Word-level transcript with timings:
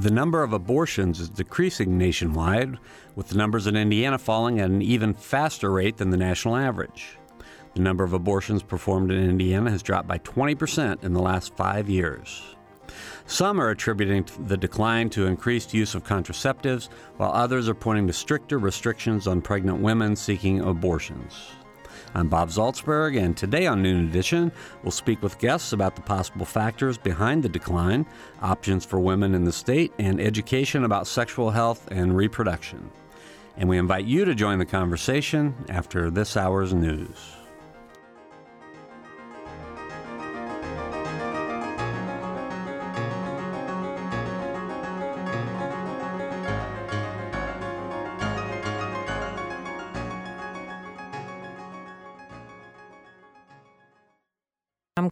The 0.00 0.10
number 0.10 0.42
of 0.42 0.54
abortions 0.54 1.20
is 1.20 1.28
decreasing 1.28 1.98
nationwide, 1.98 2.78
with 3.14 3.28
the 3.28 3.36
numbers 3.36 3.66
in 3.66 3.76
Indiana 3.76 4.16
falling 4.16 4.58
at 4.58 4.70
an 4.70 4.80
even 4.80 5.12
faster 5.12 5.70
rate 5.70 5.98
than 5.98 6.08
the 6.08 6.16
national 6.16 6.56
average. 6.56 7.18
The 7.74 7.82
number 7.82 8.02
of 8.02 8.14
abortions 8.14 8.62
performed 8.62 9.10
in 9.10 9.22
Indiana 9.22 9.70
has 9.70 9.82
dropped 9.82 10.08
by 10.08 10.16
20% 10.20 11.04
in 11.04 11.12
the 11.12 11.20
last 11.20 11.54
five 11.56 11.90
years. 11.90 12.42
Some 13.26 13.60
are 13.60 13.68
attributing 13.68 14.26
the 14.46 14.56
decline 14.56 15.10
to 15.10 15.26
increased 15.26 15.74
use 15.74 15.94
of 15.94 16.04
contraceptives, 16.04 16.88
while 17.18 17.32
others 17.32 17.68
are 17.68 17.74
pointing 17.74 18.06
to 18.06 18.14
stricter 18.14 18.58
restrictions 18.58 19.26
on 19.26 19.42
pregnant 19.42 19.80
women 19.80 20.16
seeking 20.16 20.62
abortions. 20.62 21.34
I'm 22.14 22.28
Bob 22.28 22.50
Zaltsberg, 22.50 23.18
and 23.18 23.34
today 23.34 23.66
on 23.66 23.82
Noon 23.82 24.06
Edition, 24.06 24.52
we'll 24.82 24.90
speak 24.90 25.22
with 25.22 25.38
guests 25.38 25.72
about 25.72 25.96
the 25.96 26.02
possible 26.02 26.44
factors 26.44 26.98
behind 26.98 27.42
the 27.42 27.48
decline, 27.48 28.04
options 28.42 28.84
for 28.84 29.00
women 29.00 29.34
in 29.34 29.44
the 29.44 29.52
state, 29.52 29.94
and 29.98 30.20
education 30.20 30.84
about 30.84 31.06
sexual 31.06 31.50
health 31.50 31.90
and 31.90 32.14
reproduction. 32.14 32.90
And 33.56 33.66
we 33.66 33.78
invite 33.78 34.04
you 34.04 34.26
to 34.26 34.34
join 34.34 34.58
the 34.58 34.66
conversation 34.66 35.54
after 35.70 36.10
this 36.10 36.36
hour's 36.36 36.74
news. 36.74 37.41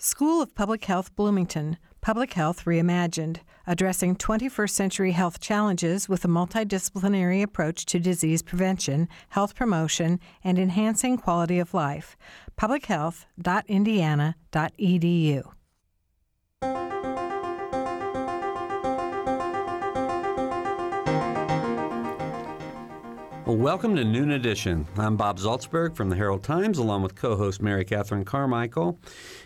School 0.02 0.40
of 0.40 0.54
Public 0.54 0.86
Health 0.86 1.14
Bloomington, 1.14 1.76
Public 2.00 2.32
Health 2.32 2.64
Reimagined, 2.64 3.40
addressing 3.66 4.16
21st 4.16 4.70
century 4.70 5.12
health 5.12 5.40
challenges 5.40 6.08
with 6.08 6.24
a 6.24 6.28
multidisciplinary 6.28 7.42
approach 7.42 7.84
to 7.84 8.00
disease 8.00 8.40
prevention, 8.40 9.10
health 9.28 9.54
promotion, 9.54 10.18
and 10.42 10.58
enhancing 10.58 11.18
quality 11.18 11.58
of 11.58 11.74
life. 11.74 12.16
publichealth.indiana.edu. 12.58 15.42
Welcome 23.50 23.96
to 23.96 24.04
Noon 24.04 24.30
Edition. 24.30 24.86
I'm 24.96 25.16
Bob 25.16 25.40
Zaltsberg 25.40 25.96
from 25.96 26.08
the 26.08 26.14
Herald 26.14 26.44
Times, 26.44 26.78
along 26.78 27.02
with 27.02 27.16
co 27.16 27.34
host 27.34 27.60
Mary 27.60 27.84
Catherine 27.84 28.24
Carmichael. 28.24 28.96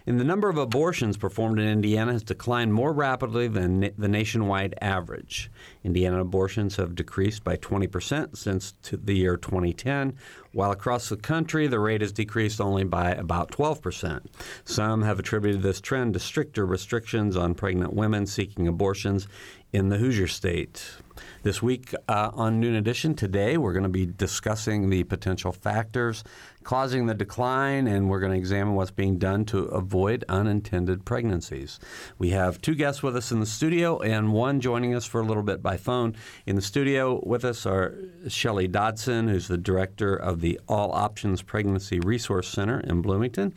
And 0.06 0.20
the 0.20 0.24
number 0.24 0.50
of 0.50 0.58
abortions 0.58 1.16
performed 1.16 1.58
in 1.58 1.66
Indiana 1.66 2.12
has 2.12 2.22
declined 2.22 2.74
more 2.74 2.92
rapidly 2.92 3.48
than 3.48 3.90
the 3.96 4.06
nationwide 4.08 4.74
average. 4.82 5.50
Indiana 5.82 6.20
abortions 6.20 6.76
have 6.76 6.94
decreased 6.94 7.44
by 7.44 7.56
20% 7.56 8.36
since 8.36 8.74
the 8.92 9.16
year 9.16 9.38
2010, 9.38 10.18
while 10.52 10.70
across 10.70 11.08
the 11.08 11.16
country 11.16 11.66
the 11.66 11.80
rate 11.80 12.02
has 12.02 12.12
decreased 12.12 12.60
only 12.60 12.84
by 12.84 13.12
about 13.12 13.50
12%. 13.52 14.26
Some 14.64 15.00
have 15.00 15.18
attributed 15.18 15.62
this 15.62 15.80
trend 15.80 16.12
to 16.12 16.20
stricter 16.20 16.66
restrictions 16.66 17.38
on 17.38 17.54
pregnant 17.54 17.94
women 17.94 18.26
seeking 18.26 18.68
abortions 18.68 19.26
in 19.74 19.88
the 19.88 19.98
Hoosier 19.98 20.28
State. 20.28 20.98
This 21.42 21.60
week 21.60 21.94
uh, 22.08 22.30
on 22.32 22.60
Noon 22.60 22.76
Edition, 22.76 23.14
today 23.14 23.56
we're 23.56 23.72
going 23.72 23.82
to 23.82 23.88
be 23.88 24.06
discussing 24.06 24.88
the 24.88 25.02
potential 25.02 25.50
factors 25.50 26.22
causing 26.64 27.06
the 27.06 27.14
decline, 27.14 27.86
and 27.86 28.08
we're 28.08 28.18
going 28.18 28.32
to 28.32 28.38
examine 28.38 28.74
what's 28.74 28.90
being 28.90 29.18
done 29.18 29.44
to 29.44 29.58
avoid 29.66 30.24
unintended 30.28 31.04
pregnancies. 31.04 31.78
We 32.18 32.30
have 32.30 32.60
two 32.60 32.74
guests 32.74 33.02
with 33.02 33.16
us 33.16 33.30
in 33.30 33.38
the 33.38 33.46
studio, 33.46 33.98
and 34.00 34.32
one 34.32 34.60
joining 34.60 34.94
us 34.94 35.04
for 35.04 35.20
a 35.20 35.24
little 35.24 35.42
bit 35.42 35.62
by 35.62 35.76
phone. 35.76 36.16
In 36.46 36.56
the 36.56 36.62
studio 36.62 37.20
with 37.24 37.44
us 37.44 37.66
are 37.66 37.94
Shelley 38.26 38.66
Dodson, 38.66 39.28
who's 39.28 39.46
the 39.46 39.58
director 39.58 40.16
of 40.16 40.40
the 40.40 40.58
All 40.66 40.90
Options 40.92 41.42
Pregnancy 41.42 42.00
Resource 42.00 42.48
Center 42.48 42.80
in 42.80 43.02
Bloomington, 43.02 43.54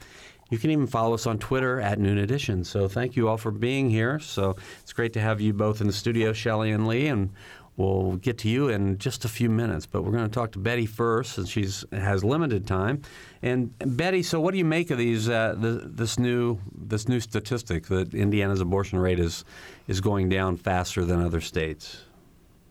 You 0.50 0.58
can 0.58 0.72
even 0.72 0.88
follow 0.88 1.14
us 1.14 1.28
on 1.28 1.38
Twitter 1.38 1.80
at 1.80 2.00
Noon 2.00 2.18
Edition. 2.18 2.64
So 2.64 2.88
thank 2.88 3.16
you 3.16 3.30
all 3.30 3.38
for 3.38 3.52
being 3.52 3.90
here. 3.90 4.20
So 4.20 4.56
it's 4.81 4.94
great 4.94 5.14
to 5.14 5.22
have 5.22 5.40
you 5.40 5.53
both 5.53 5.80
in 5.80 5.88
the 5.88 5.94
studio, 5.94 6.34
Shelley 6.34 6.72
and 6.72 6.88
Lee, 6.88 7.08
and 7.08 7.30
We'll 7.79 8.17
get 8.17 8.40
to 8.40 8.50
you 8.50 8.67
in 8.67 8.97
just 8.97 9.23
a 9.23 9.29
few 9.29 9.50
minutes, 9.50 9.85
but 9.85 10.03
we're 10.03 10.12
going 10.12 10.25
to 10.25 10.29
talk 10.29 10.51
to 10.51 10.59
Betty 10.59 10.85
first, 10.85 11.31
since 11.31 11.47
she 11.47 11.66
has 11.94 12.25
limited 12.25 12.67
time. 12.67 13.03
And 13.41 13.73
Betty, 13.95 14.22
so 14.22 14.41
what 14.41 14.51
do 14.51 14.57
you 14.57 14.66
make 14.66 14.91
of 14.91 14.97
these 14.97 15.29
uh, 15.29 15.56
the, 15.57 15.84
this 15.85 16.19
new 16.19 16.59
this 16.75 17.07
new 17.07 17.22
statistic 17.22 17.85
that 17.85 18.13
Indiana's 18.13 18.59
abortion 18.59 19.00
rate 19.00 19.17
is 19.17 19.45
is 19.88 20.01
going 20.01 20.28
down 20.28 20.57
faster 20.57 21.06
than 21.06 21.22
other 21.22 21.40
states? 21.40 22.01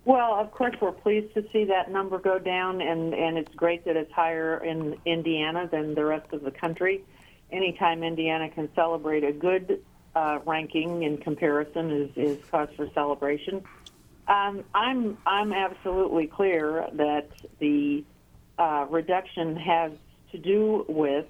Well, 0.04 0.34
of 0.34 0.50
course, 0.50 0.74
we're 0.78 0.92
pleased 0.92 1.32
to 1.32 1.44
see 1.54 1.64
that 1.64 1.90
number 1.90 2.18
go 2.18 2.38
down, 2.38 2.82
and, 2.82 3.14
and 3.14 3.38
it's 3.38 3.54
great 3.54 3.86
that 3.86 3.96
it's 3.96 4.12
higher 4.12 4.62
in 4.62 4.94
Indiana 5.06 5.66
than 5.72 5.94
the 5.94 6.04
rest 6.04 6.34
of 6.34 6.42
the 6.42 6.50
country. 6.50 7.02
Anytime 7.50 8.02
Indiana 8.02 8.50
can 8.50 8.68
celebrate 8.74 9.24
a 9.24 9.32
good 9.32 9.82
uh, 10.14 10.40
ranking 10.44 11.04
in 11.04 11.16
comparison 11.16 11.90
is, 11.90 12.10
is 12.14 12.44
cause 12.50 12.68
for 12.76 12.90
celebration. 12.92 13.64
Um, 14.28 14.64
I'm 14.74 15.16
I'm 15.26 15.52
absolutely 15.54 16.26
clear 16.26 16.86
that 16.92 17.28
the 17.60 18.04
uh, 18.58 18.86
reduction 18.90 19.56
has 19.56 19.92
to 20.32 20.38
do 20.38 20.84
with 20.86 21.26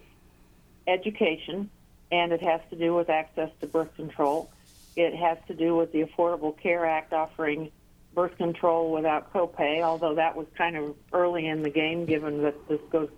education, 0.88 1.70
and 2.10 2.32
it 2.32 2.42
has 2.42 2.60
to 2.70 2.76
do 2.76 2.94
with 2.94 3.08
access 3.08 3.50
to 3.60 3.68
birth 3.68 3.94
control. 3.94 4.50
It 4.96 5.14
has 5.14 5.38
to 5.46 5.54
do 5.54 5.76
with 5.76 5.92
the 5.92 6.02
Affordable 6.02 6.58
Care 6.60 6.84
Act 6.84 7.12
offering 7.12 7.70
birth 8.14 8.36
control 8.36 8.90
without 8.90 9.32
copay, 9.32 9.82
although 9.82 10.16
that 10.16 10.34
was 10.34 10.46
kind 10.56 10.76
of 10.76 10.96
early 11.12 11.46
in 11.46 11.62
the 11.62 11.70
game, 11.70 12.04
given 12.04 12.42
that 12.42 12.56
this 12.68 12.80
goes 12.90 13.10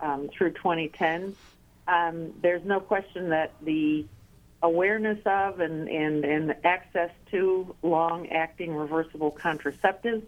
um, 0.00 0.30
through 0.36 0.50
2010. 0.54 1.36
Um, 1.86 2.32
there's 2.42 2.64
no 2.64 2.80
question 2.80 3.28
that 3.28 3.52
the 3.62 4.04
awareness 4.62 5.18
of 5.26 5.60
and, 5.60 5.88
and, 5.88 6.24
and 6.24 6.54
access 6.64 7.10
to 7.30 7.74
long 7.82 8.28
acting 8.28 8.74
reversible 8.74 9.32
contraceptives 9.32 10.24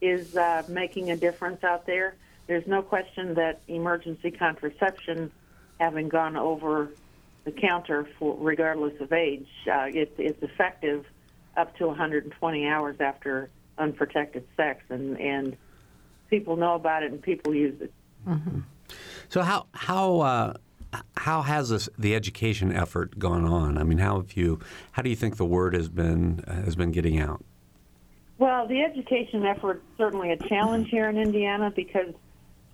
is 0.00 0.36
uh, 0.36 0.62
making 0.68 1.10
a 1.10 1.16
difference 1.16 1.64
out 1.64 1.86
there. 1.86 2.14
There's 2.46 2.66
no 2.66 2.82
question 2.82 3.34
that 3.34 3.60
emergency 3.68 4.30
contraception, 4.30 5.30
having 5.80 6.08
gone 6.08 6.36
over 6.36 6.90
the 7.44 7.52
counter 7.52 8.06
for 8.18 8.36
regardless 8.38 9.00
of 9.00 9.12
age, 9.12 9.48
uh, 9.66 9.88
it, 9.92 10.14
it's 10.18 10.42
effective 10.42 11.06
up 11.56 11.76
to 11.78 11.86
120 11.86 12.66
hours 12.66 12.96
after 13.00 13.50
unprotected 13.78 14.46
sex, 14.56 14.84
and, 14.90 15.18
and 15.20 15.56
people 16.30 16.56
know 16.56 16.74
about 16.74 17.02
it 17.02 17.12
and 17.12 17.22
people 17.22 17.54
use 17.54 17.80
it. 17.80 17.92
Mm-hmm. 18.26 18.60
So 19.28 19.42
how 19.42 19.66
how 19.72 20.20
uh, 20.20 20.54
how 21.16 21.42
has 21.42 21.70
this, 21.70 21.88
the 21.98 22.14
education 22.14 22.72
effort 22.72 23.18
gone 23.18 23.44
on? 23.44 23.78
I 23.78 23.84
mean, 23.84 23.98
how 23.98 24.16
have 24.16 24.36
you? 24.36 24.60
How 24.92 25.02
do 25.02 25.10
you 25.10 25.16
think 25.16 25.36
the 25.36 25.44
word 25.44 25.74
has 25.74 25.88
been 25.88 26.44
has 26.46 26.76
been 26.76 26.90
getting 26.90 27.18
out? 27.18 27.44
Well, 28.38 28.66
the 28.66 28.82
education 28.82 29.46
effort 29.46 29.82
certainly 29.96 30.32
a 30.32 30.36
challenge 30.36 30.88
here 30.90 31.08
in 31.08 31.16
Indiana 31.16 31.72
because 31.74 32.14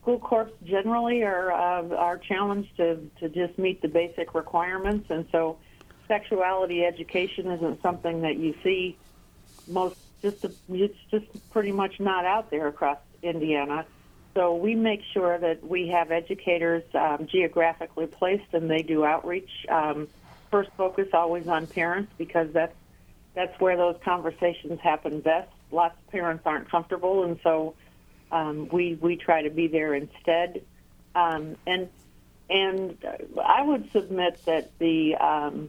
school 0.00 0.19
corps 0.19 0.50
generally 0.65 1.23
are 1.23 1.53
uh, 1.53 1.94
are 1.94 2.19
challenged 2.19 2.76
to 2.79 2.97
to 3.20 3.29
just 3.29 3.59
meet 3.59 3.82
the 3.82 3.88
basic 3.88 4.35
requirements, 4.35 5.11
and 5.11 5.26
so 5.31 5.59
sexuality 6.06 6.85
education 6.85 7.50
isn't 7.50 7.82
something 7.82 8.23
that 8.23 8.37
you 8.37 8.55
see 8.62 8.97
most. 9.67 9.99
Just 10.23 10.44
it's 10.69 10.99
just 11.11 11.50
pretty 11.50 11.70
much 11.70 12.00
not 12.00 12.25
out 12.25 12.50
there 12.50 12.67
across 12.67 12.99
Indiana. 13.23 13.87
So 14.38 14.55
we 14.55 14.76
make 14.76 15.02
sure 15.12 15.37
that 15.37 15.67
we 15.67 15.88
have 15.88 16.12
educators 16.12 16.85
um, 16.94 17.26
geographically 17.26 18.06
placed, 18.06 18.46
and 18.52 18.70
they 18.70 18.82
do 18.82 19.05
outreach. 19.05 19.50
Um, 19.69 20.06
first 20.49 20.70
focus 20.76 21.08
always 21.12 21.49
on 21.49 21.67
parents 21.67 22.12
because 22.17 22.52
that's 22.52 22.76
that's 23.35 23.61
where 23.61 23.76
those 23.76 23.96
conversations 24.05 24.79
happen 24.79 25.19
best. 25.23 25.50
Lots 25.73 25.99
of 25.99 26.12
parents 26.12 26.44
aren't 26.46 26.70
comfortable, 26.70 27.25
and 27.25 27.40
so 27.43 27.75
um, 28.31 28.69
we 28.69 28.94
we 29.00 29.17
try 29.17 29.43
to 29.43 29.50
be 29.50 29.67
there 29.67 29.93
instead. 29.93 30.62
Um, 31.17 31.56
and 31.67 31.88
and 32.49 32.96
I 33.44 33.64
would 33.64 33.91
submit 33.91 34.41
that 34.44 34.70
the 34.79 35.17
um, 35.17 35.69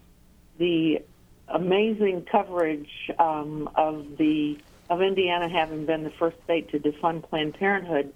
the 0.60 1.02
amazing 1.48 2.28
coverage 2.32 2.92
um, 3.18 3.68
of 3.74 4.18
the 4.18 4.60
of 4.92 5.02
Indiana 5.02 5.50
having 5.50 5.88
been 5.88 6.04
the 6.04 6.12
first 6.12 6.38
state 6.44 6.70
to 6.70 6.80
defund 6.80 7.28
Planned 7.28 7.56
Parenthood 7.56 8.14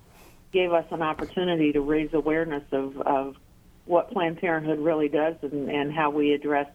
gave 0.54 0.72
us 0.72 0.86
an 0.92 1.02
opportunity 1.02 1.74
to 1.74 1.82
raise 1.82 2.14
awareness 2.14 2.64
of, 2.72 3.02
of 3.02 3.36
what 3.86 4.12
Planned 4.12 4.38
Parenthood 4.38 4.80
really 4.80 5.10
does 5.10 5.36
and, 5.42 5.70
and 5.70 5.92
how 5.92 6.12
we 6.12 6.32
address 6.32 6.68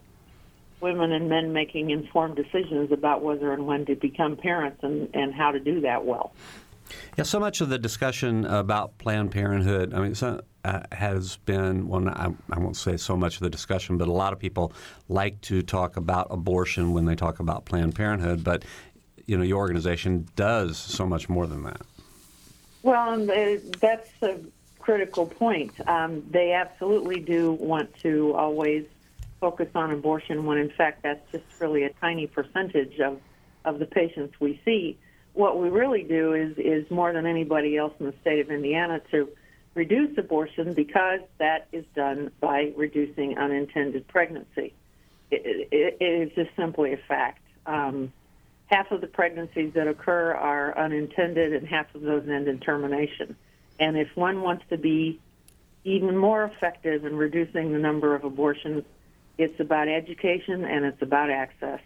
women 0.81 1.13
and 1.13 1.29
men 1.29 1.53
making 1.53 1.91
informed 1.91 2.37
decisions 2.37 2.93
about 2.93 3.23
whether 3.23 3.53
and 3.53 3.67
when 3.67 3.87
to 3.87 3.95
become 3.95 4.37
parents 4.37 4.79
and, 4.83 5.09
and 5.15 5.33
how 5.35 5.51
to 5.51 5.61
do 5.61 5.81
that 5.81 6.05
well. 6.05 6.33
Yeah, 7.17 7.25
so 7.25 7.41
much 7.41 7.61
of 7.61 7.69
the 7.69 7.79
discussion 7.79 8.45
about 8.45 8.97
Planned 8.99 9.31
Parenthood, 9.31 9.95
I 9.95 10.01
mean, 10.01 10.15
so, 10.15 10.41
uh, 10.65 10.83
has 10.93 11.37
been, 11.37 11.89
well, 11.89 12.09
I, 12.09 12.33
I 12.51 12.59
won't 12.59 12.77
say 12.77 12.97
so 12.97 13.17
much 13.17 13.37
of 13.37 13.41
the 13.41 13.51
discussion, 13.51 13.99
but 13.99 14.09
a 14.09 14.13
lot 14.13 14.33
of 14.33 14.39
people 14.39 14.73
like 15.09 15.41
to 15.43 15.63
talk 15.63 15.97
about 15.97 16.29
abortion 16.31 16.93
when 16.93 17.05
they 17.05 17.15
talk 17.15 17.41
about 17.41 17.65
Planned 17.65 17.95
Parenthood, 17.95 18.43
but, 18.43 18.65
you 19.27 19.37
know, 19.37 19.45
your 19.45 19.59
organization 19.59 20.29
does 20.37 20.77
so 20.77 21.07
much 21.07 21.29
more 21.29 21.47
than 21.47 21.63
that. 21.65 21.81
Well, 22.83 23.31
uh, 23.31 23.57
that's 23.81 24.11
a 24.23 24.39
critical 24.79 25.27
point. 25.27 25.73
Um, 25.87 26.25
they 26.31 26.53
absolutely 26.53 27.21
do 27.21 27.53
want 27.53 27.95
to 28.03 28.35
always 28.35 28.87
focus 29.41 29.69
on 29.75 29.91
abortion 29.91 30.45
when, 30.47 30.59
in 30.59 30.71
fact, 30.71 31.03
that's 31.03 31.31
just 31.31 31.45
really 31.61 31.85
a 31.85 31.91
tiny 31.91 32.27
percentage 32.27 32.99
of, 33.01 33.21
of 33.65 33.79
the 33.79 33.87
patients 33.87 34.41
we 34.41 34.61
see 34.65 34.99
what 35.39 35.57
we 35.57 35.69
really 35.69 36.03
do 36.03 36.33
is 36.35 36.59
is 36.59 36.91
more 36.91 37.13
than 37.13 37.25
anybody 37.25 37.77
else 37.77 37.93
in 38.01 38.07
the 38.07 38.15
state 38.21 38.41
of 38.41 38.51
Indiana 38.51 39.01
to 39.13 39.29
reduce 39.75 40.19
abortion 40.19 40.75
because 40.75 41.21
that 41.39 41.69
is 41.71 41.85
done 41.95 42.33
by 42.41 42.73
reducing 42.77 43.39
unintended 43.39 44.09
pregnancy. 44.09 44.75
it, 45.31 45.69
it, 45.71 45.97
it 46.01 46.05
is 46.05 46.33
just 46.35 46.51
simply 46.57 46.93
a 46.93 46.97
fact. 46.97 47.41
Um, 47.67 48.13
half 48.69 48.91
of 48.91 49.01
the 49.01 49.07
pregnancies 49.07 49.73
that 49.75 49.89
occur 49.89 50.33
are 50.35 50.77
unintended, 50.79 51.53
and 51.53 51.67
half 51.67 51.93
of 51.95 52.03
those 52.03 52.29
end 52.29 52.49
in 52.49 52.61
termination. 52.61 53.37
And 53.81 53.97
if 53.97 54.09
one 54.15 54.43
wants 54.43 54.65
to 54.71 54.77
be 54.77 55.21
even 55.85 56.17
more 56.17 56.45
effective 56.45 57.05
in 57.05 57.17
reducing 57.17 57.73
the 57.73 57.79
number 57.79 58.15
of 58.15 58.25
abortions, 58.25 58.85
it's 59.39 59.59
about 59.61 59.89
education 59.89 60.65
and 60.65 60.85
it's 60.85 61.01
about 61.01 61.31
access. 61.31 61.81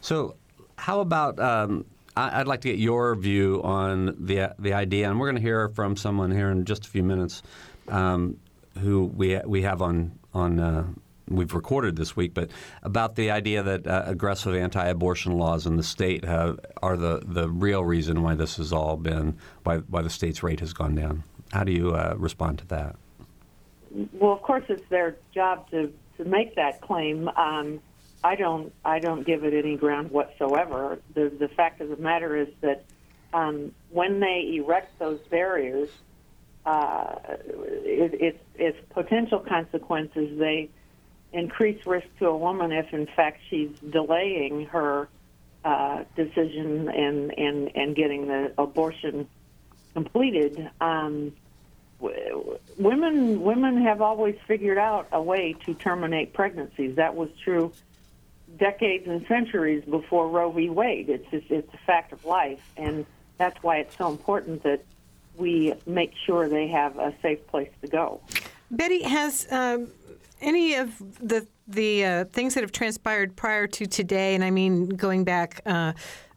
So, 0.00 0.34
how 0.76 1.00
about 1.00 1.38
um, 1.38 1.84
I'd 2.16 2.48
like 2.48 2.62
to 2.62 2.68
get 2.68 2.78
your 2.78 3.14
view 3.14 3.62
on 3.62 4.16
the 4.18 4.54
the 4.58 4.72
idea, 4.72 5.08
and 5.08 5.20
we're 5.20 5.28
going 5.28 5.36
to 5.36 5.42
hear 5.42 5.68
from 5.68 5.96
someone 5.96 6.30
here 6.30 6.50
in 6.50 6.64
just 6.64 6.86
a 6.86 6.88
few 6.88 7.04
minutes, 7.04 7.42
um, 7.88 8.38
who 8.80 9.04
we 9.04 9.38
we 9.46 9.62
have 9.62 9.80
on 9.80 10.18
on. 10.34 10.58
Uh, 10.58 10.84
we've 11.36 11.54
recorded 11.54 11.96
this 11.96 12.16
week, 12.16 12.34
but 12.34 12.50
about 12.82 13.16
the 13.16 13.30
idea 13.30 13.62
that 13.62 13.86
uh, 13.86 14.02
aggressive 14.06 14.54
anti-abortion 14.54 15.36
laws 15.36 15.66
in 15.66 15.76
the 15.76 15.82
state 15.82 16.24
have, 16.24 16.60
are 16.82 16.96
the, 16.96 17.22
the 17.24 17.48
real 17.48 17.84
reason 17.84 18.22
why 18.22 18.34
this 18.34 18.56
has 18.56 18.72
all 18.72 18.96
been 18.96 19.36
why 19.64 19.78
why 19.78 20.02
the 20.02 20.10
state's 20.10 20.42
rate 20.42 20.60
has 20.60 20.72
gone 20.72 20.94
down. 20.94 21.24
How 21.52 21.64
do 21.64 21.72
you 21.72 21.94
uh, 21.94 22.14
respond 22.16 22.58
to 22.58 22.66
that? 22.68 22.96
Well, 24.12 24.32
of 24.32 24.42
course, 24.42 24.64
it's 24.68 24.88
their 24.88 25.16
job 25.34 25.70
to 25.70 25.92
to 26.16 26.24
make 26.24 26.54
that 26.56 26.80
claim. 26.80 27.28
Um, 27.28 27.80
I 28.24 28.36
don't 28.36 28.72
I 28.84 28.98
don't 28.98 29.26
give 29.26 29.44
it 29.44 29.52
any 29.52 29.76
ground 29.76 30.10
whatsoever. 30.10 30.98
The 31.14 31.28
the 31.28 31.48
fact 31.48 31.80
of 31.80 31.88
the 31.88 31.96
matter 31.96 32.36
is 32.36 32.48
that 32.60 32.84
um, 33.32 33.72
when 33.90 34.20
they 34.20 34.54
erect 34.56 34.98
those 34.98 35.20
barriers, 35.30 35.88
uh, 36.64 37.16
it, 37.28 38.14
it's 38.20 38.44
it's 38.54 38.78
potential 38.90 39.40
consequences. 39.40 40.38
They 40.38 40.70
increase 41.32 41.84
risk 41.86 42.06
to 42.18 42.26
a 42.26 42.36
woman 42.36 42.72
if, 42.72 42.92
in 42.92 43.06
fact, 43.06 43.40
she's 43.48 43.70
delaying 43.90 44.66
her 44.66 45.08
uh, 45.64 46.04
decision 46.16 46.88
and, 46.88 47.38
and 47.38 47.70
and 47.76 47.94
getting 47.94 48.26
the 48.26 48.52
abortion 48.58 49.28
completed. 49.94 50.70
Um, 50.80 51.32
women 52.78 53.42
women 53.42 53.82
have 53.82 54.02
always 54.02 54.36
figured 54.46 54.78
out 54.78 55.06
a 55.12 55.22
way 55.22 55.54
to 55.64 55.74
terminate 55.74 56.32
pregnancies. 56.32 56.96
That 56.96 57.14
was 57.14 57.28
true 57.44 57.72
decades 58.58 59.06
and 59.06 59.26
centuries 59.26 59.84
before 59.84 60.28
Roe 60.28 60.50
v. 60.50 60.68
Wade. 60.68 61.08
It's 61.08 61.30
just, 61.30 61.50
it's 61.50 61.72
a 61.72 61.78
fact 61.86 62.12
of 62.12 62.24
life, 62.24 62.60
and 62.76 63.06
that's 63.38 63.62
why 63.62 63.78
it's 63.78 63.96
so 63.96 64.10
important 64.10 64.62
that 64.64 64.84
we 65.36 65.74
make 65.86 66.12
sure 66.26 66.48
they 66.48 66.68
have 66.68 66.98
a 66.98 67.14
safe 67.22 67.46
place 67.46 67.70
to 67.80 67.88
go. 67.88 68.20
Betty, 68.70 69.02
has 69.02 69.46
um, 69.50 69.88
any 70.42 70.74
of 70.74 70.98
the 71.20 71.46
the 71.68 72.04
uh, 72.04 72.24
things 72.26 72.54
that 72.54 72.62
have 72.62 72.72
transpired 72.72 73.36
prior 73.36 73.66
to 73.66 73.86
today, 73.86 74.34
and 74.34 74.44
I 74.44 74.50
mean 74.50 74.88
going 74.88 75.24
back 75.24 75.62
uh, 75.64 75.92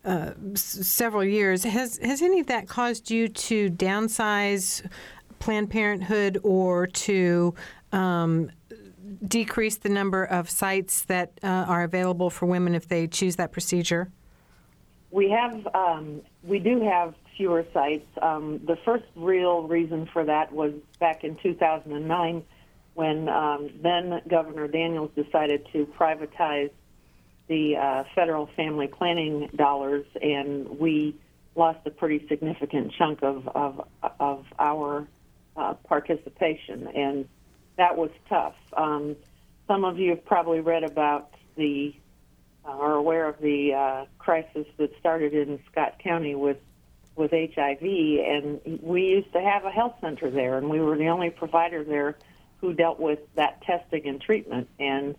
uh, 0.05 0.31
s- 0.53 0.61
several 0.61 1.23
years, 1.23 1.63
has 1.63 1.97
has 1.97 2.21
any 2.21 2.39
of 2.39 2.47
that 2.47 2.67
caused 2.67 3.11
you 3.11 3.27
to 3.27 3.69
downsize 3.69 4.87
Planned 5.39 5.69
Parenthood 5.69 6.39
or 6.43 6.87
to 6.87 7.53
um, 7.91 8.51
decrease 9.27 9.77
the 9.77 9.89
number 9.89 10.23
of 10.23 10.49
sites 10.49 11.03
that 11.03 11.31
uh, 11.43 11.47
are 11.47 11.83
available 11.83 12.29
for 12.29 12.45
women 12.45 12.75
if 12.75 12.87
they 12.87 13.07
choose 13.07 13.35
that 13.35 13.51
procedure? 13.51 14.09
We 15.11 15.29
have, 15.29 15.67
um, 15.73 16.21
we 16.43 16.59
do 16.59 16.81
have 16.81 17.15
fewer 17.37 17.65
sites. 17.73 18.07
Um, 18.21 18.59
the 18.65 18.77
first 18.83 19.05
real 19.15 19.63
reason 19.63 20.07
for 20.11 20.25
that 20.25 20.51
was 20.51 20.73
back 20.99 21.23
in 21.23 21.35
2009 21.37 22.43
when 22.95 23.27
um, 23.30 23.69
then 23.83 24.21
Governor 24.27 24.68
Daniels 24.68 25.12
decided 25.15 25.68
to 25.74 25.86
privatize 25.86 26.71
the 27.47 27.75
uh, 27.75 28.03
federal 28.15 28.47
family 28.56 28.88
planning 28.88 29.50
dollars, 29.56 30.06
and 30.21 30.80
we 30.80 31.15
lost 31.56 31.80
a 31.86 31.92
pretty 31.92 32.25
significant 32.27 32.94
chunk 32.97 33.21
of 33.21 33.47
of, 33.50 33.88
of 34.19 34.45
our 34.57 35.07
uh, 35.56 35.74
participation. 35.88 36.88
And 36.88 37.27
that 37.77 37.97
was 37.97 38.09
tough. 38.30 38.56
Um, 38.75 39.18
some 39.68 39.83
of 39.83 40.00
you 40.00 40.12
have 40.12 40.25
probably 40.25 40.62
read 40.62 40.83
about 40.83 41.31
the 41.57 41.94
uh, 42.65 42.71
are 42.71 42.94
aware 42.94 43.27
of 43.27 43.39
the 43.39 43.74
uh, 43.74 44.06
crisis 44.18 44.65
that 44.77 44.98
started 45.00 45.33
in 45.33 45.59
Scott 45.69 46.00
County 46.01 46.33
with 46.33 46.57
with 47.18 47.31
HIV, 47.31 47.81
and 47.81 48.79
we 48.81 49.03
used 49.03 49.31
to 49.34 49.41
have 49.41 49.65
a 49.65 49.72
health 49.72 49.96
center 50.01 50.29
there, 50.29 50.58
and 50.58 50.69
we 50.69 50.79
were 50.79 50.98
the 50.98 51.08
only 51.08 51.29
provider 51.29 51.84
there 51.84 52.17
who 52.65 52.74
dealt 52.74 53.00
with 53.00 53.19
that 53.36 53.62
testing 53.62 54.07
and 54.07 54.19
treatment. 54.19 54.67
And 54.79 55.15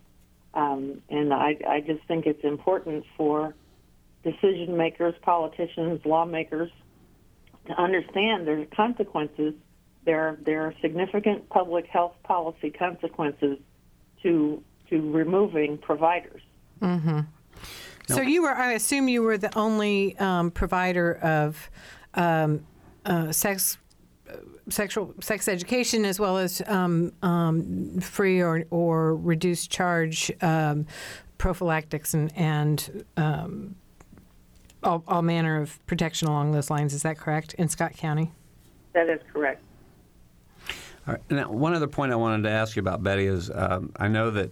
um, 0.55 1.03
and 1.11 1.33
I, 1.33 1.57
I 1.69 1.81
just 1.81 2.03
think 2.09 2.27
it's 2.27 2.43
important 2.43 3.05
for 3.17 3.55
decision 4.25 4.77
makers, 4.77 5.15
politicians, 5.23 6.01
lawmakers 6.05 6.71
to 7.67 7.73
understand 7.81 8.47
there's 8.47 8.67
consequences 8.75 9.55
there 10.05 10.39
there 10.43 10.63
are 10.63 10.75
significant 10.81 11.49
public 11.51 11.87
health 11.87 12.15
policy 12.25 12.71
consequences 12.71 13.59
to 14.23 14.63
to 14.91 15.13
removing 15.13 15.79
providers. 15.79 16.43
Mm-hmm. 16.81 17.21
So 18.09 18.21
you 18.21 18.43
were, 18.43 18.55
I 18.55 18.73
assume, 18.75 19.09
you 19.09 19.23
were 19.23 19.37
the 19.37 19.57
only 19.59 20.17
um, 20.19 20.53
provider 20.53 21.15
of 21.15 21.71
um, 22.15 22.65
uh, 23.05 23.33
sex. 23.33 23.79
Sexual 24.69 25.15
sex 25.21 25.49
education, 25.49 26.05
as 26.05 26.19
well 26.19 26.39
as 26.39 26.61
um, 26.67 27.13
um 27.23 28.01
free 28.01 28.41
or, 28.41 28.65
or 28.71 29.17
reduced 29.17 29.71
charge 29.71 30.33
um, 30.41 30.87
prophylactics 31.39 32.15
and, 32.15 32.33
and 32.37 33.05
um, 33.17 33.77
all, 34.83 35.05
all 35.07 35.23
manner 35.23 35.61
of 35.61 35.85
protection 35.87 36.29
along 36.29 36.53
those 36.53 36.71
lines. 36.71 36.95
Is 36.95 37.03
that 37.03 37.19
correct 37.19 37.55
in 37.55 37.69
Scott 37.69 37.97
County? 37.97 38.33
That 38.93 39.09
is 39.09 39.21
correct. 39.33 39.63
All 41.07 41.15
right. 41.15 41.23
Now, 41.31 41.51
one 41.51 41.75
other 41.75 41.87
point 41.87 42.13
I 42.13 42.17
wanted 42.17 42.43
to 42.45 42.51
ask 42.51 42.75
you 42.75 42.81
about, 42.81 43.03
Betty, 43.03 43.27
is 43.27 43.51
um, 43.55 43.93
I 43.97 44.09
know 44.09 44.31
that 44.31 44.51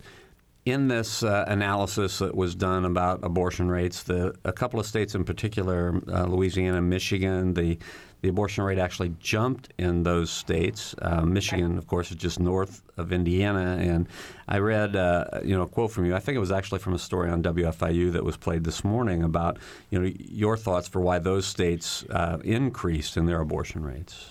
in 0.64 0.88
this 0.88 1.22
uh, 1.22 1.44
analysis 1.48 2.18
that 2.18 2.34
was 2.34 2.54
done 2.54 2.84
about 2.84 3.20
abortion 3.22 3.68
rates, 3.68 4.02
the, 4.02 4.34
a 4.44 4.52
couple 4.52 4.80
of 4.80 4.86
states 4.86 5.14
in 5.14 5.24
particular, 5.24 6.00
uh, 6.08 6.24
Louisiana 6.24 6.80
Michigan, 6.80 7.54
the, 7.54 7.78
the 8.24 8.30
abortion 8.30 8.64
rate 8.64 8.78
actually 8.78 9.14
jumped 9.20 9.68
in 9.76 10.02
those 10.02 10.30
states. 10.30 10.94
Uh, 11.02 11.20
Michigan, 11.20 11.76
of 11.76 11.86
course, 11.86 12.10
is 12.10 12.16
just 12.16 12.40
north 12.40 12.80
of 12.96 13.12
Indiana. 13.12 13.76
And 13.78 14.08
I 14.48 14.58
read, 14.60 14.96
uh, 14.96 15.26
you 15.44 15.54
know, 15.54 15.64
a 15.64 15.66
quote 15.66 15.90
from 15.90 16.06
you. 16.06 16.16
I 16.16 16.20
think 16.20 16.34
it 16.34 16.38
was 16.38 16.50
actually 16.50 16.78
from 16.78 16.94
a 16.94 16.98
story 16.98 17.30
on 17.30 17.42
WFIU 17.42 18.12
that 18.12 18.24
was 18.24 18.38
played 18.38 18.64
this 18.64 18.82
morning 18.82 19.22
about, 19.22 19.58
you 19.90 20.00
know, 20.00 20.10
your 20.18 20.56
thoughts 20.56 20.88
for 20.88 21.02
why 21.02 21.18
those 21.18 21.46
states 21.46 22.02
uh, 22.08 22.38
increased 22.42 23.18
in 23.18 23.26
their 23.26 23.42
abortion 23.42 23.84
rates. 23.84 24.30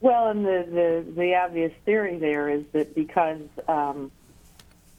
Well, 0.00 0.28
and 0.28 0.42
the, 0.42 0.66
the, 0.66 1.12
the 1.20 1.34
obvious 1.34 1.72
theory 1.84 2.18
there 2.18 2.48
is 2.48 2.64
that 2.72 2.94
because 2.94 3.42
um, 3.68 4.10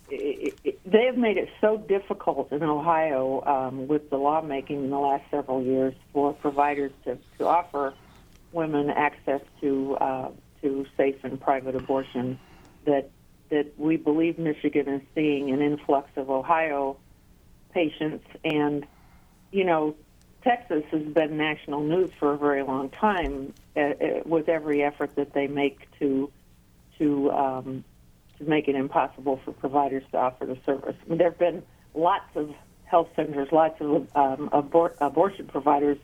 it, 0.09 0.79
they 0.85 1.05
have 1.05 1.17
made 1.17 1.37
it 1.37 1.49
so 1.59 1.77
difficult 1.77 2.51
in 2.51 2.63
Ohio 2.63 3.43
um, 3.45 3.87
with 3.87 4.09
the 4.09 4.17
lawmaking 4.17 4.85
in 4.85 4.89
the 4.89 4.99
last 4.99 5.23
several 5.29 5.61
years 5.61 5.93
for 6.13 6.33
providers 6.33 6.91
to, 7.03 7.17
to 7.37 7.45
offer 7.45 7.93
women 8.51 8.89
access 8.89 9.41
to 9.61 9.97
uh, 9.99 10.29
to 10.61 10.67
to 10.67 10.85
safe 10.95 11.23
and 11.23 11.39
private 11.39 11.75
abortion. 11.75 12.39
That 12.85 13.09
that 13.49 13.77
we 13.77 13.97
believe 13.97 14.37
Michigan 14.37 14.87
is 14.87 15.01
seeing 15.15 15.51
an 15.51 15.61
influx 15.61 16.09
of 16.15 16.29
Ohio 16.29 16.97
patients, 17.71 18.25
and 18.43 18.85
you 19.51 19.63
know, 19.63 19.95
Texas 20.43 20.83
has 20.91 21.03
been 21.03 21.37
national 21.37 21.81
news 21.81 22.11
for 22.19 22.33
a 22.33 22.37
very 22.37 22.63
long 22.63 22.89
time 22.89 23.53
uh, 23.75 23.79
uh, 23.79 23.93
with 24.25 24.49
every 24.49 24.83
effort 24.83 25.15
that 25.15 25.33
they 25.33 25.47
make 25.47 25.79
to 25.99 26.31
to 26.97 27.31
um, 27.31 27.83
to 28.39 28.45
make 28.45 28.67
it 28.67 28.75
impossible 28.75 29.39
for 29.43 29.51
providers 29.51 30.03
to 30.11 30.17
offer 30.17 30.45
the 30.45 30.57
service. 30.65 30.95
I 31.05 31.09
mean, 31.09 31.17
there 31.17 31.29
have 31.29 31.39
been 31.39 31.63
lots 31.93 32.29
of 32.35 32.53
health 32.85 33.09
centers, 33.15 33.51
lots 33.51 33.79
of 33.81 34.07
um, 34.15 34.49
abor- 34.49 34.93
abortion 35.01 35.47
providers 35.47 35.97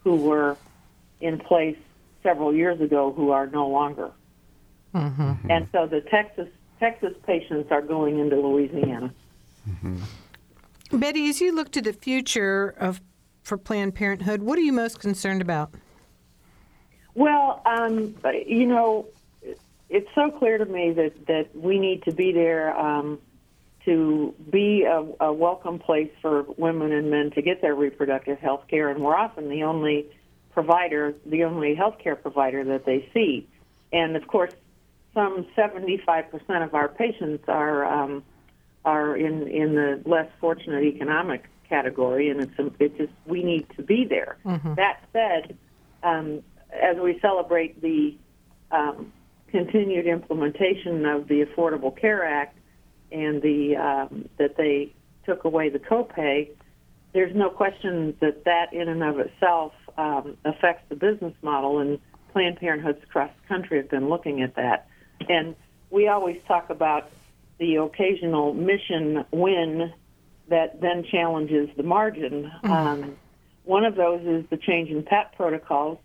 who 0.00 0.16
were 0.16 0.56
in 1.20 1.38
place 1.38 1.76
several 2.22 2.54
years 2.54 2.80
ago 2.80 3.12
who 3.12 3.30
are 3.30 3.46
no 3.46 3.68
longer. 3.68 4.10
Mm-hmm. 4.94 5.50
And 5.50 5.68
so 5.72 5.86
the 5.86 6.00
Texas 6.00 6.48
Texas 6.78 7.14
patients 7.26 7.70
are 7.70 7.80
going 7.80 8.18
into 8.18 8.36
Louisiana. 8.36 9.12
Mm-hmm. 9.68 10.98
Betty, 10.98 11.28
as 11.28 11.40
you 11.40 11.54
look 11.54 11.72
to 11.72 11.82
the 11.82 11.92
future 11.92 12.74
of 12.78 13.00
for 13.42 13.56
Planned 13.56 13.94
Parenthood, 13.94 14.42
what 14.42 14.58
are 14.58 14.62
you 14.62 14.72
most 14.72 15.00
concerned 15.00 15.40
about? 15.40 15.72
Well, 17.14 17.62
um, 17.64 18.14
you 18.46 18.66
know, 18.66 19.06
it's 19.88 20.08
so 20.14 20.30
clear 20.30 20.58
to 20.58 20.64
me 20.64 20.92
that, 20.92 21.26
that 21.26 21.56
we 21.56 21.78
need 21.78 22.02
to 22.04 22.12
be 22.12 22.32
there 22.32 22.76
um, 22.78 23.20
to 23.84 24.34
be 24.50 24.82
a, 24.82 25.04
a 25.20 25.32
welcome 25.32 25.78
place 25.78 26.10
for 26.20 26.44
women 26.56 26.92
and 26.92 27.10
men 27.10 27.30
to 27.32 27.42
get 27.42 27.62
their 27.62 27.74
reproductive 27.74 28.38
health 28.38 28.64
care, 28.68 28.90
and 28.90 29.02
we're 29.02 29.16
often 29.16 29.48
the 29.48 29.62
only 29.62 30.06
provider, 30.52 31.14
the 31.24 31.44
only 31.44 31.74
health 31.74 31.98
care 32.02 32.16
provider 32.16 32.64
that 32.64 32.84
they 32.84 33.08
see. 33.14 33.46
And 33.92 34.16
of 34.16 34.26
course, 34.26 34.52
some 35.14 35.46
75% 35.56 36.64
of 36.64 36.74
our 36.74 36.88
patients 36.88 37.44
are 37.48 37.84
um, 37.84 38.24
are 38.84 39.16
in 39.16 39.46
in 39.48 39.74
the 39.74 40.02
less 40.04 40.28
fortunate 40.40 40.82
economic 40.84 41.48
category, 41.68 42.28
and 42.28 42.40
it's 42.40 42.74
it's 42.78 42.96
just 42.98 43.12
we 43.24 43.42
need 43.42 43.66
to 43.76 43.82
be 43.82 44.04
there. 44.04 44.36
Mm-hmm. 44.44 44.74
That 44.74 45.00
said, 45.12 45.56
um, 46.02 46.42
as 46.72 46.96
we 46.96 47.18
celebrate 47.20 47.80
the 47.80 48.16
um, 48.70 49.12
continued 49.48 50.06
implementation 50.06 51.06
of 51.06 51.28
the 51.28 51.44
Affordable 51.44 51.98
Care 51.98 52.24
Act 52.24 52.58
and 53.12 53.40
the 53.42 53.76
um, 53.76 54.28
that 54.38 54.56
they 54.56 54.92
took 55.24 55.44
away 55.44 55.68
the 55.68 55.78
copay, 55.78 56.48
there's 57.12 57.34
no 57.34 57.50
question 57.50 58.16
that 58.20 58.44
that 58.44 58.72
in 58.72 58.88
and 58.88 59.02
of 59.02 59.18
itself 59.18 59.72
um, 59.96 60.36
affects 60.44 60.84
the 60.88 60.96
business 60.96 61.34
model, 61.42 61.78
and 61.78 61.98
Planned 62.32 62.58
Parenthoods 62.58 63.02
across 63.02 63.30
the 63.40 63.48
country 63.48 63.78
have 63.78 63.90
been 63.90 64.08
looking 64.08 64.42
at 64.42 64.56
that. 64.56 64.88
And 65.28 65.56
we 65.90 66.08
always 66.08 66.38
talk 66.46 66.70
about 66.70 67.10
the 67.58 67.76
occasional 67.76 68.52
mission 68.52 69.24
win 69.30 69.92
that 70.48 70.80
then 70.80 71.04
challenges 71.10 71.70
the 71.76 71.82
margin. 71.82 72.52
Mm-hmm. 72.62 72.70
Um, 72.70 73.16
one 73.64 73.84
of 73.84 73.96
those 73.96 74.20
is 74.22 74.44
the 74.50 74.56
change 74.56 74.90
in 74.90 75.02
PAP 75.02 75.34
protocols. 75.36 75.98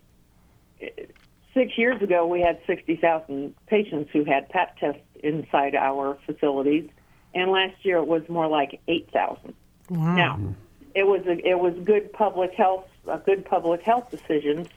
Six 1.53 1.77
years 1.77 2.01
ago, 2.01 2.25
we 2.25 2.41
had 2.41 2.59
60,000 2.65 3.53
patients 3.67 4.09
who 4.13 4.23
had 4.23 4.49
PAP 4.49 4.77
tests 4.79 5.01
inside 5.21 5.75
our 5.75 6.17
facilities, 6.25 6.89
and 7.35 7.51
last 7.51 7.83
year 7.83 7.97
it 7.97 8.07
was 8.07 8.27
more 8.29 8.47
like 8.47 8.79
8,000. 8.87 9.53
Wow. 9.89 10.15
Now, 10.15 10.55
it 10.95 11.03
was 11.03 11.25
a, 11.25 11.37
it 11.47 11.59
was 11.59 11.73
good 11.83 12.13
public 12.13 12.53
health 12.53 12.85
a 13.07 13.17
good 13.17 13.45
public 13.45 13.81
health 13.81 14.09
decision, 14.11 14.67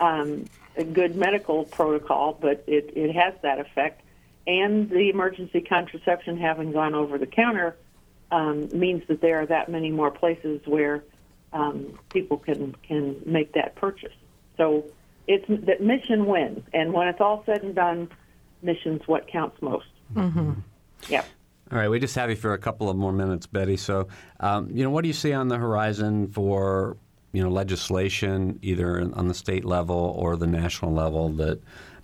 um, 0.00 0.46
a 0.76 0.84
good 0.84 1.16
medical 1.16 1.64
protocol, 1.64 2.36
but 2.40 2.64
it, 2.66 2.92
it 2.96 3.14
has 3.14 3.34
that 3.42 3.58
effect. 3.58 4.02
And 4.46 4.90
the 4.90 5.10
emergency 5.10 5.60
contraception 5.60 6.38
having 6.38 6.72
gone 6.72 6.94
over 6.94 7.18
the 7.18 7.26
counter 7.26 7.76
um, 8.30 8.68
means 8.72 9.02
that 9.08 9.20
there 9.20 9.40
are 9.40 9.46
that 9.46 9.68
many 9.68 9.90
more 9.90 10.10
places 10.10 10.60
where 10.66 11.04
um, 11.52 11.98
people 12.10 12.36
can 12.38 12.74
can 12.82 13.22
make 13.24 13.52
that 13.52 13.76
purchase. 13.76 14.12
So 14.56 14.84
it's 15.26 15.46
that 15.66 15.80
mission 15.80 16.26
wins, 16.26 16.62
and 16.72 16.92
when 16.92 17.08
it's 17.08 17.20
all 17.20 17.42
said 17.46 17.62
and 17.62 17.74
done, 17.74 18.08
mission's 18.62 19.06
what 19.06 19.26
counts 19.26 19.60
most. 19.62 19.86
Mm-hmm. 20.14 20.52
Yeah. 21.08 21.24
All 21.72 21.78
right, 21.78 21.88
we 21.88 21.98
just 21.98 22.14
have 22.14 22.30
you 22.30 22.36
for 22.36 22.52
a 22.52 22.58
couple 22.58 22.90
of 22.90 22.96
more 22.96 23.12
minutes, 23.12 23.46
Betty. 23.46 23.76
So, 23.76 24.08
um, 24.40 24.68
you 24.70 24.84
know, 24.84 24.90
what 24.90 25.02
do 25.02 25.08
you 25.08 25.14
see 25.14 25.32
on 25.32 25.48
the 25.48 25.56
horizon 25.56 26.28
for 26.28 26.96
you 27.32 27.42
know 27.42 27.48
legislation, 27.48 28.58
either 28.62 29.00
on 29.00 29.28
the 29.28 29.34
state 29.34 29.64
level 29.64 30.14
or 30.18 30.36
the 30.36 30.46
national 30.46 30.92
level, 30.92 31.30
that 31.30 31.60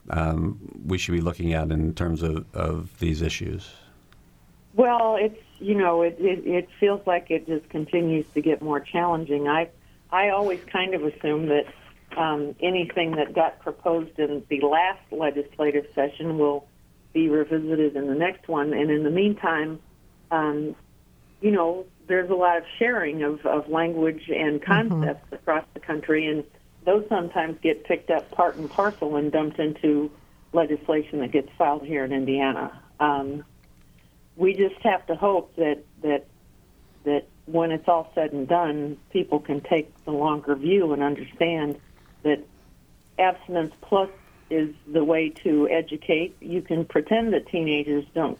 um, 0.09 0.59
we 0.87 0.99
should 0.99 1.13
be 1.13 1.21
looking 1.21 1.53
at 1.53 1.71
in 1.71 1.95
terms 1.95 2.23
of, 2.23 2.45
of 2.55 2.99
these 2.99 3.23
issues? 3.23 3.71
Well, 4.75 5.17
it's 5.21 5.39
you 5.59 5.75
know 5.75 6.03
it, 6.03 6.17
it 6.19 6.47
it 6.47 6.69
feels 6.81 7.07
like 7.07 7.31
it 7.31 7.47
just 7.47 7.69
continues 7.69 8.27
to 8.35 8.41
get 8.41 8.63
more 8.63 8.81
challenging. 8.81 9.47
I 9.47 9.69
I 10.11 10.31
always 10.31 10.61
kind 10.65 10.95
of 10.95 11.05
assume 11.05 11.47
that 11.49 11.67
um, 12.17 12.55
anything 12.61 13.17
that 13.17 13.35
got 13.35 13.61
proposed 13.61 14.19
in 14.19 14.43
the 14.49 14.61
last 14.61 15.01
legislative 15.11 15.87
session 15.95 16.39
will 16.39 16.67
be 17.13 17.29
revisited 17.29 17.97
in 17.97 18.07
the 18.07 18.15
next 18.15 18.49
one, 18.49 18.73
and 18.73 18.91
in 18.91 19.03
the 19.03 19.11
meantime, 19.11 19.81
um, 20.31 20.75
you 21.41 21.51
know, 21.51 21.87
there's 22.07 22.31
a 22.31 22.35
lot 22.35 22.59
of 22.59 22.65
sharing 22.79 23.23
of, 23.23 23.45
of 23.47 23.69
language 23.69 24.29
and 24.29 24.61
mm-hmm. 24.61 24.73
concepts 24.73 25.25
mm-hmm. 25.27 25.35
across 25.35 25.65
the 25.75 25.81
country, 25.81 26.27
and 26.27 26.45
those 26.85 27.05
sometimes 27.09 27.59
get 27.63 27.85
picked 27.85 28.11
up 28.11 28.31
part 28.31 28.57
and 28.57 28.71
parcel 28.71 29.17
and 29.17 29.33
dumped 29.33 29.59
into 29.59 30.11
legislation 30.53 31.21
that 31.21 31.31
gets 31.31 31.49
filed 31.57 31.85
here 31.85 32.05
in 32.05 32.13
Indiana. 32.13 32.81
Um, 32.99 33.45
we 34.37 34.55
just 34.55 34.81
have 34.83 35.07
to 35.07 35.15
hope 35.15 35.55
that 35.57 35.83
that 36.03 36.27
that 37.05 37.27
when 37.47 37.73
it's 37.73 37.89
all 37.89 38.11
said 38.15 38.33
and 38.33 38.47
done, 38.47 38.99
people 39.11 39.41
can 39.41 39.61
take 39.61 39.93
the 40.05 40.11
longer 40.13 40.55
view 40.55 40.93
and 40.93 41.03
understand 41.03 41.79
that 42.23 42.41
abstinence 43.19 43.73
plus 43.83 44.11
is 44.51 44.75
the 44.91 45.05
way 45.05 45.29
to 45.29 45.69
educate. 45.69 46.37
You 46.41 46.63
can 46.63 46.85
pretend 46.85 47.33
that 47.33 47.47
teenagers 47.49 48.05
don't 48.15 48.39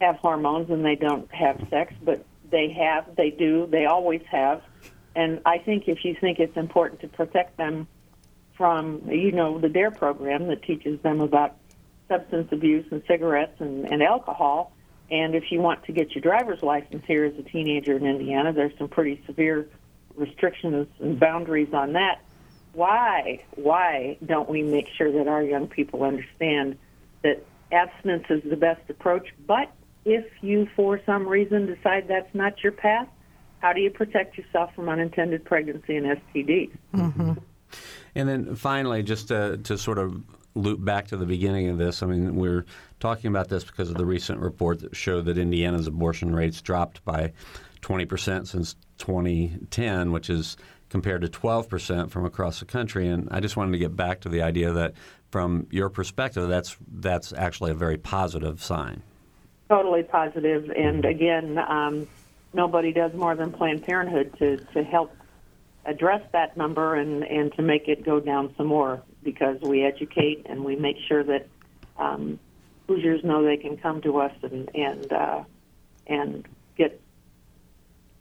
have 0.00 0.16
hormones 0.16 0.70
and 0.70 0.84
they 0.84 0.96
don't 0.96 1.32
have 1.32 1.64
sex, 1.70 1.94
but 2.02 2.24
they 2.50 2.70
have, 2.70 3.16
they 3.16 3.30
do, 3.30 3.66
they 3.66 3.86
always 3.86 4.22
have. 4.30 4.62
And 5.14 5.40
I 5.46 5.58
think 5.58 5.88
if 5.88 6.04
you 6.04 6.14
think 6.20 6.38
it's 6.38 6.56
important 6.56 7.00
to 7.00 7.08
protect 7.08 7.56
them 7.56 7.88
from, 8.56 9.10
you 9.10 9.32
know, 9.32 9.58
the 9.58 9.68
DARE 9.68 9.90
program 9.90 10.48
that 10.48 10.62
teaches 10.62 11.00
them 11.00 11.20
about 11.20 11.56
substance 12.08 12.48
abuse 12.52 12.86
and 12.90 13.02
cigarettes 13.08 13.60
and, 13.60 13.90
and 13.90 14.02
alcohol, 14.02 14.72
and 15.10 15.34
if 15.34 15.50
you 15.50 15.60
want 15.60 15.84
to 15.84 15.92
get 15.92 16.14
your 16.14 16.22
driver's 16.22 16.62
license 16.62 17.04
here 17.06 17.24
as 17.24 17.34
a 17.38 17.42
teenager 17.42 17.96
in 17.96 18.04
Indiana, 18.04 18.52
there's 18.52 18.76
some 18.76 18.88
pretty 18.88 19.22
severe 19.26 19.68
restrictions 20.16 20.88
and 21.00 21.18
boundaries 21.18 21.72
on 21.72 21.92
that. 21.92 22.20
Why, 22.76 23.42
why 23.54 24.18
don't 24.24 24.50
we 24.50 24.62
make 24.62 24.86
sure 24.98 25.10
that 25.10 25.26
our 25.28 25.42
young 25.42 25.66
people 25.66 26.04
understand 26.04 26.76
that 27.22 27.42
abstinence 27.72 28.26
is 28.28 28.42
the 28.44 28.56
best 28.56 28.82
approach, 28.90 29.28
but 29.46 29.72
if 30.04 30.26
you, 30.42 30.68
for 30.76 31.00
some 31.06 31.26
reason, 31.26 31.64
decide 31.64 32.06
that's 32.06 32.32
not 32.34 32.62
your 32.62 32.72
path, 32.72 33.08
how 33.60 33.72
do 33.72 33.80
you 33.80 33.90
protect 33.90 34.36
yourself 34.36 34.74
from 34.74 34.90
unintended 34.90 35.42
pregnancy 35.46 35.96
and 35.96 36.06
STDs? 36.06 36.70
Mm-hmm. 36.94 37.32
And 38.14 38.28
then 38.28 38.54
finally, 38.56 39.02
just 39.02 39.28
to, 39.28 39.56
to 39.56 39.78
sort 39.78 39.96
of 39.96 40.22
loop 40.54 40.84
back 40.84 41.08
to 41.08 41.16
the 41.16 41.24
beginning 41.24 41.70
of 41.70 41.78
this, 41.78 42.02
I 42.02 42.06
mean, 42.06 42.36
we're 42.36 42.66
talking 43.00 43.28
about 43.28 43.48
this 43.48 43.64
because 43.64 43.88
of 43.88 43.96
the 43.96 44.04
recent 44.06 44.40
report 44.40 44.80
that 44.80 44.94
showed 44.94 45.24
that 45.24 45.38
Indiana's 45.38 45.86
abortion 45.86 46.34
rates 46.34 46.60
dropped 46.60 47.02
by 47.06 47.32
20% 47.80 48.46
since 48.46 48.76
2010, 48.98 50.12
which 50.12 50.28
is 50.28 50.58
compared 50.88 51.22
to 51.22 51.28
12% 51.28 52.10
from 52.10 52.24
across 52.24 52.60
the 52.60 52.64
country. 52.64 53.08
And 53.08 53.28
I 53.30 53.40
just 53.40 53.56
wanted 53.56 53.72
to 53.72 53.78
get 53.78 53.96
back 53.96 54.20
to 54.20 54.28
the 54.28 54.42
idea 54.42 54.72
that, 54.72 54.94
from 55.30 55.66
your 55.70 55.88
perspective, 55.88 56.48
that's 56.48 56.76
that's 56.88 57.32
actually 57.32 57.72
a 57.72 57.74
very 57.74 57.98
positive 57.98 58.62
sign. 58.62 59.02
Totally 59.68 60.04
positive, 60.04 60.70
and 60.70 61.04
again, 61.04 61.58
um, 61.58 62.06
nobody 62.54 62.92
does 62.92 63.12
more 63.14 63.34
than 63.34 63.52
Planned 63.52 63.82
Parenthood 63.82 64.34
to 64.38 64.58
to 64.72 64.84
help 64.84 65.14
address 65.84 66.22
that 66.32 66.56
number 66.56 66.94
and 66.94 67.24
and 67.24 67.52
to 67.54 67.62
make 67.62 67.88
it 67.88 68.04
go 68.04 68.20
down 68.20 68.54
some 68.56 68.66
more 68.66 69.02
because 69.22 69.60
we 69.60 69.84
educate 69.84 70.46
and 70.48 70.64
we 70.64 70.76
make 70.76 70.96
sure 71.08 71.24
that 71.24 71.48
um, 71.98 72.38
Hoosiers 72.86 73.24
know 73.24 73.44
they 73.44 73.56
can 73.56 73.76
come 73.76 74.00
to 74.02 74.18
us 74.18 74.32
and 74.42 74.70
and 74.74 75.12
uh, 75.12 75.44
and 76.06 76.46
get 76.76 77.00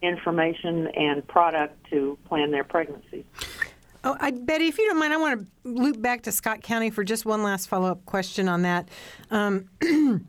information 0.05 0.87
and 0.87 1.27
product 1.27 1.89
to 1.89 2.17
plan 2.25 2.51
their 2.51 2.63
pregnancy. 2.63 3.25
Oh, 4.03 4.15
I, 4.19 4.31
Betty, 4.31 4.67
if 4.67 4.77
you 4.77 4.87
don't 4.87 4.99
mind, 4.99 5.13
I 5.13 5.17
want 5.17 5.39
to 5.39 5.69
loop 5.69 6.01
back 6.01 6.23
to 6.23 6.31
Scott 6.31 6.61
County 6.61 6.91
for 6.91 7.03
just 7.03 7.25
one 7.25 7.41
last 7.41 7.67
follow 7.67 7.89
up 7.89 8.05
question 8.05 8.47
on 8.47 8.61
that. 8.61 8.89
Um, 9.31 9.69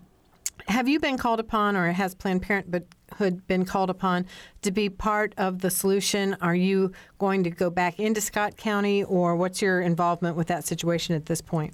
Have 0.69 0.89
you 0.89 0.99
been 0.99 1.17
called 1.17 1.39
upon, 1.39 1.77
or 1.77 1.93
has 1.93 2.17
Planned 2.17 2.43
Parenthood 2.43 3.47
been 3.47 3.65
called 3.65 3.89
upon 3.89 4.27
to 4.63 4.73
be 4.73 4.89
part 4.89 5.33
of 5.37 5.61
the 5.61 5.71
solution? 5.71 6.37
Are 6.41 6.57
you 6.57 6.91
going 7.21 7.45
to 7.45 7.51
go 7.51 7.71
back 7.71 8.01
into 8.01 8.21
Scott 8.21 8.57
County, 8.57 9.05
or 9.05 9.37
what's 9.37 9.63
your 9.63 9.81
involvement 9.81 10.35
with 10.35 10.49
that 10.49 10.65
situation 10.65 11.15
at 11.15 11.27
this 11.27 11.41
point? 11.41 11.73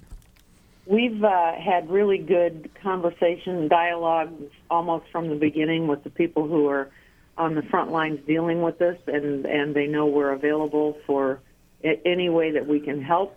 we've 0.85 1.23
uh, 1.23 1.53
had 1.55 1.89
really 1.89 2.17
good 2.17 2.69
conversation, 2.81 3.67
dialogue 3.67 4.33
almost 4.69 5.05
from 5.11 5.29
the 5.29 5.35
beginning 5.35 5.87
with 5.87 6.03
the 6.03 6.09
people 6.09 6.47
who 6.47 6.67
are 6.67 6.89
on 7.37 7.55
the 7.55 7.63
front 7.63 7.91
lines 7.91 8.19
dealing 8.27 8.61
with 8.61 8.77
this, 8.77 8.97
and, 9.07 9.45
and 9.45 9.75
they 9.75 9.87
know 9.87 10.05
we're 10.05 10.31
available 10.31 10.97
for 11.05 11.39
any 11.83 12.29
way 12.29 12.51
that 12.51 12.67
we 12.67 12.79
can 12.79 13.01
help. 13.01 13.35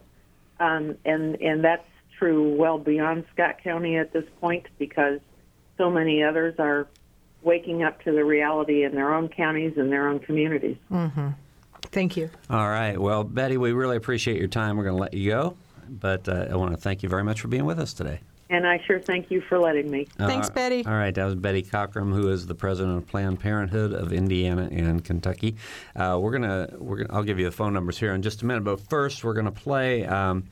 Um, 0.61 0.97
and, 1.05 1.41
and 1.41 1.65
that's 1.65 1.87
true 2.19 2.55
well 2.57 2.79
beyond 2.79 3.25
Scott 3.33 3.62
County 3.62 3.97
at 3.97 4.12
this 4.12 4.25
point 4.41 4.67
because 4.79 5.21
so 5.76 5.91
many 5.91 6.23
others 6.23 6.55
are 6.59 6.87
waking 7.43 7.83
up 7.83 8.03
to 8.03 8.12
the 8.12 8.25
reality 8.25 8.85
in 8.85 8.95
their 8.95 9.15
own 9.15 9.29
counties 9.29 9.75
and 9.76 9.93
their 9.93 10.09
own 10.09 10.19
communities. 10.19 10.76
Mm-hmm. 10.91 11.29
Thank 11.83 12.17
you. 12.17 12.31
All 12.50 12.69
right. 12.69 12.99
Well, 13.00 13.25
Betty, 13.25 13.57
we 13.57 13.73
really 13.73 13.97
appreciate 13.97 14.38
your 14.38 14.49
time. 14.49 14.76
We're 14.76 14.85
going 14.85 14.97
to 14.97 15.03
let 15.03 15.15
you 15.15 15.31
go, 15.31 15.57
but 15.88 16.29
uh, 16.29 16.49
I 16.50 16.57
want 16.57 16.73
to 16.73 16.76
thank 16.76 17.03
you 17.03 17.09
very 17.09 17.25
much 17.25 17.41
for 17.41 17.49
being 17.49 17.65
with 17.65 17.79
us 17.79 17.95
today. 17.95 18.21
And 18.49 18.67
I 18.67 18.81
sure 18.87 19.00
thank 19.00 19.31
you 19.31 19.41
for 19.41 19.59
letting 19.59 19.91
me. 19.91 20.07
Thanks, 20.19 20.49
uh, 20.49 20.53
Betty. 20.53 20.85
All 20.87 20.93
right, 20.93 21.12
that 21.15 21.25
was 21.25 21.35
Betty 21.35 21.62
Cockrum, 21.65 22.12
who 22.15 22.29
is 22.29 22.47
the 22.47 22.55
president 22.55 22.97
of 22.99 23.07
Planned 23.09 23.41
Parenthood 23.41 23.93
of 23.93 24.12
Indiana 24.12 24.69
and 24.71 25.05
Kentucky. 25.05 25.57
Uh, 25.97 26.19
we're 26.21 26.31
gonna, 26.31 26.69
we're 26.79 26.99
gonna, 26.99 27.12
I'll 27.12 27.25
give 27.25 27.38
you 27.41 27.45
the 27.47 27.50
phone 27.53 27.73
numbers 27.75 27.99
here 27.99 28.15
in 28.15 28.23
just 28.23 28.43
a 28.43 28.47
minute, 28.47 28.62
but 28.62 28.79
first 28.88 29.25
we're 29.25 29.35
gonna 29.35 29.50
play. 29.50 30.05
Um, 30.05 30.45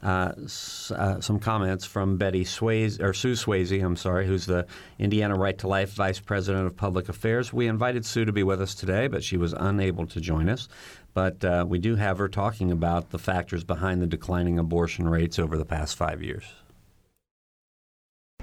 uh, 0.00 0.32
s- 0.44 0.92
uh, 0.94 1.20
some 1.20 1.40
comments 1.40 1.84
from 1.84 2.18
Betty 2.18 2.44
Swayze, 2.44 3.02
or 3.02 3.12
Sue 3.12 3.32
Swayze, 3.32 3.82
I'm 3.84 3.96
sorry, 3.96 4.26
who's 4.28 4.46
the 4.46 4.64
Indiana 5.00 5.34
Right 5.34 5.58
to 5.58 5.66
Life 5.66 5.94
Vice 5.94 6.20
President 6.20 6.66
of 6.66 6.76
Public 6.76 7.08
Affairs. 7.08 7.52
We 7.52 7.66
invited 7.66 8.06
Sue 8.06 8.24
to 8.24 8.32
be 8.32 8.44
with 8.44 8.62
us 8.62 8.76
today, 8.76 9.08
but 9.08 9.24
she 9.24 9.36
was 9.36 9.54
unable 9.54 10.06
to 10.06 10.20
join 10.20 10.48
us. 10.48 10.68
But 11.14 11.44
uh, 11.44 11.64
we 11.66 11.78
do 11.80 11.96
have 11.96 12.18
her 12.18 12.28
talking 12.28 12.70
about 12.70 13.10
the 13.10 13.18
factors 13.18 13.64
behind 13.64 14.00
the 14.00 14.06
declining 14.06 14.56
abortion 14.60 15.08
rates 15.08 15.36
over 15.38 15.56
the 15.58 15.64
past 15.64 15.96
five 15.96 16.22
years. 16.22 16.44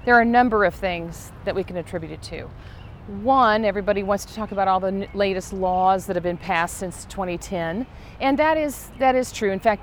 There 0.06 0.14
are 0.14 0.20
a 0.20 0.24
number 0.24 0.64
of 0.64 0.72
things 0.72 1.32
that 1.44 1.56
we 1.56 1.64
can 1.64 1.76
attribute 1.76 2.12
it 2.12 2.22
to. 2.22 2.48
One, 3.22 3.64
everybody 3.64 4.04
wants 4.04 4.24
to 4.26 4.34
talk 4.36 4.52
about 4.52 4.68
all 4.68 4.78
the 4.78 5.08
latest 5.14 5.52
laws 5.52 6.06
that 6.06 6.14
have 6.14 6.22
been 6.22 6.36
passed 6.36 6.76
since 6.76 7.06
2010, 7.06 7.84
and 8.20 8.38
that 8.38 8.56
is 8.56 8.92
that 9.00 9.16
is 9.16 9.32
true. 9.32 9.50
In 9.50 9.58
fact, 9.58 9.82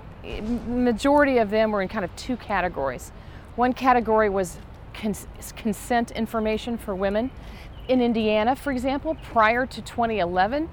majority 0.66 1.40
of 1.40 1.50
them 1.50 1.74
were 1.74 1.82
in 1.82 1.90
kind 1.90 2.06
of 2.06 2.16
two 2.16 2.38
categories. 2.38 3.12
One 3.58 3.74
category 3.74 4.30
was 4.30 4.60
cons- 4.94 5.28
consent 5.58 6.12
information 6.12 6.78
for 6.78 6.96
women. 6.96 7.30
In 7.90 8.02
Indiana, 8.02 8.56
for 8.56 8.72
example, 8.72 9.18
prior 9.24 9.66
to 9.66 9.82
2011, 9.82 10.70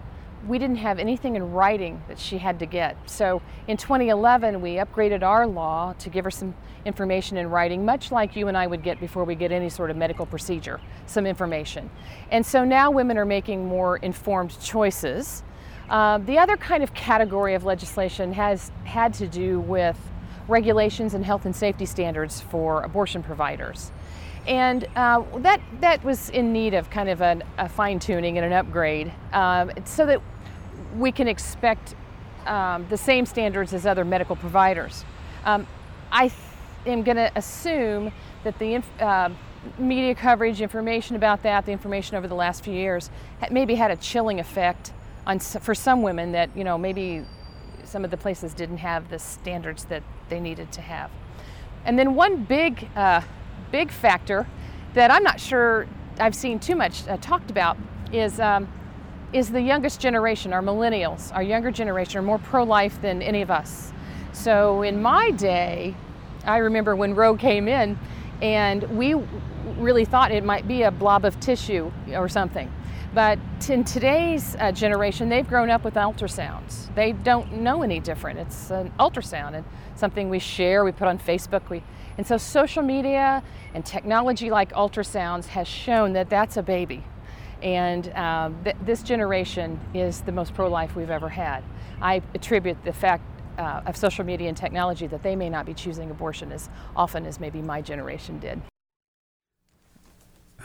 we 0.46 0.58
didn't 0.58 0.76
have 0.76 0.98
anything 0.98 1.36
in 1.36 1.52
writing 1.52 2.02
that 2.08 2.18
she 2.18 2.38
had 2.38 2.58
to 2.60 2.66
get. 2.66 2.96
So 3.08 3.42
in 3.68 3.76
2011, 3.76 4.60
we 4.60 4.74
upgraded 4.76 5.22
our 5.22 5.46
law 5.46 5.92
to 5.98 6.08
give 6.08 6.24
her 6.24 6.30
some 6.30 6.54
information 6.84 7.36
in 7.36 7.50
writing, 7.50 7.84
much 7.84 8.10
like 8.10 8.36
you 8.36 8.48
and 8.48 8.56
I 8.56 8.66
would 8.66 8.82
get 8.82 9.00
before 9.00 9.24
we 9.24 9.34
get 9.34 9.52
any 9.52 9.68
sort 9.68 9.90
of 9.90 9.96
medical 9.96 10.24
procedure, 10.24 10.80
some 11.06 11.26
information. 11.26 11.90
And 12.30 12.44
so 12.44 12.64
now 12.64 12.90
women 12.90 13.18
are 13.18 13.26
making 13.26 13.66
more 13.66 13.98
informed 13.98 14.58
choices. 14.60 15.42
Uh, 15.90 16.18
the 16.18 16.38
other 16.38 16.56
kind 16.56 16.82
of 16.82 16.94
category 16.94 17.54
of 17.54 17.64
legislation 17.64 18.32
has 18.32 18.70
had 18.84 19.12
to 19.14 19.28
do 19.28 19.60
with 19.60 19.98
regulations 20.48 21.14
and 21.14 21.24
health 21.24 21.44
and 21.44 21.54
safety 21.54 21.84
standards 21.84 22.40
for 22.40 22.82
abortion 22.82 23.22
providers. 23.22 23.92
And 24.46 24.86
uh, 24.96 25.22
that, 25.38 25.60
that 25.80 26.02
was 26.04 26.30
in 26.30 26.52
need 26.52 26.74
of 26.74 26.90
kind 26.90 27.08
of 27.08 27.22
an, 27.22 27.42
a 27.58 27.68
fine 27.68 27.98
tuning 27.98 28.38
and 28.38 28.46
an 28.46 28.52
upgrade 28.52 29.12
um, 29.32 29.70
so 29.84 30.06
that 30.06 30.20
we 30.96 31.12
can 31.12 31.28
expect 31.28 31.94
um, 32.46 32.86
the 32.88 32.96
same 32.96 33.26
standards 33.26 33.72
as 33.72 33.86
other 33.86 34.04
medical 34.04 34.34
providers. 34.36 35.04
Um, 35.44 35.66
I 36.10 36.28
th- 36.28 36.40
am 36.86 37.02
going 37.02 37.16
to 37.16 37.30
assume 37.36 38.12
that 38.44 38.58
the 38.58 38.74
inf- 38.74 39.02
uh, 39.02 39.30
media 39.78 40.14
coverage, 40.14 40.60
information 40.60 41.16
about 41.16 41.42
that, 41.42 41.66
the 41.66 41.72
information 41.72 42.16
over 42.16 42.26
the 42.26 42.34
last 42.34 42.64
few 42.64 42.72
years, 42.72 43.10
maybe 43.50 43.74
had 43.74 43.90
a 43.90 43.96
chilling 43.96 44.40
effect 44.40 44.92
on 45.26 45.38
for 45.38 45.74
some 45.74 46.02
women 46.02 46.32
that 46.32 46.48
you 46.56 46.64
know 46.64 46.78
maybe 46.78 47.24
some 47.84 48.04
of 48.04 48.10
the 48.10 48.16
places 48.16 48.54
didn't 48.54 48.78
have 48.78 49.10
the 49.10 49.18
standards 49.18 49.84
that 49.84 50.02
they 50.28 50.40
needed 50.40 50.72
to 50.72 50.80
have. 50.80 51.10
And 51.84 51.98
then 51.98 52.14
one 52.14 52.44
big, 52.44 52.88
uh, 52.94 53.20
big 53.70 53.90
factor 53.90 54.46
that 54.94 55.10
I'm 55.10 55.22
not 55.22 55.40
sure 55.40 55.86
I've 56.18 56.34
seen 56.34 56.58
too 56.58 56.74
much 56.74 57.06
uh, 57.08 57.16
talked 57.18 57.50
about 57.50 57.76
is 58.12 58.40
um, 58.40 58.68
is 59.32 59.50
the 59.50 59.62
youngest 59.62 60.00
generation, 60.00 60.52
our 60.52 60.62
millennials, 60.62 61.32
our 61.34 61.42
younger 61.42 61.70
generation, 61.70 62.18
are 62.18 62.22
more 62.22 62.38
pro-life 62.38 63.00
than 63.00 63.22
any 63.22 63.42
of 63.42 63.50
us. 63.50 63.92
So 64.32 64.82
in 64.82 65.00
my 65.00 65.30
day, 65.30 65.94
I 66.44 66.58
remember 66.58 66.96
when 66.96 67.14
Roe 67.14 67.36
came 67.36 67.68
in, 67.68 67.96
and 68.42 68.82
we 68.96 69.14
really 69.76 70.04
thought 70.04 70.32
it 70.32 70.44
might 70.44 70.66
be 70.66 70.82
a 70.82 70.90
blob 70.90 71.24
of 71.24 71.38
tissue 71.38 71.92
or 72.12 72.28
something. 72.28 72.72
But 73.14 73.38
in 73.68 73.84
today's 73.84 74.56
uh, 74.56 74.72
generation, 74.72 75.28
they've 75.28 75.46
grown 75.46 75.70
up 75.70 75.84
with 75.84 75.94
ultrasounds. 75.94 76.94
They 76.94 77.12
don't 77.12 77.52
know 77.52 77.82
any 77.82 78.00
different. 78.00 78.38
It's 78.38 78.70
an 78.70 78.92
ultrasound 78.98 79.54
and 79.54 79.64
something 79.96 80.30
we 80.30 80.38
share, 80.38 80.84
we 80.84 80.92
put 80.92 81.08
on 81.08 81.18
Facebook. 81.18 81.68
We, 81.68 81.82
and 82.20 82.26
so 82.26 82.36
social 82.36 82.82
media 82.82 83.42
and 83.72 83.82
technology 83.82 84.50
like 84.50 84.74
ultrasounds 84.74 85.46
has 85.46 85.66
shown 85.66 86.12
that 86.12 86.28
that's 86.28 86.58
a 86.58 86.62
baby. 86.62 87.02
And 87.62 88.12
um, 88.14 88.62
th- 88.62 88.76
this 88.84 89.02
generation 89.02 89.80
is 89.94 90.20
the 90.20 90.32
most 90.32 90.52
pro 90.52 90.68
life 90.68 90.94
we've 90.94 91.08
ever 91.08 91.30
had. 91.30 91.64
I 92.02 92.20
attribute 92.34 92.84
the 92.84 92.92
fact 92.92 93.22
uh, 93.56 93.80
of 93.86 93.96
social 93.96 94.22
media 94.22 94.48
and 94.48 94.56
technology 94.56 95.06
that 95.06 95.22
they 95.22 95.34
may 95.34 95.48
not 95.48 95.64
be 95.64 95.72
choosing 95.72 96.10
abortion 96.10 96.52
as 96.52 96.68
often 96.94 97.24
as 97.24 97.40
maybe 97.40 97.62
my 97.62 97.80
generation 97.80 98.38
did. 98.38 98.60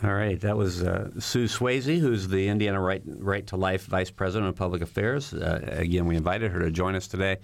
All 0.03 0.13
right, 0.13 0.37
that 0.41 0.57
was 0.57 0.83
uh, 0.83 1.09
Sue 1.19 1.45
Swayze, 1.45 2.01
who's 2.01 2.27
the 2.27 2.49
Indiana 2.49 2.81
right, 2.81 3.01
right 3.05 3.47
to 3.47 3.55
Life 3.55 3.85
Vice 3.85 4.11
President 4.11 4.49
of 4.49 4.57
Public 4.57 4.81
Affairs. 4.81 5.33
Uh, 5.33 5.61
again, 5.71 6.05
we 6.05 6.17
invited 6.17 6.51
her 6.51 6.59
to 6.59 6.69
join 6.69 6.95
us 6.95 7.07
today, 7.07 7.37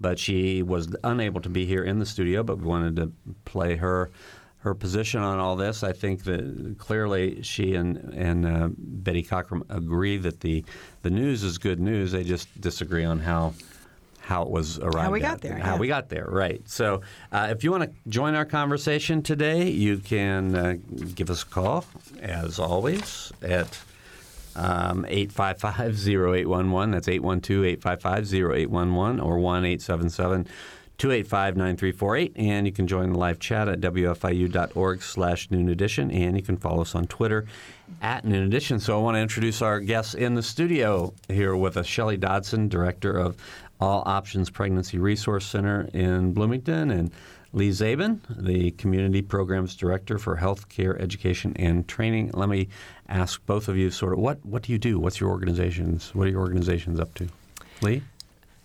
but 0.00 0.18
she 0.18 0.62
was 0.62 0.94
unable 1.04 1.40
to 1.40 1.48
be 1.48 1.66
here 1.66 1.84
in 1.84 1.98
the 1.98 2.06
studio. 2.06 2.42
But 2.42 2.58
we 2.58 2.66
wanted 2.66 2.96
to 2.96 3.12
play 3.44 3.76
her 3.76 4.10
her 4.60 4.74
position 4.74 5.20
on 5.20 5.38
all 5.38 5.54
this. 5.56 5.82
I 5.84 5.92
think 5.92 6.24
that 6.24 6.76
clearly 6.78 7.42
she 7.42 7.74
and 7.74 7.96
and 8.14 8.46
uh, 8.46 8.68
Betty 8.76 9.22
Cockrum 9.22 9.62
agree 9.68 10.16
that 10.18 10.40
the 10.40 10.64
the 11.02 11.10
news 11.10 11.42
is 11.42 11.58
good 11.58 11.80
news. 11.80 12.12
They 12.12 12.24
just 12.24 12.60
disagree 12.60 13.04
on 13.04 13.20
how 13.20 13.54
how 14.28 14.42
it 14.42 14.50
was 14.50 14.78
arrived 14.78 14.98
how 14.98 15.10
we 15.10 15.22
at, 15.22 15.30
got 15.30 15.40
there, 15.40 15.58
How 15.58 15.72
yeah. 15.74 15.78
we 15.78 15.88
got 15.88 16.08
there, 16.10 16.26
right. 16.26 16.60
So 16.68 17.00
uh, 17.32 17.48
if 17.50 17.64
you 17.64 17.70
want 17.70 17.84
to 17.84 18.10
join 18.10 18.34
our 18.34 18.44
conversation 18.44 19.22
today, 19.22 19.70
you 19.70 19.98
can 19.98 20.54
uh, 20.54 20.76
give 21.14 21.30
us 21.30 21.44
a 21.44 21.46
call, 21.46 21.86
as 22.20 22.58
always, 22.58 23.32
at 23.40 23.78
um, 24.58 25.06
855-0811. 25.08 26.92
That's 26.92 27.08
812-855-0811 27.08 29.24
or 29.24 29.38
1-877-285-9348. 30.98 32.32
And 32.36 32.66
you 32.66 32.72
can 32.72 32.86
join 32.86 33.12
the 33.12 33.18
live 33.18 33.38
chat 33.38 33.68
at 33.68 33.80
wfiu.org 33.80 35.02
slash 35.02 35.50
noon 35.50 35.68
edition. 35.68 36.10
And 36.10 36.36
you 36.36 36.42
can 36.42 36.56
follow 36.56 36.82
us 36.82 36.94
on 36.94 37.06
Twitter 37.06 37.46
at 38.02 38.24
noon 38.24 38.44
edition. 38.44 38.80
So 38.80 38.98
I 38.98 39.02
want 39.02 39.14
to 39.14 39.20
introduce 39.20 39.62
our 39.62 39.80
guests 39.80 40.14
in 40.14 40.34
the 40.34 40.42
studio 40.42 41.14
here 41.28 41.56
with 41.56 41.76
us. 41.76 41.86
Shelley 41.86 42.16
Dodson, 42.16 42.68
Director 42.68 43.16
of 43.16 43.36
All 43.80 44.02
Options 44.06 44.50
Pregnancy 44.50 44.98
Resource 44.98 45.46
Center 45.46 45.88
in 45.94 46.32
Bloomington, 46.32 46.90
and 46.90 47.12
Lee 47.52 47.70
Zabin, 47.70 48.20
the 48.28 48.72
Community 48.72 49.22
Programs 49.22 49.74
Director 49.74 50.18
for 50.18 50.36
Healthcare 50.36 51.00
Education 51.00 51.54
and 51.56 51.88
Training. 51.88 52.30
Let 52.34 52.48
me 52.48 52.68
ask 53.08 53.44
both 53.46 53.68
of 53.68 53.76
you 53.76 53.90
sort 53.90 54.12
of 54.12 54.18
what, 54.18 54.44
what 54.44 54.62
do 54.62 54.72
you 54.72 54.78
do? 54.78 54.98
What's 54.98 55.18
your 55.18 55.30
organizations? 55.30 56.14
What 56.14 56.26
are 56.26 56.30
your 56.30 56.40
organizations 56.40 57.00
up 57.00 57.14
to? 57.14 57.28
Lee? 57.80 58.02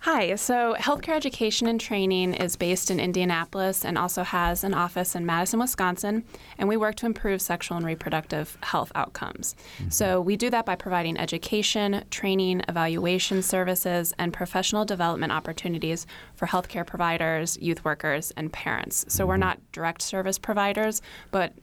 Hi, 0.04 0.34
so 0.34 0.76
Healthcare 0.78 1.16
Education 1.16 1.66
and 1.66 1.80
Training 1.80 2.34
is 2.34 2.56
based 2.56 2.90
in 2.90 3.00
Indianapolis 3.00 3.86
and 3.86 3.96
also 3.96 4.22
has 4.22 4.62
an 4.62 4.74
office 4.74 5.14
in 5.14 5.24
Madison, 5.24 5.60
Wisconsin, 5.60 6.24
and 6.58 6.68
we 6.68 6.76
work 6.76 6.96
to 6.96 7.06
improve 7.06 7.40
sexual 7.40 7.78
and 7.78 7.86
reproductive 7.86 8.58
health 8.62 8.92
outcomes. 8.94 9.56
So 9.88 10.20
we 10.20 10.36
do 10.36 10.50
that 10.50 10.66
by 10.66 10.76
providing 10.76 11.16
education, 11.16 12.04
training, 12.10 12.60
evaluation 12.68 13.40
services, 13.40 14.12
and 14.18 14.30
professional 14.30 14.84
development 14.84 15.32
opportunities 15.32 16.06
for 16.34 16.46
healthcare 16.46 16.86
providers, 16.86 17.56
youth 17.62 17.82
workers, 17.82 18.30
and 18.36 18.52
parents. 18.52 19.06
So 19.08 19.24
we're 19.24 19.38
not 19.38 19.58
direct 19.72 20.02
service 20.02 20.38
providers, 20.38 21.00
but 21.30 21.54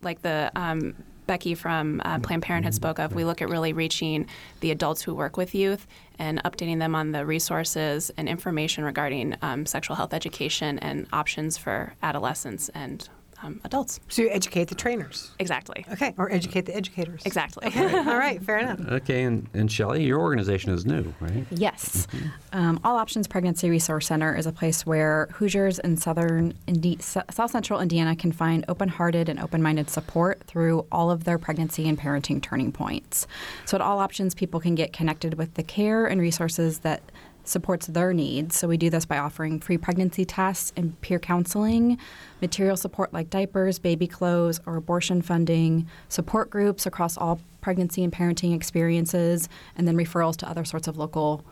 like 0.00 0.22
the 0.22 0.50
um, 0.56 0.94
Becky 1.30 1.54
from 1.54 2.02
uh, 2.04 2.18
Planned 2.18 2.42
Parenthood 2.42 2.74
spoke 2.74 2.98
of, 2.98 3.14
we 3.14 3.24
look 3.24 3.40
at 3.40 3.48
really 3.48 3.72
reaching 3.72 4.26
the 4.58 4.72
adults 4.72 5.00
who 5.00 5.14
work 5.14 5.36
with 5.36 5.54
youth 5.54 5.86
and 6.20 6.40
updating 6.44 6.78
them 6.78 6.94
on 6.94 7.10
the 7.10 7.24
resources 7.26 8.12
and 8.16 8.28
information 8.28 8.84
regarding 8.84 9.34
um, 9.42 9.64
sexual 9.66 9.96
health 9.96 10.12
education 10.14 10.78
and 10.78 11.06
options 11.12 11.56
for 11.56 11.94
adolescents 12.02 12.68
and 12.68 13.08
um, 13.42 13.60
adults. 13.64 14.00
So 14.08 14.22
you 14.22 14.30
educate 14.30 14.68
the 14.68 14.74
trainers. 14.74 15.30
Exactly. 15.38 15.84
Okay, 15.92 16.14
or 16.18 16.30
educate 16.30 16.66
the 16.66 16.76
educators. 16.76 17.22
Exactly. 17.24 17.70
All 17.74 18.18
right, 18.18 18.42
fair 18.42 18.58
enough. 18.58 18.80
Okay, 18.80 19.22
and, 19.22 19.48
and 19.54 19.70
Shelley, 19.70 20.04
your 20.04 20.20
organization 20.20 20.72
is 20.72 20.84
new, 20.86 21.12
right? 21.20 21.46
Yes. 21.50 22.06
Um, 22.52 22.80
All 22.84 22.96
Options 22.96 23.26
Pregnancy 23.26 23.70
Resource 23.70 24.06
Center 24.06 24.34
is 24.34 24.46
a 24.46 24.52
place 24.52 24.84
where 24.84 25.28
Hoosiers 25.34 25.78
in 25.78 25.96
southern 25.96 26.54
Indi- 26.66 26.98
South 27.00 27.50
Central 27.50 27.80
Indiana 27.80 28.14
can 28.16 28.32
find 28.32 28.64
open-hearted 28.68 29.28
and 29.28 29.38
open-minded 29.38 29.90
support 29.90 30.42
through 30.44 30.86
all 30.92 31.10
of 31.10 31.24
their 31.24 31.38
pregnancy 31.38 31.88
and 31.88 31.98
parenting 31.98 32.42
turning 32.42 32.72
points. 32.72 33.26
So 33.64 33.76
at 33.76 33.80
All 33.80 33.98
Options, 34.00 34.34
people 34.34 34.60
can 34.60 34.74
get 34.74 34.92
connected 34.92 35.34
with 35.34 35.54
the 35.54 35.62
care 35.62 36.06
and 36.06 36.20
resources 36.20 36.80
that 36.80 37.02
supports 37.50 37.86
their 37.86 38.12
needs. 38.12 38.56
So 38.56 38.68
we 38.68 38.76
do 38.76 38.90
this 38.90 39.04
by 39.04 39.18
offering 39.18 39.60
free 39.60 39.76
pregnancy 39.76 40.24
tests 40.24 40.72
and 40.76 40.98
peer 41.00 41.18
counseling, 41.18 41.98
material 42.40 42.76
support 42.76 43.12
like 43.12 43.30
diapers, 43.30 43.78
baby 43.78 44.06
clothes, 44.06 44.60
or 44.66 44.76
abortion 44.76 45.20
funding, 45.22 45.86
support 46.08 46.50
groups 46.50 46.86
across 46.86 47.16
all 47.16 47.40
pregnancy 47.60 48.02
and 48.02 48.12
parenting 48.12 48.54
experiences, 48.54 49.48
and 49.76 49.86
then 49.86 49.96
referrals 49.96 50.36
to 50.36 50.48
other 50.48 50.64
sorts 50.64 50.88
of 50.88 50.96
local 50.96 51.44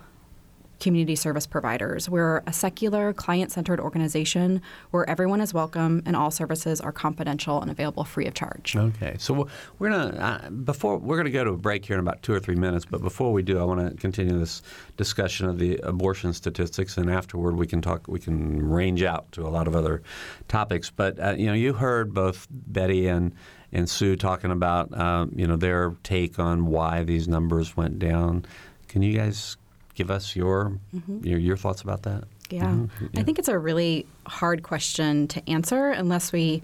community 0.80 1.16
service 1.16 1.46
providers. 1.46 2.08
We're 2.08 2.42
a 2.46 2.52
secular, 2.52 3.12
client 3.12 3.50
centered 3.52 3.80
organization 3.80 4.62
where 4.90 5.08
everyone 5.08 5.40
is 5.40 5.52
welcome 5.52 6.02
and 6.06 6.14
all 6.14 6.30
services 6.30 6.80
are 6.80 6.92
confidential 6.92 7.60
and 7.60 7.70
available 7.70 8.04
free 8.04 8.26
of 8.26 8.34
charge. 8.34 8.76
Okay, 8.76 9.16
so 9.18 9.48
we're 9.78 9.90
gonna 9.90 10.16
uh, 10.18 10.50
before 10.50 10.98
we're 10.98 11.16
gonna 11.16 11.30
go 11.30 11.44
to 11.44 11.50
a 11.50 11.56
break 11.56 11.84
here 11.84 11.94
in 11.94 12.00
about 12.00 12.22
two 12.22 12.32
or 12.32 12.40
three 12.40 12.54
minutes. 12.54 12.84
But 12.84 13.02
before 13.02 13.32
we 13.32 13.42
do, 13.42 13.58
I 13.58 13.64
want 13.64 13.88
to 13.88 13.96
continue 13.96 14.38
this 14.38 14.62
discussion 14.96 15.48
of 15.48 15.58
the 15.58 15.76
abortion 15.78 16.32
statistics, 16.32 16.96
and 16.96 17.10
afterward 17.10 17.56
we 17.56 17.66
can 17.66 17.82
talk. 17.82 18.06
We 18.08 18.20
can 18.20 18.68
range 18.68 19.02
out 19.02 19.30
to 19.32 19.46
a 19.46 19.50
lot 19.50 19.66
of 19.66 19.76
other 19.76 20.02
topics. 20.48 20.90
But 20.90 21.18
uh, 21.20 21.34
you 21.36 21.46
know, 21.46 21.54
you 21.54 21.72
heard 21.72 22.14
both 22.14 22.46
Betty 22.50 23.08
and 23.08 23.34
and 23.72 23.88
Sue 23.88 24.16
talking 24.16 24.50
about 24.50 24.96
um, 24.98 25.32
you 25.34 25.46
know 25.46 25.56
their 25.56 25.94
take 26.02 26.38
on 26.38 26.66
why 26.66 27.02
these 27.02 27.28
numbers 27.28 27.76
went 27.76 27.98
down. 27.98 28.46
Can 28.88 29.02
you 29.02 29.12
guys 29.12 29.57
give 29.98 30.10
us 30.12 30.36
your 30.36 30.78
your, 31.22 31.38
your 31.40 31.56
thoughts 31.56 31.82
about 31.82 32.02
that? 32.04 32.22
Yeah. 32.50 32.64
Mhm. 32.72 33.18
I 33.18 33.22
think 33.24 33.38
it's 33.40 33.48
a 33.48 33.58
really 33.58 34.06
hard 34.26 34.62
question 34.62 35.26
to 35.28 35.38
answer 35.50 35.90
unless 35.90 36.32
we 36.32 36.62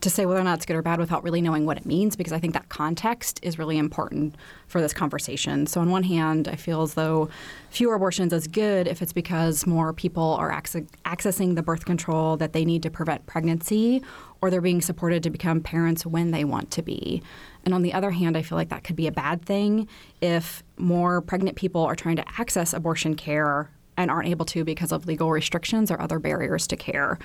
to 0.00 0.10
say 0.10 0.24
whether 0.24 0.40
or 0.40 0.44
not 0.44 0.54
it's 0.54 0.66
good 0.66 0.76
or 0.76 0.82
bad 0.82 0.98
without 0.98 1.22
really 1.22 1.42
knowing 1.42 1.66
what 1.66 1.76
it 1.76 1.84
means 1.84 2.16
because 2.16 2.32
I 2.32 2.38
think 2.38 2.54
that 2.54 2.68
context 2.68 3.38
is 3.42 3.58
really 3.58 3.76
important 3.78 4.36
for 4.66 4.80
this 4.80 4.92
conversation. 4.92 5.66
So 5.66 5.80
on 5.80 5.90
one 5.90 6.02
hand, 6.02 6.48
I 6.48 6.56
feel 6.56 6.82
as 6.82 6.94
though 6.94 7.28
fewer 7.70 7.94
abortions 7.94 8.32
is 8.32 8.46
good 8.46 8.88
if 8.88 9.02
it's 9.02 9.12
because 9.12 9.66
more 9.66 9.92
people 9.92 10.36
are 10.38 10.50
acce- 10.50 10.88
accessing 11.04 11.54
the 11.54 11.62
birth 11.62 11.84
control 11.84 12.36
that 12.38 12.52
they 12.52 12.64
need 12.64 12.82
to 12.84 12.90
prevent 12.90 13.26
pregnancy 13.26 14.02
or 14.40 14.50
they're 14.50 14.60
being 14.60 14.80
supported 14.80 15.22
to 15.22 15.30
become 15.30 15.60
parents 15.60 16.06
when 16.06 16.30
they 16.30 16.44
want 16.44 16.70
to 16.70 16.82
be. 16.82 17.22
And 17.64 17.74
on 17.74 17.82
the 17.82 17.92
other 17.92 18.10
hand, 18.10 18.36
I 18.36 18.42
feel 18.42 18.56
like 18.56 18.70
that 18.70 18.84
could 18.84 18.96
be 18.96 19.06
a 19.06 19.12
bad 19.12 19.44
thing 19.44 19.86
if 20.22 20.62
more 20.78 21.20
pregnant 21.20 21.56
people 21.56 21.82
are 21.82 21.96
trying 21.96 22.16
to 22.16 22.24
access 22.38 22.72
abortion 22.72 23.14
care 23.16 23.70
and 24.02 24.10
aren't 24.10 24.28
able 24.28 24.46
to 24.46 24.64
because 24.64 24.92
of 24.92 25.06
legal 25.06 25.30
restrictions 25.30 25.90
or 25.90 26.00
other 26.00 26.18
barriers 26.18 26.66
to 26.68 26.76
care. 26.76 27.18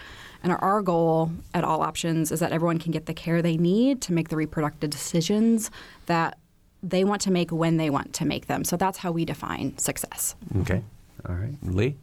And 0.44 0.52
our, 0.52 0.60
our 0.60 0.82
goal 0.82 1.32
at 1.54 1.64
All 1.64 1.82
Options 1.82 2.32
is 2.32 2.40
that 2.40 2.52
everyone 2.52 2.80
can 2.80 2.92
get 2.92 3.06
the 3.06 3.14
care 3.14 3.42
they 3.42 3.58
need 3.58 4.02
to 4.02 4.14
make 4.14 4.30
the 4.30 4.36
reproductive 4.36 4.90
decisions 4.90 5.72
that 6.06 6.38
they 6.84 7.04
want 7.04 7.22
to 7.24 7.32
make 7.32 7.52
when 7.52 7.78
they 7.78 7.90
want 7.90 8.14
to 8.14 8.26
make 8.26 8.48
them. 8.48 8.64
So 8.64 8.78
that's 8.78 9.00
how 9.00 9.12
we 9.12 9.26
define 9.26 9.78
success. 9.78 10.36
Okay, 10.62 10.84
all 11.28 11.36
right, 11.36 11.56
Lee. 11.64 11.96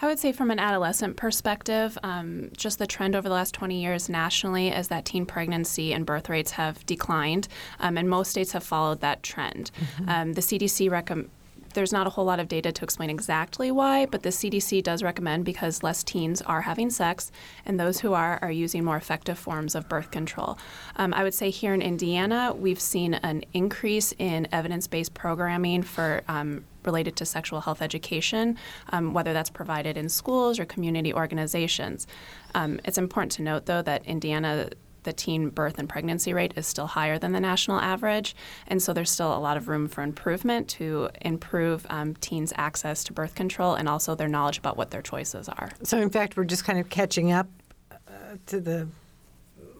I 0.00 0.06
would 0.06 0.18
say, 0.18 0.32
from 0.32 0.50
an 0.50 0.58
adolescent 0.58 1.16
perspective, 1.16 1.96
um, 2.02 2.50
just 2.56 2.78
the 2.78 2.86
trend 2.86 3.14
over 3.14 3.28
the 3.28 3.34
last 3.34 3.54
20 3.54 3.80
years 3.80 4.08
nationally 4.08 4.68
is 4.68 4.88
that 4.88 5.04
teen 5.04 5.24
pregnancy 5.24 5.92
and 5.92 6.04
birth 6.04 6.28
rates 6.28 6.52
have 6.52 6.84
declined, 6.84 7.46
um, 7.78 7.96
and 7.96 8.10
most 8.10 8.30
states 8.30 8.52
have 8.52 8.64
followed 8.64 9.00
that 9.00 9.22
trend. 9.22 9.70
Um, 10.08 10.32
the 10.32 10.40
CDC 10.40 10.90
recommends 10.90 11.30
there's 11.74 11.92
not 11.92 12.06
a 12.06 12.10
whole 12.10 12.24
lot 12.24 12.40
of 12.40 12.48
data 12.48 12.72
to 12.72 12.84
explain 12.84 13.10
exactly 13.10 13.70
why, 13.70 14.06
but 14.06 14.22
the 14.22 14.30
CDC 14.30 14.82
does 14.82 15.02
recommend 15.02 15.44
because 15.44 15.82
less 15.82 16.02
teens 16.02 16.40
are 16.42 16.62
having 16.62 16.90
sex, 16.90 17.30
and 17.66 17.78
those 17.78 18.00
who 18.00 18.14
are 18.14 18.38
are 18.42 18.50
using 18.50 18.84
more 18.84 18.96
effective 18.96 19.38
forms 19.38 19.74
of 19.74 19.88
birth 19.88 20.10
control. 20.10 20.58
Um, 20.96 21.12
I 21.14 21.22
would 21.22 21.34
say 21.34 21.50
here 21.50 21.74
in 21.74 21.82
Indiana, 21.82 22.54
we've 22.56 22.80
seen 22.80 23.14
an 23.14 23.44
increase 23.52 24.12
in 24.18 24.48
evidence 24.52 24.86
based 24.86 25.14
programming 25.14 25.82
for. 25.82 26.22
Um, 26.28 26.64
Related 26.84 27.16
to 27.16 27.24
sexual 27.24 27.62
health 27.62 27.80
education, 27.80 28.58
um, 28.92 29.14
whether 29.14 29.32
that's 29.32 29.48
provided 29.48 29.96
in 29.96 30.10
schools 30.10 30.58
or 30.58 30.66
community 30.66 31.14
organizations. 31.14 32.06
Um, 32.54 32.78
it's 32.84 32.98
important 32.98 33.32
to 33.32 33.42
note, 33.42 33.64
though, 33.64 33.80
that 33.80 34.04
Indiana 34.04 34.68
the 35.04 35.12
teen 35.12 35.50
birth 35.50 35.78
and 35.78 35.88
pregnancy 35.88 36.34
rate 36.34 36.52
is 36.56 36.66
still 36.66 36.86
higher 36.86 37.18
than 37.18 37.32
the 37.32 37.40
national 37.40 37.80
average, 37.80 38.34
and 38.66 38.82
so 38.82 38.92
there's 38.92 39.10
still 39.10 39.36
a 39.36 39.38
lot 39.38 39.56
of 39.56 39.68
room 39.68 39.88
for 39.88 40.02
improvement 40.02 40.68
to 40.68 41.08
improve 41.20 41.86
um, 41.88 42.14
teens' 42.16 42.52
access 42.56 43.04
to 43.04 43.12
birth 43.12 43.34
control 43.34 43.74
and 43.74 43.88
also 43.88 44.14
their 44.14 44.28
knowledge 44.28 44.58
about 44.58 44.76
what 44.76 44.90
their 44.90 45.02
choices 45.02 45.48
are. 45.48 45.70
So, 45.82 45.98
in 45.98 46.10
fact, 46.10 46.36
we're 46.36 46.44
just 46.44 46.64
kind 46.64 46.78
of 46.78 46.88
catching 46.88 47.32
up 47.32 47.48
uh, 47.90 48.36
to 48.46 48.60
the, 48.60 48.88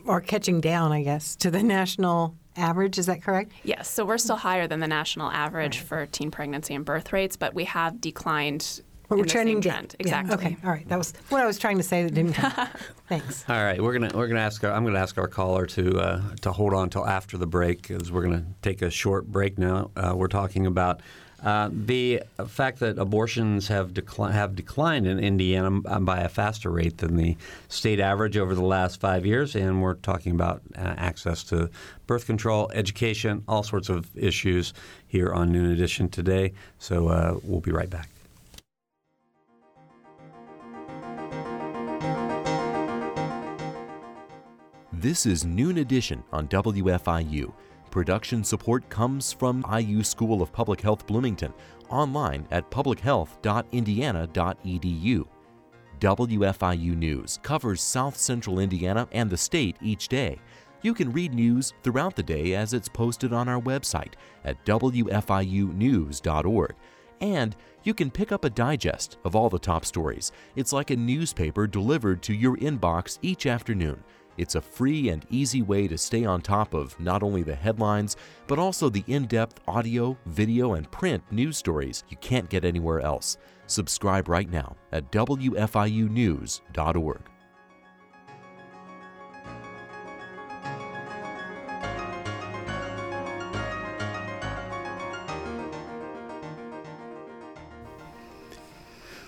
or 0.06 0.20
catching 0.20 0.60
down, 0.60 0.92
I 0.92 1.02
guess, 1.02 1.36
to 1.36 1.50
the 1.50 1.62
national 1.62 2.36
average. 2.56 2.98
Is 2.98 3.06
that 3.06 3.22
correct? 3.22 3.52
Yes, 3.64 3.88
so 3.88 4.04
we're 4.04 4.18
still 4.18 4.36
higher 4.36 4.66
than 4.66 4.80
the 4.80 4.86
national 4.86 5.30
average 5.30 5.78
for 5.78 6.06
teen 6.06 6.30
pregnancy 6.30 6.74
and 6.74 6.84
birth 6.84 7.12
rates, 7.12 7.36
but 7.36 7.54
we 7.54 7.64
have 7.64 8.00
declined. 8.00 8.82
But 9.08 9.18
we're 9.18 9.24
the 9.24 9.30
trending 9.30 9.56
same 9.56 9.70
down. 9.72 9.86
trend. 9.88 9.96
Yeah, 10.00 10.20
Exactly. 10.20 10.34
okay. 10.46 10.56
All 10.64 10.70
right. 10.70 10.88
That 10.88 10.98
was 10.98 11.12
what 11.28 11.42
I 11.42 11.46
was 11.46 11.58
trying 11.58 11.76
to 11.78 11.82
say. 11.82 12.02
That 12.04 12.14
didn't 12.14 12.32
come. 12.34 12.52
Thanks. 13.08 13.44
All 13.48 13.62
right, 13.62 13.80
we're 13.82 13.92
gonna 13.92 14.10
we're 14.14 14.28
gonna 14.28 14.40
ask 14.40 14.64
our, 14.64 14.72
I'm 14.72 14.84
gonna 14.84 14.98
ask 14.98 15.18
our 15.18 15.28
caller 15.28 15.66
to 15.66 15.98
uh, 16.00 16.22
to 16.40 16.52
hold 16.52 16.72
on 16.72 16.84
until 16.84 17.06
after 17.06 17.36
the 17.36 17.46
break 17.46 17.86
because 17.86 18.10
we're 18.10 18.22
gonna 18.22 18.44
take 18.62 18.80
a 18.82 18.90
short 18.90 19.26
break 19.30 19.58
now. 19.58 19.90
Uh, 19.94 20.14
we're 20.16 20.28
talking 20.28 20.64
about 20.66 21.00
uh, 21.42 21.68
the 21.70 22.22
fact 22.48 22.78
that 22.80 22.96
abortions 22.98 23.68
have 23.68 23.90
decli- 23.92 24.32
have 24.32 24.56
declined 24.56 25.06
in 25.06 25.18
Indiana 25.18 25.70
by 26.00 26.20
a 26.20 26.28
faster 26.30 26.70
rate 26.70 26.96
than 26.96 27.16
the 27.16 27.36
state 27.68 28.00
average 28.00 28.38
over 28.38 28.54
the 28.54 28.64
last 28.64 28.98
five 29.00 29.26
years, 29.26 29.54
and 29.54 29.82
we're 29.82 29.94
talking 29.96 30.32
about 30.32 30.62
uh, 30.78 30.94
access 30.96 31.44
to 31.44 31.68
birth 32.06 32.24
control, 32.24 32.70
education, 32.72 33.44
all 33.46 33.62
sorts 33.62 33.90
of 33.90 34.08
issues 34.16 34.72
here 35.06 35.30
on 35.34 35.52
Noon 35.52 35.70
Edition 35.70 36.08
today. 36.08 36.54
So 36.78 37.08
uh, 37.08 37.38
we'll 37.42 37.60
be 37.60 37.72
right 37.72 37.90
back. 37.90 38.08
This 45.04 45.26
is 45.26 45.44
Noon 45.44 45.76
Edition 45.76 46.24
on 46.32 46.48
WFIU. 46.48 47.52
Production 47.90 48.42
support 48.42 48.88
comes 48.88 49.34
from 49.34 49.62
IU 49.70 50.02
School 50.02 50.40
of 50.40 50.50
Public 50.50 50.80
Health 50.80 51.06
Bloomington, 51.06 51.52
online 51.90 52.48
at 52.50 52.70
publichealth.indiana.edu. 52.70 55.26
WFIU 56.00 56.96
News 56.96 57.38
covers 57.42 57.82
South 57.82 58.16
Central 58.16 58.60
Indiana 58.60 59.06
and 59.12 59.28
the 59.28 59.36
state 59.36 59.76
each 59.82 60.08
day. 60.08 60.40
You 60.80 60.94
can 60.94 61.12
read 61.12 61.34
news 61.34 61.74
throughout 61.82 62.16
the 62.16 62.22
day 62.22 62.54
as 62.54 62.72
it's 62.72 62.88
posted 62.88 63.34
on 63.34 63.46
our 63.46 63.60
website 63.60 64.14
at 64.46 64.64
WFIUnews.org. 64.64 66.74
And 67.20 67.54
you 67.82 67.92
can 67.92 68.10
pick 68.10 68.32
up 68.32 68.46
a 68.46 68.50
digest 68.50 69.18
of 69.24 69.36
all 69.36 69.50
the 69.50 69.58
top 69.58 69.84
stories. 69.84 70.32
It's 70.56 70.72
like 70.72 70.90
a 70.90 70.96
newspaper 70.96 71.66
delivered 71.66 72.22
to 72.22 72.32
your 72.32 72.56
inbox 72.56 73.18
each 73.20 73.44
afternoon. 73.44 74.02
It's 74.36 74.54
a 74.54 74.60
free 74.60 75.08
and 75.08 75.26
easy 75.30 75.62
way 75.62 75.88
to 75.88 75.98
stay 75.98 76.24
on 76.24 76.40
top 76.40 76.74
of 76.74 76.98
not 77.00 77.22
only 77.22 77.42
the 77.42 77.54
headlines, 77.54 78.16
but 78.46 78.58
also 78.58 78.88
the 78.88 79.04
in 79.06 79.26
depth 79.26 79.60
audio, 79.66 80.16
video, 80.26 80.74
and 80.74 80.90
print 80.90 81.22
news 81.30 81.56
stories 81.56 82.04
you 82.08 82.16
can't 82.18 82.50
get 82.50 82.64
anywhere 82.64 83.00
else. 83.00 83.38
Subscribe 83.66 84.28
right 84.28 84.50
now 84.50 84.76
at 84.92 85.10
WFIUnews.org. 85.10 87.33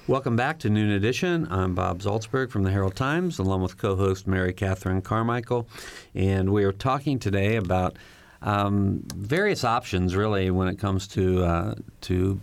Welcome 0.09 0.37
back 0.37 0.61
to 0.61 0.71
Noon 0.71 0.93
Edition. 0.93 1.49
I'm 1.51 1.75
Bob 1.75 1.99
Zaltsberg 1.99 2.53
from 2.53 2.63
the 2.63 2.71
Herald 2.71 2.95
Times, 2.95 3.41
along 3.41 3.63
with 3.63 3.77
co-host 3.77 4.29
Mary 4.29 4.53
Catherine 4.53 5.03
Carmichael, 5.03 5.67
and 6.15 6.53
we 6.53 6.63
are 6.63 6.71
talking 6.71 7.19
today 7.19 7.57
about 7.57 7.97
um, 8.41 9.03
various 9.17 9.65
options, 9.65 10.15
really, 10.15 10.53
when 10.53 10.69
it 10.69 10.79
comes 10.79 11.09
to 11.09 11.43
uh, 11.43 11.75
to 12.03 12.41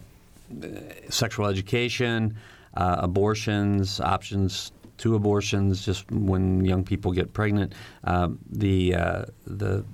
uh, 0.62 0.68
sexual 1.10 1.46
education, 1.48 2.36
uh, 2.74 2.98
abortions, 3.00 4.02
options 4.02 4.74
to 4.98 5.16
abortions, 5.16 5.86
just 5.86 6.12
when 6.12 6.66
young 6.66 6.84
people 6.84 7.14
get 7.14 7.32
pregnant. 7.32 7.72
Um, 8.04 8.40
the 8.52 8.94
uh, 8.94 9.26
the 9.48 9.86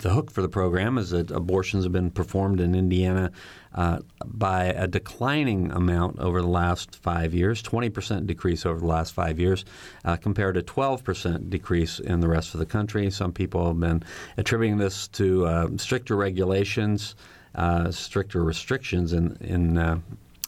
the 0.00 0.10
hook 0.10 0.30
for 0.30 0.42
the 0.42 0.48
program 0.48 0.98
is 0.98 1.10
that 1.10 1.30
abortions 1.30 1.84
have 1.84 1.92
been 1.92 2.10
performed 2.10 2.60
in 2.60 2.74
Indiana 2.74 3.30
uh, 3.74 3.98
by 4.24 4.64
a 4.64 4.86
declining 4.86 5.70
amount 5.70 6.18
over 6.18 6.40
the 6.42 6.48
last 6.48 6.96
five 6.96 7.32
years, 7.32 7.62
20% 7.62 8.26
decrease 8.26 8.66
over 8.66 8.80
the 8.80 8.86
last 8.86 9.14
five 9.14 9.38
years, 9.38 9.64
uh, 10.04 10.16
compared 10.16 10.54
to 10.54 10.62
12% 10.62 11.50
decrease 11.50 12.00
in 12.00 12.20
the 12.20 12.28
rest 12.28 12.54
of 12.54 12.60
the 12.60 12.66
country. 12.66 13.10
Some 13.10 13.32
people 13.32 13.68
have 13.68 13.80
been 13.80 14.02
attributing 14.36 14.78
this 14.78 15.08
to 15.08 15.46
uh, 15.46 15.68
stricter 15.76 16.16
regulations, 16.16 17.14
uh, 17.54 17.90
stricter 17.90 18.42
restrictions 18.42 19.12
in 19.12 19.36
in 19.40 19.78
uh, 19.78 19.98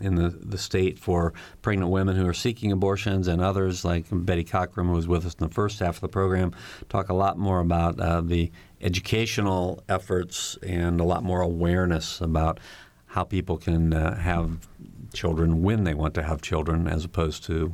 in 0.03 0.17
the, 0.17 0.31
the 0.31 0.59
state 0.59 0.99
for 0.99 1.33
pregnant 1.63 1.91
women 1.91 2.17
who 2.17 2.27
are 2.27 2.35
seeking 2.35 2.73
abortions 2.73 3.29
and 3.29 3.41
others 3.41 3.85
like 3.85 4.05
Betty 4.11 4.45
Cockrum, 4.45 4.87
who 4.87 4.95
was 4.95 5.09
with 5.09 5.25
us 5.25 5.35
in 5.35 5.47
the 5.47 5.55
first 5.55 5.79
half 5.79 5.97
of 5.97 6.01
the 6.01 6.09
program, 6.09 6.53
talk 6.89 7.09
a 7.09 7.15
lot 7.15 7.39
more 7.39 7.61
about 7.61 7.99
uh, 8.01 8.21
the 8.21 8.51
educational 8.83 9.83
efforts 9.89 10.59
and 10.63 11.01
a 11.01 11.05
lot 11.05 11.23
more 11.23 11.41
awareness 11.41 12.21
about 12.21 12.59
how 13.07 13.25
people 13.25 13.59
can 13.59 13.93
uh, 13.93 14.17
have 14.17 14.69
children 15.13 15.63
when 15.63 15.85
they 15.85 15.95
want 15.95 16.15
to 16.15 16.23
have 16.23 16.41
children 16.41 16.89
as 16.89 17.05
opposed 17.05 17.45
to 17.45 17.73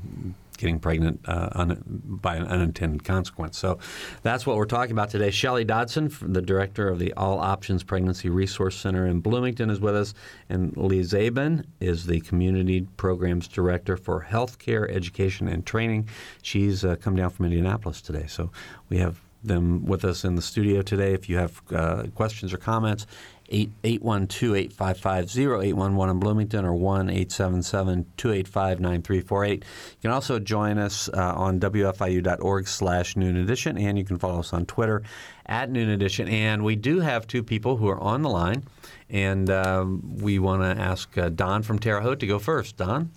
getting 0.59 0.81
pregnant 0.81 1.21
uh, 1.27 1.49
un- 1.53 1.83
by 2.05 2.35
an 2.35 2.45
unintended 2.45 3.05
consequence. 3.05 3.57
So 3.57 3.79
that's 4.23 4.45
what 4.45 4.57
we're 4.57 4.65
talking 4.65 4.91
about 4.91 5.09
today. 5.09 5.31
Shelley 5.31 5.65
Dodson, 5.65 6.13
the 6.21 6.43
director 6.43 6.89
of 6.89 6.99
the 6.99 7.13
All 7.15 7.39
Options 7.39 7.85
Pregnancy 7.85 8.29
Resource 8.29 8.77
Center 8.77 9.07
in 9.07 9.21
Bloomington, 9.21 9.71
is 9.71 9.81
with 9.81 9.95
us, 9.95 10.15
and 10.49 10.77
Lee 10.77 11.01
Zabin 11.01 11.65
is 11.79 12.07
the 12.07 12.21
Community 12.21 12.89
Programs 12.97 13.47
Director 13.47 13.97
for 13.97 14.27
Healthcare 14.29 14.91
Education 14.91 15.47
and 15.47 15.65
Training. 15.65 16.09
She's 16.43 16.85
uh, 16.85 16.97
come 16.97 17.15
down 17.15 17.31
from 17.31 17.47
Indianapolis 17.47 18.03
today, 18.03 18.27
so 18.27 18.51
we 18.89 18.99
have 18.99 19.21
them 19.43 19.85
with 19.85 20.05
us 20.05 20.25
in 20.25 20.35
the 20.35 20.43
studio 20.43 20.83
today. 20.83 21.15
If 21.15 21.29
you 21.29 21.39
have 21.39 21.63
uh, 21.71 22.05
questions 22.15 22.53
or 22.53 22.59
comments, 22.59 23.07
812-855-0811 23.51 26.11
in 26.11 26.21
Bloomington 26.21 26.67
or 26.67 26.73
1-877-285-9348. 26.73 29.53
You 29.53 29.63
can 30.03 30.11
also 30.11 30.39
join 30.39 30.77
us 30.79 31.09
uh, 31.09 31.33
on 31.35 31.59
wfiu.org 31.59 32.69
slash 32.69 33.17
noon 33.17 33.39
edition, 33.39 33.79
and 33.79 33.99
you 33.99 34.05
can 34.05 34.19
follow 34.19 34.41
us 34.41 34.53
on 34.53 34.67
Twitter 34.67 35.03
at 35.47 35.71
noon 35.71 35.89
edition. 35.89 36.29
And 36.29 36.63
we 36.63 36.77
do 36.77 37.01
have 37.01 37.27
two 37.27 37.43
people 37.43 37.79
who 37.79 37.89
are 37.89 38.01
on 38.01 38.21
the 38.23 38.29
line, 38.29 38.65
and 39.09 39.49
um, 39.49 40.19
we 40.19 40.39
want 40.39 40.61
to 40.63 40.83
ask 40.83 41.17
uh, 41.17 41.31
Don 41.31 41.63
from 41.63 41.79
Terre 41.79 42.03
Haute 42.03 42.21
to 42.21 42.27
go 42.27 42.39
first. 42.39 42.77
Don? 42.77 43.11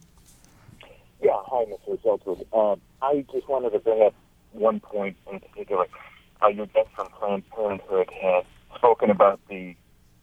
Yeah, 1.22 1.34
hi, 1.46 1.66
Mr. 1.66 2.02
Zeltwood. 2.02 2.46
Uh, 2.54 2.78
I 3.02 3.26
just 3.32 3.50
wanted 3.50 3.72
to 3.72 3.80
bring 3.80 4.02
up 4.02 4.14
one 4.54 4.80
point 4.80 5.18
in 5.32 5.42
particular. 5.42 5.88
Uh, 6.44 6.48
your 6.48 6.66
guest 6.68 6.90
from 6.96 7.08
Planned 7.20 7.48
Parenthood 7.52 8.10
has 8.22 8.46
spoken 8.76 9.10
about 9.10 9.40
the 9.48 9.76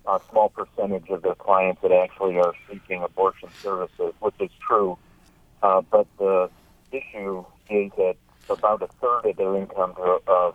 a 0.06 0.18
small 0.30 0.48
percentage 0.48 1.08
of 1.10 1.20
their 1.20 1.34
clients 1.34 1.82
that 1.82 1.92
actually 1.92 2.38
are 2.38 2.54
seeking 2.70 3.02
abortion 3.02 3.50
services, 3.62 4.14
which 4.20 4.34
is 4.40 4.50
true. 4.66 4.96
Uh, 5.62 5.82
but 5.90 6.06
the 6.18 6.48
issue 6.90 7.44
is 7.68 7.92
that 7.98 8.16
about 8.48 8.80
a 8.82 8.88
third 9.02 9.26
of 9.26 9.36
their 9.36 9.54
income, 9.56 9.92
of 10.26 10.54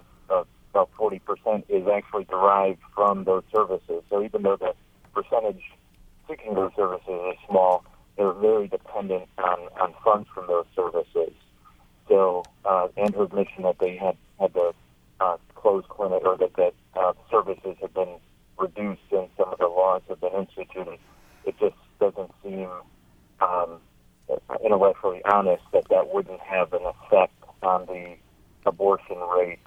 about 0.73 0.89
40%, 0.97 1.63
is 1.69 1.88
actually 1.88 2.23
derived 2.23 2.80
from 2.95 3.26
those 3.26 3.43
services. 3.54 4.02
So 4.10 4.23
even 4.23 4.41
though 4.41 4.58
the 4.58 4.73
percentage 5.13 5.62
seeking 6.28 6.56
those 6.56 6.71
services 6.76 7.08
is 7.08 7.38
small, 7.47 7.86
they're 8.17 8.34
very 8.34 8.67
dependent 8.67 9.30
on, 9.38 9.60
on 9.80 9.93
funds 10.04 10.28
from 10.34 10.47
those 10.47 10.65
services. 10.76 11.32
So, 12.08 12.43
uh, 12.65 12.88
and 12.97 13.13
her 13.13 13.23
admission 13.23 13.63
that 13.63 13.78
they 13.80 13.95
had 13.97 14.17
had 14.39 14.54
to 14.56 14.73
uh, 15.19 15.38
close 15.63 15.86
clinic 15.88 16.21
or 16.26 16.38
that 16.38 16.54
that 16.58 16.73
uh, 16.95 17.13
services 17.32 17.78
have 17.82 17.93
been 17.93 18.19
reduced 18.60 19.02
and 19.12 19.30
some 19.38 19.52
of 19.52 19.58
the 19.58 19.67
laws 19.67 20.02
have 20.10 20.19
been 20.19 20.34
instituted, 20.34 20.99
it 21.45 21.56
just 21.58 21.76
doesn't 21.99 22.32
seem 22.43 22.69
um, 23.39 23.80
intellectually 24.63 25.21
honest 25.32 25.63
that 25.71 25.88
that 25.89 26.13
wouldn't 26.13 26.41
have 26.41 26.73
an 26.73 26.82
effect 26.84 27.34
on 27.63 27.86
the 27.86 28.15
abortion 28.65 29.17
rate 29.38 29.60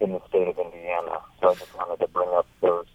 in 0.00 0.12
the 0.12 0.20
state 0.28 0.46
of 0.46 0.56
Indiana. 0.58 1.18
So 1.40 1.50
I 1.50 1.54
just 1.54 1.76
wanted 1.76 1.98
to 2.04 2.08
bring 2.08 2.28
up 2.30 2.46
those 2.60 2.86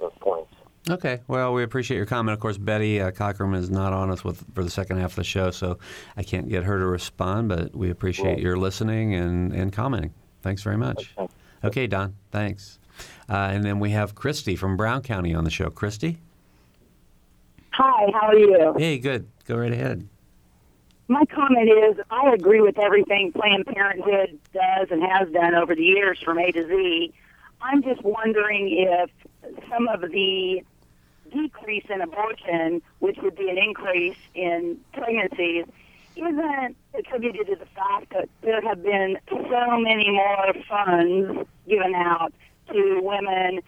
those 0.00 0.12
points. 0.20 0.52
Okay. 0.88 1.20
Well, 1.28 1.52
we 1.52 1.62
appreciate 1.62 1.98
your 1.98 2.06
comment. 2.06 2.32
Of 2.32 2.40
course, 2.40 2.56
Betty 2.56 3.02
uh, 3.02 3.10
Cockrum 3.10 3.54
is 3.54 3.68
not 3.68 3.92
on 3.92 4.10
us 4.10 4.24
with, 4.24 4.42
for 4.54 4.64
the 4.64 4.70
second 4.70 4.96
half 4.96 5.10
of 5.10 5.16
the 5.16 5.24
show, 5.24 5.50
so 5.50 5.78
I 6.16 6.22
can't 6.22 6.48
get 6.48 6.64
her 6.64 6.78
to 6.78 6.86
respond, 6.86 7.50
but 7.50 7.76
we 7.76 7.90
appreciate 7.90 8.38
your 8.38 8.56
listening 8.56 9.14
and, 9.14 9.52
and 9.52 9.70
commenting. 9.74 10.14
Thanks 10.40 10.62
very 10.62 10.78
much. 10.78 11.14
Okay 11.64 11.86
Don. 11.86 12.16
Thanks. 12.30 12.78
Uh, 13.28 13.48
and 13.52 13.64
then 13.64 13.78
we 13.78 13.90
have 13.90 14.14
Christy 14.14 14.56
from 14.56 14.76
Brown 14.76 15.02
County 15.02 15.34
on 15.34 15.44
the 15.44 15.50
show. 15.50 15.70
Christy? 15.70 16.18
Hi, 17.72 18.10
how 18.12 18.28
are 18.28 18.38
you? 18.38 18.74
Hey, 18.76 18.98
good. 18.98 19.28
Go 19.46 19.56
right 19.56 19.72
ahead. 19.72 20.06
My 21.08 21.24
comment 21.24 21.68
is 21.68 21.96
I 22.10 22.32
agree 22.34 22.60
with 22.60 22.78
everything 22.78 23.32
Planned 23.32 23.66
Parenthood 23.66 24.38
does 24.52 24.88
and 24.90 25.02
has 25.02 25.28
done 25.30 25.54
over 25.54 25.74
the 25.74 25.82
years 25.82 26.18
from 26.24 26.38
A 26.38 26.52
to 26.52 26.66
Z. 26.68 27.12
I'm 27.60 27.82
just 27.82 28.02
wondering 28.02 28.68
if 28.70 29.10
some 29.68 29.88
of 29.88 30.02
the 30.02 30.62
decrease 31.32 31.84
in 31.88 32.00
abortion, 32.00 32.82
which 33.00 33.18
would 33.22 33.36
be 33.36 33.48
an 33.48 33.58
increase 33.58 34.16
in 34.34 34.78
pregnancies, 34.92 35.64
isn't 36.16 36.76
attributed 36.98 37.46
to 37.46 37.56
the 37.56 37.66
fact 37.66 38.12
that 38.12 38.28
there 38.42 38.60
have 38.62 38.82
been 38.82 39.18
so 39.28 39.78
many 39.78 40.10
more 40.10 40.52
funds 40.68 41.48
given 41.68 41.94
out 41.94 42.32
to 42.72 43.00
women 43.02 43.60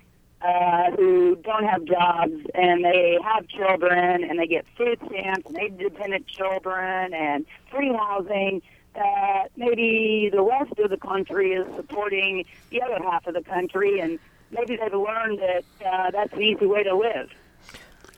uh, 0.42 0.90
who 0.96 1.36
don't 1.36 1.64
have 1.64 1.84
jobs 1.84 2.34
and 2.54 2.84
they 2.84 3.16
have 3.22 3.46
children 3.48 4.24
and 4.24 4.38
they 4.38 4.46
get 4.46 4.66
food 4.76 4.98
stamps 5.06 5.46
and 5.46 5.56
they 5.56 5.68
dependent 5.68 6.26
children 6.26 7.14
and 7.14 7.46
free 7.70 7.92
housing 7.92 8.60
that 8.94 9.48
maybe 9.56 10.28
the 10.32 10.42
rest 10.42 10.72
of 10.78 10.90
the 10.90 10.96
country 10.96 11.52
is 11.52 11.66
supporting 11.76 12.44
the 12.70 12.82
other 12.82 12.98
half 13.02 13.26
of 13.26 13.34
the 13.34 13.42
country 13.42 14.00
and 14.00 14.18
maybe 14.50 14.76
they've 14.76 14.92
learned 14.92 15.38
that 15.38 15.64
uh, 15.86 16.10
that's 16.10 16.32
an 16.32 16.42
easy 16.42 16.66
way 16.66 16.82
to 16.82 16.94
live. 16.94 17.30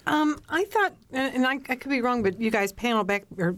Um, 0.06 0.38
I 0.48 0.64
thought, 0.64 0.94
and 1.12 1.46
I, 1.46 1.54
I 1.68 1.76
could 1.76 1.90
be 1.90 2.00
wrong, 2.00 2.22
but 2.22 2.38
you 2.38 2.50
guys 2.50 2.72
panel 2.72 3.04
back 3.04 3.24
or 3.38 3.56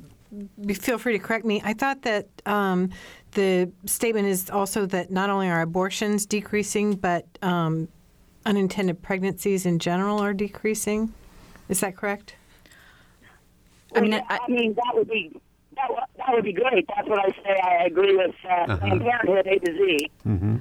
feel 0.75 0.99
free 0.99 1.12
to 1.12 1.19
correct 1.19 1.45
me. 1.45 1.61
I 1.65 1.73
thought 1.73 2.03
that 2.03 2.29
um, 2.45 2.91
the 3.33 3.71
statement 3.85 4.29
is 4.29 4.51
also 4.51 4.87
that 4.87 5.11
not 5.11 5.31
only 5.31 5.49
are 5.49 5.62
abortions 5.62 6.27
decreasing, 6.27 6.95
but 6.95 7.27
um, 7.43 7.89
unintended 8.45 9.03
pregnancies 9.03 9.67
in 9.67 9.79
general 9.79 10.21
are 10.21 10.35
decreasing. 10.35 11.12
Is 11.69 11.81
that 11.81 11.97
correct? 11.97 12.35
I 13.95 14.01
mean, 14.01 14.15
I, 14.15 14.23
I 14.29 14.51
mean 14.51 14.75
that 14.75 14.93
would 14.95 15.09
be 15.09 15.33
that, 15.77 15.89
that 16.17 16.27
would 16.31 16.45
be 16.45 16.53
great. 16.53 16.87
That's 16.95 17.09
what 17.09 17.19
I 17.19 17.31
say. 17.31 17.61
I 17.62 17.85
agree 17.85 18.17
with 18.17 18.35
uh, 18.45 18.49
uh-huh. 18.49 18.77
Planned 18.79 19.01
Parenthood 19.03 19.47
A 19.47 19.59
to 19.59 19.73
Z. 19.73 20.11
Mm-hmm. 20.27 20.57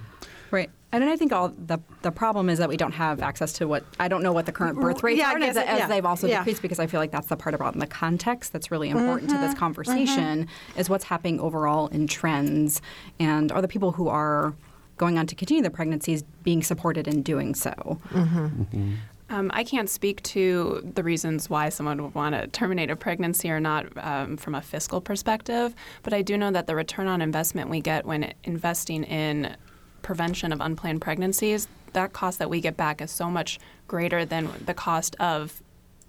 Right. 0.52 0.70
And 1.02 1.10
I 1.10 1.18
think 1.18 1.34
all 1.34 1.50
the 1.50 1.80
the 2.02 2.12
problem 2.12 2.50
is 2.50 2.60
that 2.60 2.70
we 2.70 2.78
don't 2.78 2.94
have 2.94 3.22
access 3.22 3.54
to 3.54 3.68
what 3.68 3.84
I 4.00 4.08
don't 4.08 4.24
know 4.24 4.32
what 4.32 4.46
the 4.46 4.52
current 4.52 4.80
birth 4.80 5.04
rates 5.04 5.20
yeah, 5.20 5.34
are, 5.34 5.38
as, 5.38 5.58
as 5.58 5.80
yeah. 5.80 5.88
they've 5.88 6.06
also 6.06 6.28
yeah. 6.28 6.40
decreased 6.40 6.62
because 6.62 6.80
I 6.80 6.88
feel 6.88 7.00
like 7.00 7.12
that's 7.12 7.28
the 7.28 7.38
part 7.38 7.56
about 7.56 7.74
in 7.74 7.80
the 7.80 7.88
context 7.88 8.54
that's 8.54 8.72
really 8.72 8.90
important 8.90 9.30
mm-hmm. 9.30 9.38
to 9.38 9.42
this 9.42 9.52
mm-hmm. 9.52 9.60
conversation 9.60 10.46
mm-hmm. 10.46 10.80
is 10.80 10.90
what's 10.90 11.06
happening 11.06 11.40
overall 11.40 11.88
in 11.88 12.08
trends 12.08 12.82
and 13.20 13.52
are 13.52 13.62
the 13.62 13.68
people 13.68 13.92
who 13.92 14.08
are 14.08 14.54
going 14.98 15.18
on 15.18 15.28
to 15.28 15.36
continue 15.36 15.62
their 15.62 15.72
pregnancies 15.72 16.24
being 16.44 16.64
supported 16.64 17.08
in 17.08 17.22
doing 17.22 17.56
so. 17.56 18.00
Mm-hmm. 18.12 18.46
mm-hmm. 18.46 18.94
Um, 19.28 19.50
I 19.56 19.64
can't 19.64 19.90
speak 19.90 20.22
to 20.22 20.88
the 20.94 21.02
reasons 21.02 21.50
why 21.50 21.70
someone 21.70 22.00
would 22.04 22.14
want 22.14 22.36
to 22.36 22.46
terminate 22.46 22.92
a 22.92 22.96
pregnancy 22.96 23.50
or 23.50 23.60
not 23.60 23.88
um, 23.98 24.38
from 24.38 24.54
a 24.54 24.62
fiscal 24.62 25.02
perspective, 25.02 25.74
but 26.04 26.14
I 26.14 26.22
do 26.22 26.38
know 26.38 26.52
that 26.52 26.68
the 26.68 26.76
return 26.76 27.08
on 27.08 27.24
investment 27.24 27.72
we 27.72 27.82
get 27.82 28.06
when 28.06 28.36
investing 28.44 29.04
in 29.04 29.58
prevention 30.06 30.54
of 30.54 30.62
unplanned 30.62 31.02
pregnancies, 31.02 31.68
that 31.94 32.14
cost 32.14 32.38
that 32.38 32.50
we 32.50 32.62
get 32.62 32.78
back 32.78 33.02
is 33.02 33.10
so 33.10 33.28
much 33.30 33.60
greater 33.88 34.24
than 34.24 34.50
the 34.66 34.74
cost 34.74 35.16
of 35.20 35.64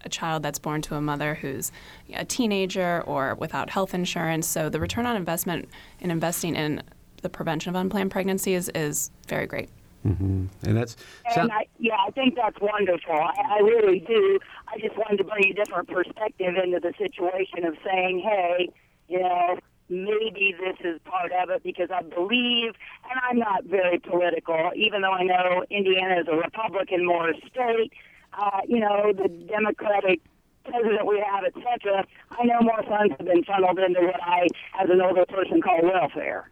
a 0.04 0.08
child 0.08 0.42
that's 0.42 0.58
born 0.58 0.82
to 0.82 0.94
a 0.94 1.00
mother 1.00 1.34
who's 1.34 1.72
a 2.12 2.24
teenager 2.24 3.02
or 3.06 3.34
without 3.36 3.70
health 3.70 3.94
insurance. 3.94 4.46
So 4.46 4.68
the 4.68 4.78
return 4.78 5.06
on 5.06 5.16
investment 5.16 5.68
in 5.98 6.10
investing 6.10 6.54
in 6.54 6.82
the 7.22 7.30
prevention 7.30 7.74
of 7.74 7.80
unplanned 7.80 8.10
pregnancies 8.10 8.68
is 8.68 9.10
very 9.28 9.46
great. 9.46 9.70
Mm-hmm. 10.06 10.46
And 10.62 10.76
that's 10.76 10.96
and 11.34 11.50
I, 11.50 11.66
yeah, 11.78 11.96
I 12.06 12.10
think 12.10 12.36
that's 12.36 12.60
wonderful. 12.60 13.14
I, 13.14 13.56
I 13.56 13.58
really 13.60 14.00
do. 14.00 14.38
I 14.68 14.78
just 14.78 14.96
wanted 14.96 15.16
to 15.16 15.24
bring 15.24 15.50
a 15.50 15.54
different 15.54 15.88
perspective 15.88 16.54
into 16.62 16.78
the 16.80 16.92
situation 16.98 17.64
of 17.64 17.74
saying, 17.84 18.20
hey, 18.20 18.68
you 19.08 19.20
know, 19.20 19.58
maybe 19.88 20.54
this 20.58 20.76
is 20.84 21.00
part 21.04 21.32
of 21.32 21.50
it 21.50 21.62
because 21.62 21.90
I 21.90 22.02
believe, 22.02 22.74
and 23.10 23.20
I'm 23.28 23.38
not 23.38 23.64
very 23.64 23.98
political, 23.98 24.70
even 24.74 25.02
though 25.02 25.12
I 25.12 25.22
know 25.22 25.64
Indiana 25.70 26.20
is 26.20 26.26
a 26.28 26.36
Republican 26.36 27.06
more 27.06 27.32
state. 27.50 27.92
Uh, 28.38 28.60
you 28.68 28.80
know, 28.80 29.12
the 29.12 29.28
Democratic 29.28 30.20
president 30.64 31.06
we 31.06 31.20
have, 31.20 31.44
etc. 31.44 32.06
I 32.30 32.44
know 32.44 32.60
more 32.60 32.82
funds 32.82 33.14
have 33.18 33.26
been 33.26 33.44
funneled 33.44 33.78
into 33.78 34.00
what 34.00 34.22
I, 34.22 34.46
as 34.78 34.90
an 34.90 35.00
older 35.00 35.24
person, 35.26 35.62
call 35.62 35.80
welfare. 35.82 36.50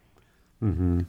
Mm-hmm. 0.63 1.01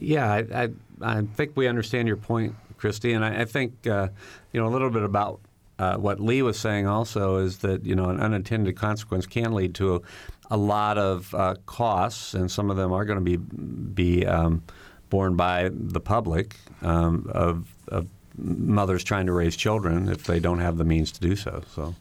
Yeah, 0.00 0.32
I, 0.32 0.38
I, 0.54 0.68
I 1.02 1.22
think 1.34 1.56
we 1.56 1.66
understand 1.66 2.08
your 2.08 2.16
point, 2.16 2.54
Christy. 2.76 3.12
And 3.12 3.24
I, 3.24 3.42
I 3.42 3.44
think 3.44 3.86
uh, 3.86 4.08
you 4.52 4.60
know 4.60 4.66
a 4.66 4.70
little 4.70 4.90
bit 4.90 5.02
about 5.02 5.40
uh, 5.78 5.96
what 5.96 6.20
Lee 6.20 6.42
was 6.42 6.58
saying 6.58 6.86
also 6.86 7.36
is 7.36 7.58
that 7.58 7.84
you 7.84 7.94
know 7.94 8.08
an 8.08 8.20
unintended 8.20 8.76
consequence 8.76 9.26
can 9.26 9.52
lead 9.52 9.74
to 9.76 10.02
a, 10.50 10.54
a 10.54 10.56
lot 10.56 10.98
of 10.98 11.34
uh, 11.34 11.54
costs, 11.66 12.34
and 12.34 12.50
some 12.50 12.70
of 12.70 12.76
them 12.76 12.92
are 12.92 13.04
going 13.04 13.18
to 13.18 13.24
be 13.24 13.36
be 13.36 14.26
um, 14.26 14.62
borne 15.10 15.36
by 15.36 15.70
the 15.72 16.00
public 16.00 16.56
um, 16.82 17.30
of, 17.32 17.74
of 17.88 18.08
mothers 18.36 19.02
trying 19.04 19.26
to 19.26 19.32
raise 19.32 19.56
children 19.56 20.08
if 20.08 20.24
they 20.24 20.38
don't 20.38 20.60
have 20.60 20.76
the 20.76 20.84
means 20.84 21.12
to 21.12 21.20
do 21.20 21.36
so. 21.36 21.62
So. 21.74 21.94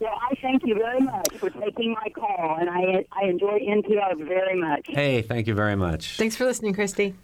Well, 0.00 0.18
I 0.20 0.34
thank 0.42 0.62
you 0.64 0.74
very 0.74 1.00
much 1.00 1.28
for 1.36 1.50
taking 1.50 1.92
my 1.92 2.10
call, 2.14 2.56
and 2.60 2.68
I 2.68 3.04
I 3.12 3.24
enjoy 3.26 3.60
NPR 3.60 4.26
very 4.26 4.58
much. 4.60 4.86
Hey, 4.88 5.22
thank 5.22 5.46
you 5.46 5.54
very 5.54 5.76
much. 5.76 6.16
Thanks 6.16 6.36
for 6.36 6.44
listening, 6.44 6.74
Christy. 6.74 7.14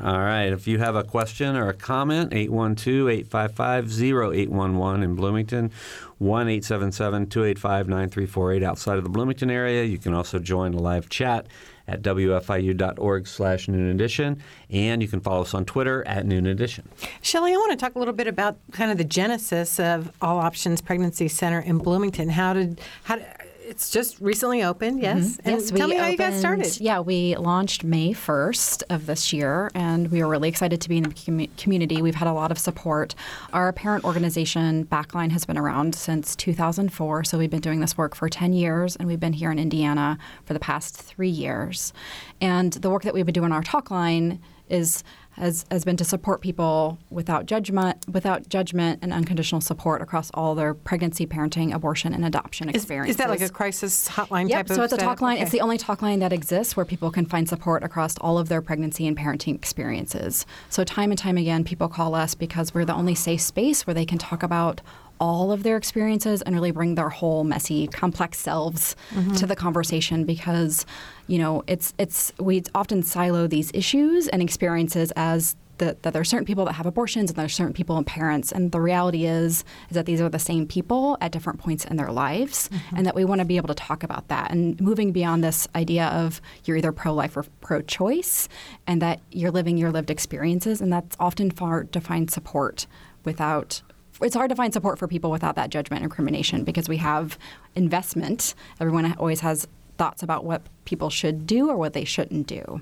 All 0.00 0.18
right. 0.18 0.46
If 0.46 0.66
you 0.66 0.78
have 0.78 0.96
a 0.96 1.04
question 1.04 1.54
or 1.54 1.68
a 1.68 1.74
comment, 1.74 2.32
812 2.32 3.08
855 3.08 4.02
0811 4.02 5.02
in 5.02 5.14
Bloomington, 5.14 5.70
1 6.18 6.48
877 6.48 7.26
285 7.26 7.88
9348 7.88 8.62
outside 8.62 8.98
of 8.98 9.04
the 9.04 9.10
Bloomington 9.10 9.50
area. 9.50 9.84
You 9.84 9.98
can 9.98 10.14
also 10.14 10.38
join 10.38 10.74
a 10.74 10.78
live 10.78 11.08
chat 11.08 11.46
at 11.88 12.02
wfiu.org 12.02 13.26
slash 13.26 13.68
noon 13.68 13.90
edition, 13.90 14.42
and 14.70 15.02
you 15.02 15.08
can 15.08 15.20
follow 15.20 15.42
us 15.42 15.52
on 15.52 15.64
Twitter 15.64 16.06
at 16.06 16.24
noon 16.24 16.46
edition. 16.46 16.88
Shelley, 17.20 17.52
I 17.52 17.56
want 17.56 17.72
to 17.72 17.76
talk 17.76 17.94
a 17.94 17.98
little 17.98 18.14
bit 18.14 18.28
about 18.28 18.56
kind 18.72 18.90
of 18.90 18.98
the 18.98 19.04
genesis 19.04 19.78
of 19.78 20.10
All 20.22 20.38
Options 20.38 20.80
Pregnancy 20.80 21.28
Center 21.28 21.60
in 21.60 21.78
Bloomington. 21.78 22.28
How 22.28 22.54
did, 22.54 22.80
how 23.04 23.18
it's 23.64 23.90
just 23.90 24.20
recently 24.20 24.62
opened, 24.62 25.00
yes. 25.00 25.36
Mm-hmm. 25.36 25.48
And 25.48 25.60
yes, 25.60 25.70
tell 25.70 25.88
me 25.88 25.96
how 25.96 26.06
you 26.08 26.16
got 26.16 26.28
opened- 26.28 26.40
started. 26.40 26.80
Yeah, 26.80 27.00
we 27.00 27.36
launched 27.36 27.84
May 27.84 28.12
1st 28.12 28.82
of 28.90 29.06
this 29.06 29.32
year, 29.32 29.70
and 29.74 30.10
we 30.10 30.22
were 30.22 30.28
really 30.28 30.48
excited 30.48 30.80
to 30.80 30.88
be 30.88 30.98
in 30.98 31.04
the 31.04 31.10
commu- 31.10 31.48
community. 31.56 32.02
We've 32.02 32.14
had 32.14 32.28
a 32.28 32.32
lot 32.32 32.50
of 32.50 32.58
support. 32.58 33.14
Our 33.52 33.72
parent 33.72 34.04
organization, 34.04 34.84
Backline, 34.86 35.30
has 35.30 35.44
been 35.44 35.58
around 35.58 35.94
since 35.94 36.34
2004, 36.36 37.24
so 37.24 37.38
we've 37.38 37.50
been 37.50 37.60
doing 37.60 37.80
this 37.80 37.96
work 37.96 38.14
for 38.14 38.28
10 38.28 38.52
years, 38.52 38.96
and 38.96 39.08
we've 39.08 39.20
been 39.20 39.32
here 39.32 39.50
in 39.50 39.58
Indiana 39.58 40.18
for 40.44 40.54
the 40.54 40.60
past 40.60 40.96
three 40.96 41.28
years. 41.28 41.92
And 42.40 42.72
the 42.72 42.90
work 42.90 43.02
that 43.04 43.14
we've 43.14 43.26
been 43.26 43.32
doing 43.32 43.46
on 43.46 43.52
our 43.52 43.62
talk 43.62 43.90
line 43.90 44.40
is 44.68 45.04
has, 45.32 45.64
has 45.70 45.84
been 45.84 45.96
to 45.96 46.04
support 46.04 46.40
people 46.40 46.98
without 47.10 47.46
judgment, 47.46 48.04
without 48.10 48.48
judgment, 48.48 48.98
and 49.02 49.12
unconditional 49.12 49.60
support 49.60 50.02
across 50.02 50.30
all 50.34 50.54
their 50.54 50.74
pregnancy, 50.74 51.26
parenting, 51.26 51.74
abortion, 51.74 52.12
and 52.14 52.24
adoption 52.24 52.68
Is, 52.68 52.76
experiences. 52.76 53.12
is 53.12 53.16
that 53.18 53.30
like 53.30 53.40
a 53.40 53.48
crisis 53.48 54.08
hotline 54.08 54.48
Yep. 54.48 54.56
type 54.56 54.64
of 54.64 54.68
thing? 54.68 54.76
So 54.76 54.82
it's 54.84 54.92
a 54.92 54.96
talk 54.96 55.20
line. 55.20 55.38
It's 55.38 55.50
the 55.50 55.60
only 55.60 55.78
talk 55.78 56.02
line 56.02 56.18
that 56.20 56.32
exists 56.32 56.76
where 56.76 56.84
people 56.86 57.10
can 57.10 57.26
find 57.26 57.48
support 57.48 57.82
across 57.82 58.16
all 58.18 58.38
of 58.38 58.48
their 58.48 58.62
pregnancy 58.62 59.06
and 59.06 59.16
parenting 59.16 59.54
experiences. 59.54 60.46
So 60.70 60.84
time 60.84 61.10
and 61.10 61.18
time 61.18 61.36
again, 61.38 61.64
people 61.64 61.88
call 61.88 62.14
us 62.14 62.34
because 62.34 62.74
we're 62.74 62.84
the 62.84 62.94
only 62.94 63.14
safe 63.14 63.40
space 63.40 63.86
where 63.86 63.94
they 63.94 64.06
can 64.06 64.18
talk 64.18 64.42
about 64.42 64.80
all 65.22 65.52
of 65.52 65.62
their 65.62 65.76
experiences 65.76 66.42
and 66.42 66.52
really 66.52 66.72
bring 66.72 66.96
their 66.96 67.08
whole 67.08 67.44
messy, 67.44 67.86
complex 67.86 68.38
selves 68.38 68.96
mm-hmm. 69.14 69.32
to 69.34 69.46
the 69.46 69.54
conversation 69.54 70.24
because, 70.24 70.84
you 71.28 71.38
know, 71.38 71.62
it's 71.68 71.94
it's 71.96 72.32
we 72.40 72.64
often 72.74 73.04
silo 73.04 73.46
these 73.46 73.70
issues 73.72 74.26
and 74.26 74.42
experiences 74.42 75.12
as 75.14 75.54
that, 75.78 76.02
that 76.02 76.12
there 76.12 76.20
are 76.20 76.24
certain 76.24 76.44
people 76.44 76.64
that 76.64 76.72
have 76.72 76.86
abortions 76.86 77.30
and 77.30 77.36
there 77.36 77.44
are 77.44 77.48
certain 77.48 77.72
people 77.72 77.96
and 77.96 78.04
parents. 78.04 78.50
And 78.50 78.72
the 78.72 78.80
reality 78.80 79.24
is 79.24 79.64
is 79.90 79.94
that 79.94 80.06
these 80.06 80.20
are 80.20 80.28
the 80.28 80.40
same 80.40 80.66
people 80.66 81.16
at 81.20 81.30
different 81.30 81.60
points 81.60 81.84
in 81.84 81.96
their 81.96 82.10
lives 82.10 82.68
mm-hmm. 82.68 82.96
and 82.96 83.06
that 83.06 83.14
we 83.14 83.24
want 83.24 83.38
to 83.38 83.44
be 83.44 83.56
able 83.58 83.68
to 83.68 83.74
talk 83.74 84.02
about 84.02 84.26
that. 84.26 84.50
And 84.50 84.80
moving 84.80 85.12
beyond 85.12 85.44
this 85.44 85.68
idea 85.76 86.06
of 86.06 86.40
you're 86.64 86.76
either 86.76 86.90
pro-life 86.90 87.36
or 87.36 87.44
pro-choice 87.60 88.48
and 88.88 89.00
that 89.00 89.20
you're 89.30 89.52
living 89.52 89.78
your 89.78 89.92
lived 89.92 90.10
experiences 90.10 90.80
and 90.80 90.92
that's 90.92 91.16
often 91.20 91.52
far 91.52 91.84
to 91.84 92.00
find 92.00 92.28
support 92.28 92.88
without 93.24 93.82
it's 94.22 94.34
hard 94.34 94.48
to 94.48 94.56
find 94.56 94.72
support 94.72 94.98
for 94.98 95.08
people 95.08 95.30
without 95.30 95.56
that 95.56 95.70
judgment 95.70 96.02
and 96.02 96.10
incrimination 96.10 96.64
because 96.64 96.88
we 96.88 96.96
have 96.96 97.38
investment 97.74 98.54
everyone 98.80 99.14
always 99.18 99.40
has 99.40 99.66
thoughts 99.98 100.22
about 100.22 100.44
what 100.44 100.62
people 100.84 101.10
should 101.10 101.46
do 101.46 101.68
or 101.68 101.76
what 101.76 101.92
they 101.92 102.04
shouldn't 102.04 102.46
do 102.46 102.80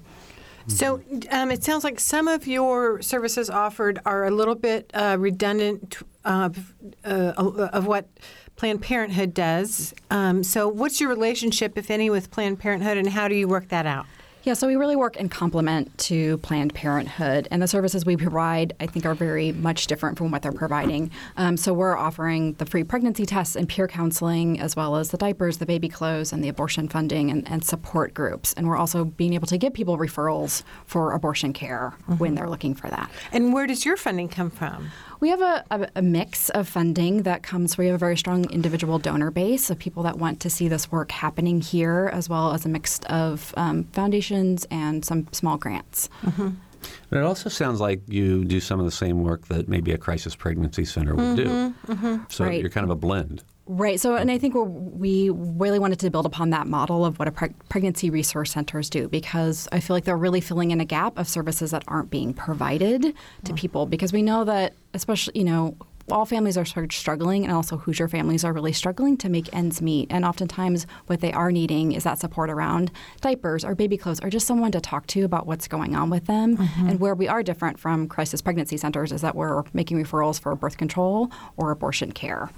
So 0.69 1.03
um, 1.31 1.51
it 1.51 1.65
sounds 1.65 1.85
like 1.85 1.99
some 1.99 2.29
of 2.29 2.47
your 2.47 3.03
services 3.03 3.51
offered 3.51 3.99
are 4.05 4.27
a 4.27 4.31
little 4.31 4.55
bit 4.55 4.91
uh, 4.95 5.17
redundant 5.19 5.99
uh, 6.25 6.51
uh, 7.05 7.33
of 7.73 7.87
what 7.87 8.07
Planned 8.57 8.83
Parenthood 8.83 9.33
does. 9.33 9.95
Um, 10.11 10.45
so 10.45 10.69
what's 10.69 11.01
your 11.01 11.09
relationship, 11.09 11.79
if 11.79 11.91
any, 11.91 12.11
with 12.11 12.31
Planned 12.31 12.61
Parenthood, 12.61 12.99
and 12.99 13.09
how 13.09 13.27
do 13.27 13.35
you 13.35 13.49
work 13.49 13.69
that 13.69 13.87
out? 13.87 14.07
Yeah, 14.43 14.55
so 14.55 14.67
we 14.67 14.77
really 14.77 14.97
work 14.97 15.19
in 15.19 15.29
complement 15.29 15.97
to 15.99 16.39
Planned 16.39 16.73
Parenthood, 16.73 17.47
and 17.51 17.61
the 17.61 17.69
services 17.69 18.07
we 18.07 18.17
provide, 18.17 18.73
I 18.81 18.87
think, 18.87 19.05
are 19.05 19.15
very 19.15 19.53
much 19.53 19.87
different 19.87 20.17
from 20.17 20.31
what 20.31 20.41
they're 20.41 20.51
providing. 20.51 21.11
Um, 21.37 21.59
so 21.59 21.75
we're 21.75 21.95
offering 21.95 22.55
the 22.55 22.65
free 22.65 22.83
pregnancy 22.83 23.27
tests 23.27 23.55
and 23.55 23.69
peer 23.69 23.87
counseling, 23.87 24.59
as 24.59 24.75
well 24.75 24.97
as 24.97 25.11
the 25.11 25.19
diapers, 25.19 25.59
the 25.59 25.67
baby 25.67 25.91
clothes, 25.91 26.33
and 26.33 26.43
the 26.43 26.49
abortion 26.49 26.89
funding 26.89 27.31
and, 27.31 27.47
and 27.51 27.63
support 27.63 28.15
groups. 28.15 28.55
And 28.55 28.67
we're 28.67 28.79
also 28.79 29.05
being 29.05 29.35
able 29.35 29.47
to 29.47 29.59
give 29.59 29.75
people 29.75 29.99
referrals 29.99 30.63
for 30.87 31.13
abortion 31.13 31.53
care 31.53 31.93
when 32.17 32.35
they're 32.35 32.49
looking 32.49 32.75
for 32.75 32.89
that. 32.89 33.11
And 33.33 33.53
where 33.53 33.67
does 33.67 33.85
your 33.85 33.99
funding 33.99 34.31
come 34.31 34.49
from? 34.51 34.91
We 35.21 35.29
have 35.29 35.43
a, 35.43 35.65
a, 35.71 35.89
a 35.97 36.03
mix 36.03 36.49
of 36.51 36.67
funding 36.67 37.25
that 37.25 37.43
comes. 37.43 37.77
We 37.77 37.87
have 37.87 37.95
a 37.95 37.99
very 37.99 38.17
strong 38.17 38.49
individual 38.51 38.99
donor 38.99 39.31
base 39.31 39.69
of 39.69 39.79
people 39.79 40.03
that 40.05 40.19
want 40.19 40.41
to 40.41 40.51
see 40.51 40.67
this 40.69 40.91
work 40.91 41.13
happening 41.13 41.61
here, 41.61 42.11
as 42.13 42.29
well 42.29 42.53
as 42.53 42.65
a 42.65 42.71
mix 42.71 43.01
of 43.07 43.53
um, 43.57 43.85
foundations 43.93 44.67
and 44.71 45.05
some 45.05 45.27
small 45.33 45.59
grants. 45.59 46.09
Mm-hmm. 46.23 46.51
But 47.11 47.19
it 47.19 47.25
also 47.25 47.51
sounds 47.51 47.79
like 47.81 48.01
you 48.09 48.45
do 48.47 48.59
some 48.61 48.79
of 48.81 48.87
the 48.87 48.91
same 48.91 49.23
work 49.23 49.49
that 49.49 49.69
maybe 49.69 49.93
a 49.93 49.99
crisis 49.99 50.35
pregnancy 50.35 50.87
center 50.87 51.15
would 51.15 51.37
do. 51.37 51.45
Mm-hmm. 51.45 51.93
Mm-hmm. 51.93 52.25
So 52.31 52.47
Right. 52.47 52.61
you're 52.61 52.71
kind 52.71 52.85
of 52.85 52.91
a 52.91 52.97
blend. 52.97 53.45
Right. 53.73 54.01
So, 54.01 54.17
and 54.17 54.33
I 54.33 54.39
think 54.39 54.55
we 54.57 55.31
really 55.31 55.79
wanted 55.79 56.01
to 56.01 56.11
build 56.11 56.27
upon 56.27 56.51
that 56.51 56.67
model 56.67 57.05
of 57.05 57.21
what 57.21 57.29
a 57.29 57.31
preg- 57.31 57.55
pregnancy 57.69 58.11
resource 58.11 58.51
centers 58.51 58.91
do 58.91 59.07
because 59.07 59.69
I 59.71 59.79
feel 59.79 59.95
like 59.95 60.03
they're 60.03 60.17
really 60.17 60.41
filling 60.41 60.73
in 60.73 60.81
a 60.81 60.85
gap 60.85 61.17
of 61.17 61.29
services 61.29 61.71
that 61.71 61.85
aren't 61.87 62.11
being 62.11 62.35
provided 62.35 63.15
to 63.45 63.53
mm. 63.53 63.57
people 63.57 63.87
because 63.87 64.13
we 64.13 64.23
know 64.23 64.43
that, 64.43 64.73
especially, 64.93 65.39
you 65.39 65.45
know, 65.45 65.77
all 66.11 66.27
families 66.27 66.57
are 66.57 66.65
sort 66.65 66.85
of 66.85 66.93
struggling, 66.93 67.45
and 67.45 67.53
also 67.53 67.77
Hoosier 67.77 68.09
families 68.09 68.45
are 68.45 68.53
really 68.53 68.73
struggling 68.73 69.17
to 69.19 69.29
make 69.29 69.49
ends 69.55 69.81
meet. 69.81 70.09
And 70.11 70.25
oftentimes, 70.25 70.87
what 71.07 71.21
they 71.21 71.33
are 71.33 71.53
needing 71.53 71.93
is 71.93 72.05
that 72.05 72.19
support 72.19 72.51
around 72.51 72.91
diapers 73.21 73.65
or 73.65 73.75
baby 73.75 73.97
clothes, 73.97 74.21
or 74.23 74.31
just 74.31 74.47
someone 74.47 74.73
to 74.73 74.81
talk 74.81 75.07
to 75.09 75.23
about 75.23 75.47
what's 75.47 75.69
going 75.69 75.95
on 75.95 76.11
with 76.11 76.27
them. 76.27 76.57
And 76.79 77.01
where 77.01 77.15
we 77.15 77.29
are 77.29 77.43
different 77.43 77.79
from 77.79 78.09
crisis 78.09 78.41
pregnancy 78.43 78.77
centers 78.77 79.13
is 79.13 79.21
that 79.21 79.35
we're 79.35 79.63
making 79.73 80.03
referrals 80.03 80.41
for 80.41 80.55
birth 80.55 80.77
control 80.77 81.31
or 81.57 81.71
abortion 81.71 82.13
care. 82.13 82.51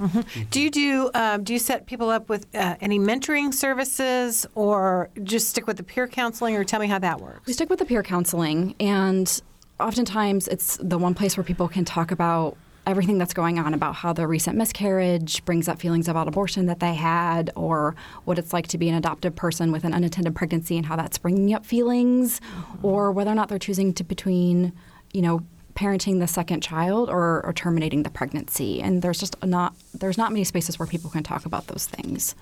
Do 0.50 0.60
you 0.60 0.70
do 0.70 1.10
um, 1.14 1.44
do 1.44 1.52
you 1.52 1.58
set 1.58 1.86
people 1.86 2.10
up 2.10 2.28
with 2.28 2.46
uh, 2.54 2.76
any 2.80 2.98
mentoring 2.98 3.52
services, 3.52 4.46
or 4.54 5.10
just 5.22 5.50
stick 5.50 5.66
with 5.66 5.76
the 5.76 5.82
peer 5.82 6.06
counseling, 6.06 6.56
or 6.56 6.64
tell 6.64 6.80
me 6.80 6.86
how 6.86 6.98
that 6.98 7.20
works? 7.20 7.46
We 7.46 7.52
stick 7.52 7.70
with 7.70 7.78
the 7.78 7.84
peer 7.84 8.02
counseling, 8.02 8.74
and 8.80 9.42
oftentimes 9.80 10.48
it's 10.48 10.76
the 10.80 10.98
one 10.98 11.14
place 11.14 11.36
where 11.36 11.44
people 11.44 11.68
can 11.68 11.84
talk 11.84 12.10
about 12.10 12.56
everything 12.87 13.18
that's 13.18 13.35
going 13.35 13.59
on 13.59 13.75
about 13.75 13.95
how 13.95 14.12
the 14.12 14.27
recent 14.27 14.57
miscarriage 14.57 15.45
brings 15.45 15.68
up 15.68 15.79
feelings 15.79 16.09
about 16.09 16.27
abortion 16.27 16.66
that 16.66 16.81
they 16.81 16.95
had, 16.95 17.51
or 17.55 17.95
what 18.25 18.38
it's 18.38 18.53
like 18.53 18.66
to 18.68 18.79
be 18.79 18.88
an 18.88 18.95
adoptive 18.95 19.37
person 19.37 19.71
with 19.71 19.85
an 19.85 19.95
unattended 19.95 20.35
pregnancy 20.35 20.77
and 20.77 20.87
how 20.87 20.97
that's 20.97 21.18
bringing 21.18 21.55
up 21.55 21.64
feelings, 21.64 22.40
or 22.83 23.12
whether 23.12 23.31
or 23.31 23.35
not 23.35 23.49
they're 23.49 23.59
choosing 23.59 23.92
to 23.95 24.05
between, 24.05 24.73
you 25.12 25.23
know, 25.23 25.40
parenting 25.75 26.18
the 26.18 26.27
second 26.27 26.61
child 26.61 27.09
or, 27.09 27.45
or 27.47 27.53
terminating 27.53 28.03
the 28.03 28.11
pregnancy. 28.11 28.83
And 28.83 29.01
there's 29.01 29.18
just 29.18 29.42
not 29.45 29.75
there's 29.95 30.18
not 30.18 30.33
many 30.33 30.45
spaces 30.45 30.79
where 30.79 30.87
people 30.87 31.11
can 31.11 31.23
talk 31.23 31.47
about 31.47 31.68
those 31.68 31.87
things. 31.87 32.35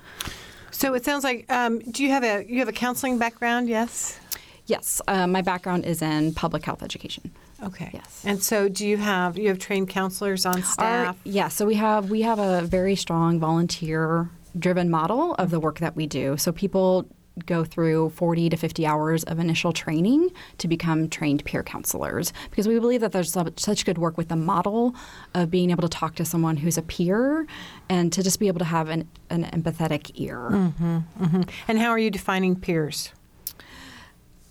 So 0.71 0.95
it 0.95 1.05
sounds 1.05 1.23
like 1.23 1.51
um, 1.53 1.79
do 1.79 2.03
you 2.03 2.11
have 2.11 2.25
a 2.25 2.45
you 2.49 2.59
have 2.61 2.69
a 2.69 2.73
counseling 2.73 3.19
background? 3.19 3.69
Yes. 3.69 4.19
Yes, 4.67 5.03
uh, 5.09 5.27
my 5.27 5.43
background 5.43 5.85
is 5.85 6.01
in 6.01 6.33
public 6.33 6.65
health 6.65 6.83
education. 6.83 7.33
Okay. 7.63 7.91
Yes. 7.93 8.23
And 8.25 8.43
so 8.43 8.69
do 8.69 8.87
you 8.87 8.97
have 8.97 9.39
you 9.39 9.49
have 9.49 9.59
trained 9.59 9.89
counselors 9.89 10.47
on 10.47 10.57
Our, 10.57 10.63
staff? 10.63 11.17
yeah, 11.25 11.49
so 11.49 11.67
we 11.67 11.75
have 11.75 12.11
we 12.11 12.23
have 12.23 12.39
a 12.39 12.63
very 12.63 12.97
strong 12.97 13.39
volunteer 13.39 14.31
driven 14.59 14.91
model 14.91 15.35
of 15.35 15.51
the 15.51 15.61
work 15.61 15.79
that 15.79 15.97
we 15.97 16.07
do. 16.07 16.37
So 16.37 16.53
people 16.53 17.07
go 17.47 17.65
through 17.65 18.11
40 18.11 18.51
to 18.51 18.57
50 18.57 18.87
hours 18.87 19.25
of 19.25 19.39
initial 19.39 19.73
training 19.73 20.31
to 20.59 20.69
become 20.69 21.09
trained 21.09 21.45
peer 21.45 21.63
counselors 21.63 22.33
because 22.51 22.67
we 22.69 22.79
believe 22.79 23.01
that 23.01 23.13
there's 23.13 23.37
such 23.57 23.85
good 23.85 23.99
work 23.99 24.19
with 24.19 24.29
the 24.29 24.37
model 24.37 24.95
of 25.35 25.51
being 25.51 25.71
able 25.71 25.83
to 25.83 25.89
talk 25.89 26.17
to 26.17 26.25
someone 26.25 26.57
who's 26.57 26.77
a 26.77 26.83
peer 26.83 27.47
and 27.89 28.13
to 28.13 28.23
just 28.23 28.41
be 28.41 28.49
able 28.49 28.59
to 28.59 28.65
have 28.65 28.89
an, 28.89 29.09
an 29.31 29.45
empathetic 29.45 30.11
ear. 30.15 30.51
Mm-hmm, 30.51 30.99
mm-hmm. 31.19 31.43
and 31.69 31.79
how 31.79 31.91
are 31.91 31.99
you 31.99 32.11
defining 32.11 32.57
peers? 32.57 33.13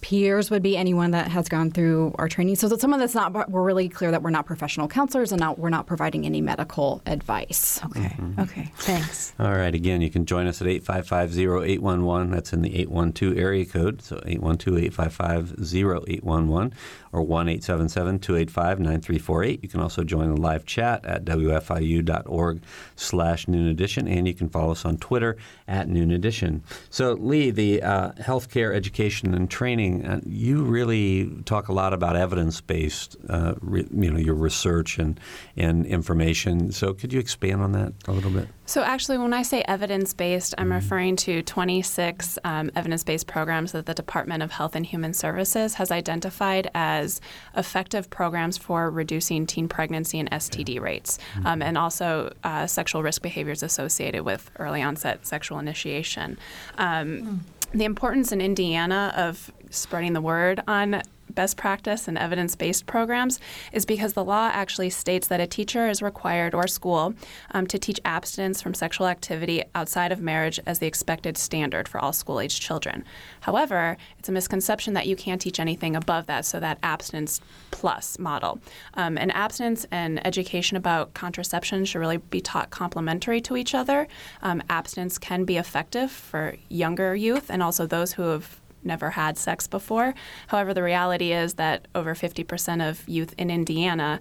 Peers 0.01 0.49
would 0.49 0.61
be 0.61 0.75
anyone 0.77 1.11
that 1.11 1.29
has 1.29 1.47
gone 1.49 1.71
through 1.71 2.13
our 2.17 2.27
training. 2.27 2.55
So 2.55 2.67
that 2.69 2.81
someone 2.81 2.99
that's 2.99 3.15
not, 3.15 3.49
we're 3.49 3.63
really 3.63 3.89
clear 3.89 4.11
that 4.11 4.23
we're 4.23 4.29
not 4.29 4.45
professional 4.45 4.87
counselors 4.87 5.31
and 5.31 5.39
not, 5.39 5.57
we're 5.59 5.69
not 5.69 5.87
providing 5.87 6.25
any 6.25 6.41
medical 6.41 7.01
advice. 7.05 7.79
Okay. 7.85 8.15
Okay. 8.39 8.71
Thanks. 8.77 9.33
All 9.39 9.51
right. 9.51 9.75
Again, 9.75 10.01
you 10.01 10.09
can 10.09 10.25
join 10.25 10.47
us 10.47 10.61
at 10.61 10.67
855-0811. 10.67 12.31
That's 12.31 12.53
in 12.53 12.61
the 12.61 12.75
812 12.75 13.37
area 13.37 13.65
code. 13.65 14.01
So 14.01 14.17
812-855-0811 14.17 16.73
or 17.11 17.25
1-877-285-9348. 17.25 19.63
You 19.63 19.69
can 19.69 19.81
also 19.81 20.03
join 20.03 20.33
the 20.33 20.39
live 20.39 20.65
chat 20.65 21.03
at 21.05 21.25
wfiu.org 21.25 22.61
slash 22.95 23.47
noon 23.47 23.67
edition. 23.67 24.07
And 24.07 24.27
you 24.27 24.33
can 24.33 24.49
follow 24.49 24.71
us 24.71 24.85
on 24.85 24.97
Twitter 24.97 25.37
at 25.67 25.87
noon 25.89 26.11
edition. 26.11 26.63
So 26.89 27.13
Lee, 27.13 27.51
the 27.51 27.81
uh, 27.81 28.11
healthcare 28.13 28.75
education 28.75 29.33
and 29.33 29.49
training, 29.49 29.88
uh, 30.05 30.19
you 30.25 30.63
really 30.63 31.29
talk 31.45 31.67
a 31.67 31.73
lot 31.73 31.93
about 31.93 32.15
evidence-based, 32.15 33.17
uh, 33.29 33.53
re- 33.61 33.87
you 33.91 34.11
know, 34.11 34.19
your 34.19 34.35
research 34.35 34.97
and, 34.97 35.19
and 35.55 35.85
information. 35.85 36.71
So 36.71 36.93
could 36.93 37.13
you 37.13 37.19
expand 37.19 37.61
on 37.61 37.71
that 37.73 37.93
a 38.07 38.11
little 38.11 38.31
bit? 38.31 38.47
So, 38.69 38.83
actually, 38.83 39.17
when 39.17 39.33
I 39.33 39.41
say 39.41 39.63
evidence 39.63 40.13
based, 40.13 40.53
I'm 40.59 40.71
referring 40.71 41.15
to 41.15 41.41
26 41.41 42.37
um, 42.43 42.69
evidence 42.75 43.03
based 43.03 43.25
programs 43.25 43.71
that 43.71 43.87
the 43.87 43.95
Department 43.95 44.43
of 44.43 44.51
Health 44.51 44.75
and 44.75 44.85
Human 44.85 45.11
Services 45.15 45.73
has 45.73 45.89
identified 45.89 46.69
as 46.75 47.19
effective 47.57 48.11
programs 48.11 48.59
for 48.59 48.91
reducing 48.91 49.47
teen 49.47 49.67
pregnancy 49.67 50.19
and 50.19 50.29
STD 50.29 50.79
rates, 50.79 51.17
um, 51.45 51.63
and 51.63 51.79
also 51.79 52.31
uh, 52.43 52.67
sexual 52.67 53.01
risk 53.01 53.23
behaviors 53.23 53.63
associated 53.63 54.23
with 54.23 54.51
early 54.59 54.83
onset 54.83 55.25
sexual 55.25 55.57
initiation. 55.57 56.37
Um, 56.77 57.43
the 57.73 57.85
importance 57.85 58.31
in 58.31 58.41
Indiana 58.41 59.13
of 59.15 59.51
spreading 59.69 60.13
the 60.13 60.21
word 60.21 60.61
on 60.67 61.01
best 61.33 61.57
practice 61.57 62.07
and 62.07 62.17
evidence 62.17 62.55
based 62.55 62.85
programs 62.85 63.39
is 63.71 63.85
because 63.85 64.13
the 64.13 64.23
law 64.23 64.49
actually 64.53 64.89
states 64.89 65.27
that 65.27 65.39
a 65.39 65.47
teacher 65.47 65.87
is 65.87 66.01
required 66.01 66.53
or 66.53 66.67
school 66.67 67.13
um, 67.51 67.67
to 67.67 67.77
teach 67.77 67.99
abstinence 68.05 68.61
from 68.61 68.73
sexual 68.73 69.07
activity 69.07 69.63
outside 69.75 70.11
of 70.11 70.21
marriage 70.21 70.59
as 70.65 70.79
the 70.79 70.87
expected 70.87 71.37
standard 71.37 71.87
for 71.87 71.99
all 71.99 72.13
school 72.13 72.39
age 72.39 72.59
children. 72.59 73.03
However, 73.41 73.97
it's 74.17 74.29
a 74.29 74.31
misconception 74.31 74.93
that 74.93 75.07
you 75.07 75.15
can't 75.15 75.41
teach 75.41 75.59
anything 75.59 75.95
above 75.95 76.25
that, 76.27 76.45
so 76.45 76.59
that 76.59 76.79
abstinence 76.83 77.41
plus 77.71 78.19
model. 78.19 78.59
Um, 78.95 79.17
and 79.17 79.33
abstinence 79.33 79.85
and 79.91 80.25
education 80.25 80.77
about 80.77 81.13
contraception 81.13 81.85
should 81.85 81.99
really 81.99 82.17
be 82.17 82.41
taught 82.41 82.69
complementary 82.69 83.41
to 83.41 83.57
each 83.57 83.73
other. 83.73 84.07
Um, 84.41 84.61
abstinence 84.69 85.17
can 85.17 85.45
be 85.45 85.57
effective 85.57 86.11
for 86.11 86.55
younger 86.69 87.15
youth 87.15 87.49
and 87.49 87.61
also 87.61 87.85
those 87.85 88.13
who 88.13 88.23
have 88.23 88.59
never 88.83 89.11
had 89.11 89.37
sex 89.37 89.67
before. 89.67 90.13
However, 90.47 90.73
the 90.73 90.83
reality 90.83 91.31
is 91.33 91.55
that 91.55 91.87
over 91.95 92.15
50% 92.15 92.87
of 92.87 93.07
youth 93.07 93.33
in 93.37 93.49
Indiana 93.49 94.19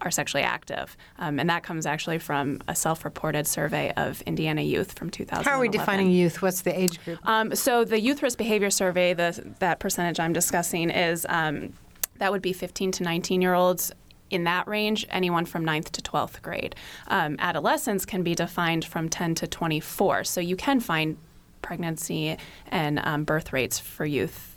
are 0.00 0.10
sexually 0.10 0.44
active. 0.44 0.96
Um, 1.18 1.38
and 1.38 1.50
that 1.50 1.62
comes 1.62 1.86
actually 1.86 2.18
from 2.18 2.60
a 2.68 2.74
self 2.74 3.04
reported 3.04 3.46
survey 3.46 3.92
of 3.96 4.22
Indiana 4.22 4.62
youth 4.62 4.96
from 4.98 5.10
2011. 5.10 5.50
How 5.50 5.58
are 5.58 5.60
we 5.60 5.68
defining 5.68 6.10
youth? 6.10 6.42
What's 6.42 6.62
the 6.62 6.78
age 6.78 7.02
group? 7.04 7.18
Um, 7.26 7.54
so 7.54 7.84
the 7.84 8.00
youth 8.00 8.22
risk 8.22 8.38
behavior 8.38 8.70
survey, 8.70 9.14
the, 9.14 9.54
that 9.58 9.80
percentage 9.80 10.20
I'm 10.20 10.32
discussing 10.32 10.90
is 10.90 11.26
um, 11.28 11.72
that 12.18 12.32
would 12.32 12.42
be 12.42 12.52
15 12.52 12.92
to 12.92 13.02
19 13.02 13.42
year 13.42 13.54
olds. 13.54 13.92
In 14.30 14.44
that 14.44 14.68
range, 14.68 15.06
anyone 15.08 15.46
from 15.46 15.64
9th 15.64 15.90
to 15.92 16.02
12th 16.02 16.42
grade. 16.42 16.74
Um, 17.06 17.36
adolescence 17.38 18.04
can 18.04 18.22
be 18.22 18.34
defined 18.34 18.84
from 18.84 19.08
10 19.08 19.36
to 19.36 19.46
24. 19.46 20.24
So 20.24 20.42
you 20.42 20.54
can 20.54 20.80
find 20.80 21.16
pregnancy 21.62 22.36
and 22.66 22.98
um, 23.00 23.24
birth 23.24 23.52
rates 23.52 23.78
for 23.78 24.04
youth 24.04 24.56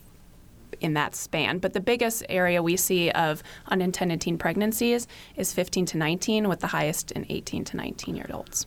in 0.79 0.93
that 0.93 1.15
span. 1.15 1.59
But 1.59 1.73
the 1.73 1.79
biggest 1.79 2.23
area 2.27 2.61
we 2.61 2.75
see 2.75 3.11
of 3.11 3.43
unintended 3.67 4.21
teen 4.21 4.37
pregnancies 4.37 5.07
is 5.35 5.53
15 5.53 5.85
to 5.87 5.97
19, 5.97 6.47
with 6.47 6.59
the 6.59 6.67
highest 6.67 7.11
in 7.11 7.25
18 7.29 7.63
to 7.65 7.77
19 7.77 8.15
year 8.15 8.29
olds. 8.33 8.65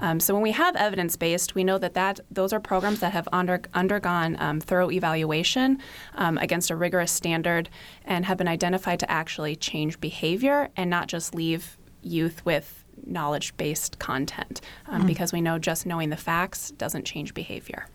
Um, 0.00 0.18
so 0.18 0.32
when 0.32 0.42
we 0.42 0.52
have 0.52 0.76
evidence 0.76 1.16
based, 1.16 1.54
we 1.54 1.62
know 1.62 1.76
that, 1.78 1.94
that 1.94 2.20
those 2.30 2.52
are 2.54 2.60
programs 2.60 3.00
that 3.00 3.12
have 3.12 3.28
under, 3.32 3.60
undergone 3.74 4.36
um, 4.40 4.60
thorough 4.60 4.90
evaluation 4.90 5.78
um, 6.14 6.38
against 6.38 6.70
a 6.70 6.76
rigorous 6.76 7.12
standard 7.12 7.68
and 8.04 8.24
have 8.24 8.38
been 8.38 8.48
identified 8.48 8.98
to 9.00 9.10
actually 9.10 9.54
change 9.54 10.00
behavior 10.00 10.70
and 10.76 10.88
not 10.88 11.06
just 11.06 11.34
leave 11.34 11.76
youth 12.02 12.44
with 12.46 12.81
knowledge 13.06 13.56
based 13.56 13.98
content 13.98 14.60
um, 14.86 15.06
because 15.06 15.32
we 15.32 15.40
know 15.40 15.58
just 15.58 15.86
knowing 15.86 16.10
the 16.10 16.16
facts 16.16 16.70
doesn't 16.72 17.04
change 17.04 17.34
behavior. 17.34 17.86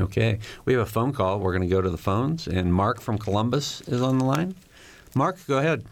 Okay. 0.00 0.38
We 0.64 0.72
have 0.72 0.82
a 0.82 0.86
phone 0.86 1.12
call. 1.12 1.38
We're 1.38 1.52
going 1.52 1.68
to 1.68 1.72
go 1.74 1.80
to 1.80 1.90
the 1.90 1.98
phones. 1.98 2.46
And 2.46 2.72
Mark 2.72 3.00
from 3.00 3.18
Columbus 3.18 3.80
is 3.82 4.02
on 4.02 4.18
the 4.18 4.24
line. 4.24 4.54
Mark, 5.14 5.38
go 5.46 5.58
ahead. 5.58 5.84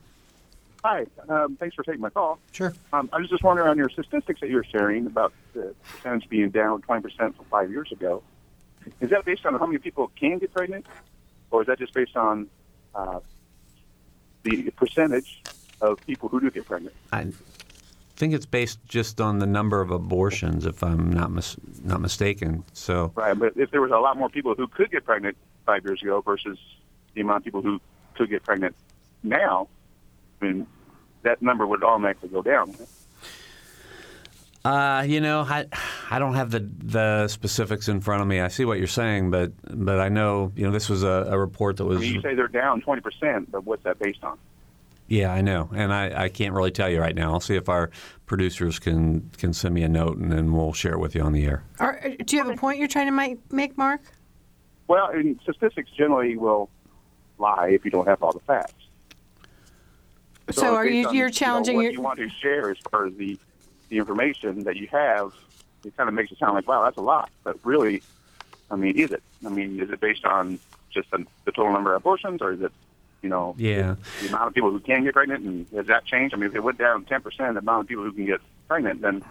Hi. 0.84 1.06
Um, 1.28 1.56
thanks 1.56 1.76
for 1.76 1.84
taking 1.84 2.00
my 2.00 2.10
call. 2.10 2.40
Sure. 2.50 2.74
Um, 2.92 3.08
I 3.12 3.18
was 3.18 3.30
just 3.30 3.44
wondering 3.44 3.68
on 3.68 3.78
your 3.78 3.88
statistics 3.88 4.40
that 4.40 4.48
you 4.48 4.56
were 4.56 4.64
sharing 4.64 5.06
about 5.06 5.32
the 5.54 5.74
percentage 5.84 6.28
being 6.28 6.50
down 6.50 6.82
20% 6.82 7.02
from 7.16 7.44
five 7.50 7.70
years 7.70 7.92
ago. 7.92 8.22
Is 9.00 9.10
that 9.10 9.24
based 9.24 9.46
on 9.46 9.54
how 9.54 9.66
many 9.66 9.78
people 9.78 10.10
can 10.16 10.38
get 10.38 10.52
pregnant, 10.52 10.86
or 11.52 11.60
is 11.60 11.68
that 11.68 11.78
just 11.78 11.94
based 11.94 12.16
on 12.16 12.48
uh, 12.96 13.20
the 14.42 14.70
percentage 14.70 15.40
of 15.80 16.04
people 16.04 16.28
who 16.28 16.40
do 16.40 16.50
get 16.50 16.66
pregnant? 16.66 16.96
I 17.12 17.28
think 18.22 18.34
it's 18.34 18.46
based 18.46 18.78
just 18.86 19.20
on 19.20 19.40
the 19.40 19.48
number 19.48 19.80
of 19.80 19.90
abortions, 19.90 20.64
if 20.64 20.84
I'm 20.84 21.12
not 21.12 21.32
mis- 21.32 21.56
not 21.82 22.00
mistaken. 22.00 22.62
So, 22.72 23.12
Right. 23.16 23.36
But 23.36 23.54
if 23.56 23.72
there 23.72 23.80
was 23.80 23.90
a 23.90 23.98
lot 23.98 24.16
more 24.16 24.28
people 24.28 24.54
who 24.54 24.68
could 24.68 24.92
get 24.92 25.04
pregnant 25.04 25.36
five 25.66 25.84
years 25.84 26.00
ago 26.02 26.20
versus 26.20 26.56
the 27.14 27.22
amount 27.22 27.38
of 27.38 27.44
people 27.46 27.62
who 27.62 27.80
could 28.14 28.30
get 28.30 28.44
pregnant 28.44 28.76
now, 29.24 29.66
I 30.40 30.44
mean, 30.44 30.68
that 31.22 31.42
number 31.42 31.66
would 31.66 31.82
automatically 31.82 32.28
go 32.28 32.42
down. 32.42 32.76
uh, 34.64 35.04
you 35.04 35.20
know, 35.20 35.40
I 35.40 35.66
I 36.08 36.20
don't 36.20 36.34
have 36.34 36.52
the 36.52 36.60
the 36.60 37.26
specifics 37.26 37.88
in 37.88 38.00
front 38.00 38.22
of 38.22 38.28
me. 38.28 38.38
I 38.38 38.46
see 38.46 38.64
what 38.64 38.78
you're 38.78 38.86
saying, 38.86 39.32
but 39.32 39.50
but 39.64 39.98
I 39.98 40.10
know 40.10 40.52
you 40.54 40.64
know 40.64 40.70
this 40.70 40.88
was 40.88 41.02
a, 41.02 41.26
a 41.28 41.36
report 41.36 41.76
that 41.78 41.84
I 41.84 41.88
was. 41.88 41.98
mean, 41.98 42.14
you 42.14 42.22
say 42.22 42.36
they're 42.36 42.46
down 42.46 42.82
20%, 42.82 43.46
but 43.50 43.64
what's 43.64 43.82
that 43.82 43.98
based 43.98 44.22
on? 44.22 44.38
Yeah, 45.12 45.30
I 45.30 45.42
know, 45.42 45.68
and 45.74 45.92
I, 45.92 46.22
I 46.24 46.28
can't 46.30 46.54
really 46.54 46.70
tell 46.70 46.88
you 46.88 46.98
right 46.98 47.14
now. 47.14 47.34
I'll 47.34 47.40
see 47.40 47.54
if 47.54 47.68
our 47.68 47.90
producers 48.24 48.78
can 48.78 49.28
can 49.36 49.52
send 49.52 49.74
me 49.74 49.82
a 49.82 49.88
note, 49.88 50.16
and 50.16 50.32
then 50.32 50.54
we'll 50.54 50.72
share 50.72 50.94
it 50.94 51.00
with 51.00 51.14
you 51.14 51.20
on 51.20 51.32
the 51.32 51.44
air. 51.44 51.64
Are, 51.80 52.00
uh, 52.02 52.14
do 52.24 52.34
you 52.34 52.42
have 52.42 52.50
a 52.50 52.56
point 52.56 52.78
you're 52.78 52.88
trying 52.88 53.08
to 53.08 53.12
make, 53.12 53.52
make 53.52 53.76
Mark? 53.76 54.00
Well, 54.88 55.08
and 55.08 55.38
statistics 55.42 55.90
generally 55.90 56.38
will 56.38 56.70
lie 57.36 57.68
if 57.68 57.84
you 57.84 57.90
don't 57.90 58.08
have 58.08 58.22
all 58.22 58.32
the 58.32 58.40
facts. 58.40 58.72
So, 60.50 60.74
are 60.74 60.86
you 60.86 61.06
on, 61.06 61.14
you're 61.14 61.26
know, 61.26 61.30
challenging 61.30 61.76
what 61.76 61.82
your 61.82 61.92
you 61.92 62.00
want 62.00 62.18
to 62.18 62.30
share 62.30 62.70
as 62.70 62.78
far 62.90 63.04
as 63.04 63.14
the 63.16 63.38
the 63.90 63.98
information 63.98 64.64
that 64.64 64.76
you 64.76 64.88
have? 64.92 65.34
It 65.84 65.94
kind 65.94 66.08
of 66.08 66.14
makes 66.14 66.32
it 66.32 66.38
sound 66.38 66.54
like 66.54 66.66
wow, 66.66 66.84
that's 66.84 66.96
a 66.96 67.02
lot, 67.02 67.28
but 67.44 67.58
really, 67.64 68.02
I 68.70 68.76
mean, 68.76 68.98
is 68.98 69.12
it? 69.12 69.22
I 69.44 69.50
mean, 69.50 69.78
is 69.78 69.90
it 69.90 70.00
based 70.00 70.24
on 70.24 70.58
just 70.88 71.10
the, 71.10 71.26
the 71.44 71.52
total 71.52 71.70
number 71.74 71.92
of 71.92 72.00
abortions, 72.00 72.40
or 72.40 72.52
is 72.52 72.62
it, 72.62 72.72
you 73.22 73.28
know, 73.28 73.54
Yeah. 73.56 73.94
the 74.20 74.28
amount 74.28 74.48
of 74.48 74.54
people 74.54 74.70
who 74.70 74.80
can 74.80 75.04
get 75.04 75.14
pregnant, 75.14 75.44
and 75.44 75.66
has 75.74 75.86
that 75.86 76.04
changed? 76.04 76.34
I 76.34 76.38
mean, 76.38 76.50
if 76.50 76.54
it 76.56 76.60
went 76.62 76.78
down 76.78 77.04
ten 77.04 77.22
percent, 77.22 77.54
the 77.54 77.60
amount 77.60 77.82
of 77.82 77.88
people 77.88 78.04
who 78.04 78.12
can 78.12 78.26
get 78.26 78.40
pregnant, 78.68 79.00
then 79.00 79.22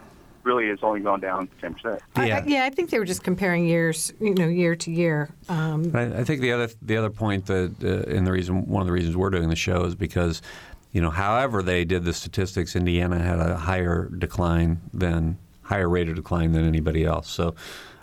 really 0.44 0.68
it's 0.68 0.82
only 0.82 1.02
gone 1.02 1.20
down 1.20 1.50
ten 1.60 1.74
percent. 1.74 2.02
I- 2.16 2.22
I- 2.24 2.26
Yeah. 2.28 2.44
yeah, 2.48 2.66
I 2.66 2.70
think 2.70 2.90
they 2.90 2.98
were 3.00 3.06
just 3.06 3.24
comparing 3.24 3.66
years, 3.66 4.14
you 4.20 4.34
know, 4.34 4.48
year 4.48 4.76
to 4.76 4.92
year. 4.92 5.30
Um, 5.50 5.92
I, 5.94 6.04
I 6.20 6.24
think 6.24 6.42
the 6.42 6.54
other 6.54 6.70
the 6.82 6.98
other 6.98 7.10
point 7.10 7.46
that 7.48 7.76
uh, 7.84 8.10
and 8.16 8.26
the 8.26 8.32
reason 8.32 8.66
one 8.68 8.82
of 8.82 8.88
the 8.88 8.94
reasons 8.94 9.16
we're 9.18 9.30
doing 9.30 9.50
the 9.50 9.56
show 9.56 9.84
is 9.84 9.94
because 9.96 10.42
you 10.94 11.02
know 11.02 11.10
however 11.10 11.62
they 11.62 11.84
did 11.86 12.06
the 12.06 12.14
statistics, 12.14 12.76
Indiana 12.76 13.20
had 13.20 13.40
a 13.40 13.58
higher 13.58 14.10
decline 14.18 14.80
than 14.94 15.38
higher 15.64 15.90
rate 15.90 16.10
of 16.10 16.16
decline 16.16 16.54
than 16.54 16.66
anybody 16.66 17.04
else. 17.06 17.30
So 17.30 17.56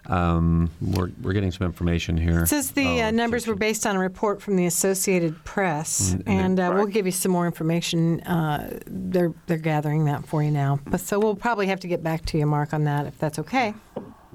um, 0.09 0.71
we're 0.81 1.11
we're 1.23 1.33
getting 1.33 1.51
some 1.53 1.67
information 1.67 2.17
here. 2.17 2.45
It 2.45 2.49
says 2.49 2.71
the 2.73 3.03
Oh, 3.03 3.07
uh, 3.07 3.11
numbers 3.11 3.47
were 3.47 3.55
based 3.55 3.87
on 3.87 3.97
a 3.97 3.99
report 3.99 4.41
from 4.41 4.57
the 4.57 4.67
Associated 4.67 5.45
Press, 5.45 6.17
and 6.27 6.59
uh, 6.59 6.73
we'll 6.75 6.87
give 6.87 7.07
you 7.07 7.13
some 7.13 7.33
more 7.33 7.47
information. 7.47 8.21
Uh, 8.23 8.79
they're 8.87 9.35
they're 9.47 9.59
gathering 9.59 10.07
that 10.07 10.27
for 10.27 10.43
you 10.43 10.51
now, 10.51 10.81
but 10.87 11.01
so 11.01 11.19
we'll 11.19 11.37
probably 11.37 11.67
have 11.67 11.81
to 11.81 11.89
get 11.89 12.03
back 12.03 12.25
to 12.27 12.39
you, 12.39 12.47
Mark, 12.47 12.73
on 12.73 12.85
that 12.85 13.07
if 13.07 13.19
that's 13.19 13.39
okay. 13.39 13.75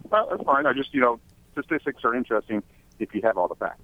Well, 0.09 0.27
that's 0.29 0.43
fine. 0.43 0.67
I 0.67 0.73
just, 0.73 0.93
you 0.93 1.01
know, 1.01 1.19
statistics 1.53 2.03
are 2.03 2.13
interesting 2.13 2.61
if 2.99 3.15
you 3.15 3.21
have 3.23 3.37
all 3.37 3.47
the 3.47 3.55
facts. 3.55 3.81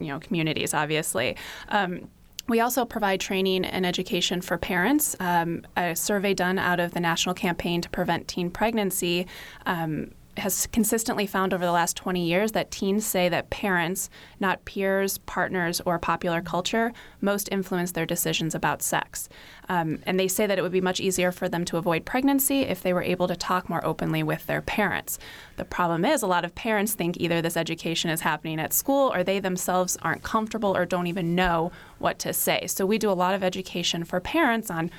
you 0.00 0.06
know 0.06 0.20
communities 0.20 0.74
obviously 0.74 1.36
um, 1.70 2.08
we 2.48 2.60
also 2.60 2.84
provide 2.84 3.20
training 3.20 3.64
and 3.64 3.84
education 3.84 4.40
for 4.40 4.56
parents. 4.56 5.14
Um, 5.20 5.66
a 5.76 5.94
survey 5.94 6.34
done 6.34 6.58
out 6.58 6.80
of 6.80 6.92
the 6.92 7.00
National 7.00 7.34
Campaign 7.34 7.80
to 7.82 7.90
Prevent 7.90 8.26
Teen 8.26 8.50
Pregnancy 8.50 9.26
um, 9.66 10.12
has 10.38 10.66
consistently 10.68 11.26
found 11.26 11.52
over 11.52 11.64
the 11.64 11.72
last 11.72 11.96
20 11.96 12.24
years 12.24 12.52
that 12.52 12.70
teens 12.70 13.06
say 13.06 13.28
that 13.28 13.50
parents, 13.50 14.10
not 14.40 14.64
peers, 14.64 15.18
partners, 15.18 15.80
or 15.84 15.98
popular 15.98 16.40
culture, 16.40 16.92
most 17.20 17.48
influence 17.50 17.92
their 17.92 18.06
decisions 18.06 18.54
about 18.54 18.82
sex. 18.82 19.28
Um, 19.68 19.98
and 20.06 20.18
they 20.18 20.28
say 20.28 20.46
that 20.46 20.58
it 20.58 20.62
would 20.62 20.72
be 20.72 20.80
much 20.80 21.00
easier 21.00 21.32
for 21.32 21.48
them 21.48 21.64
to 21.66 21.76
avoid 21.76 22.04
pregnancy 22.04 22.62
if 22.62 22.82
they 22.82 22.92
were 22.92 23.02
able 23.02 23.28
to 23.28 23.36
talk 23.36 23.68
more 23.68 23.84
openly 23.84 24.22
with 24.22 24.46
their 24.46 24.62
parents. 24.62 25.18
The 25.56 25.64
problem 25.64 26.04
is, 26.04 26.22
a 26.22 26.26
lot 26.26 26.44
of 26.44 26.54
parents 26.54 26.94
think 26.94 27.16
either 27.18 27.42
this 27.42 27.56
education 27.56 28.10
is 28.10 28.20
happening 28.20 28.60
at 28.60 28.72
school 28.72 29.12
or 29.12 29.22
they 29.22 29.40
themselves 29.40 29.96
aren't 30.02 30.22
comfortable 30.22 30.76
or 30.76 30.86
don't 30.86 31.06
even 31.06 31.34
know 31.34 31.72
what 31.98 32.18
to 32.20 32.32
say. 32.32 32.66
So 32.66 32.86
we 32.86 32.98
do 32.98 33.10
a 33.10 33.12
lot 33.12 33.34
of 33.34 33.42
education 33.42 34.04
for 34.04 34.20
parents 34.20 34.70
on, 34.70 34.90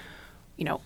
you 0.58 0.66
know, 0.66 0.82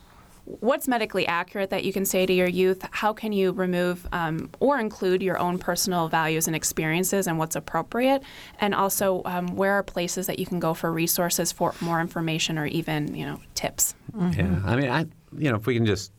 what's 0.45 0.87
medically 0.87 1.25
accurate 1.25 1.69
that 1.69 1.83
you 1.83 1.93
can 1.93 2.05
say 2.05 2.25
to 2.25 2.33
your 2.33 2.47
youth? 2.47 2.85
How 2.91 3.13
can 3.13 3.31
you 3.31 3.51
remove 3.51 4.07
um, 4.11 4.49
or 4.59 4.79
include 4.79 5.23
your 5.23 5.37
own 5.37 5.57
personal 5.57 6.09
values 6.09 6.47
and 6.47 6.55
experiences 6.55 7.27
and 7.27 7.37
what's 7.37 7.55
appropriate? 7.55 8.23
And 8.59 8.75
also, 8.75 9.21
um, 9.25 9.55
where 9.55 9.73
are 9.73 9.83
places 9.83 10.27
that 10.27 10.39
you 10.39 10.45
can 10.45 10.59
go 10.59 10.73
for 10.73 10.91
resources 10.91 11.51
for 11.51 11.73
more 11.81 12.01
information 12.01 12.57
or 12.57 12.65
even, 12.65 13.15
you 13.15 13.25
know, 13.25 13.39
tips? 13.55 13.95
Mm-hmm. 14.15 14.39
Yeah, 14.39 14.61
I 14.65 14.75
mean, 14.75 14.89
I 14.89 15.05
you 15.37 15.49
know, 15.49 15.57
if 15.57 15.65
we 15.65 15.75
can 15.75 15.85
just 15.85 16.11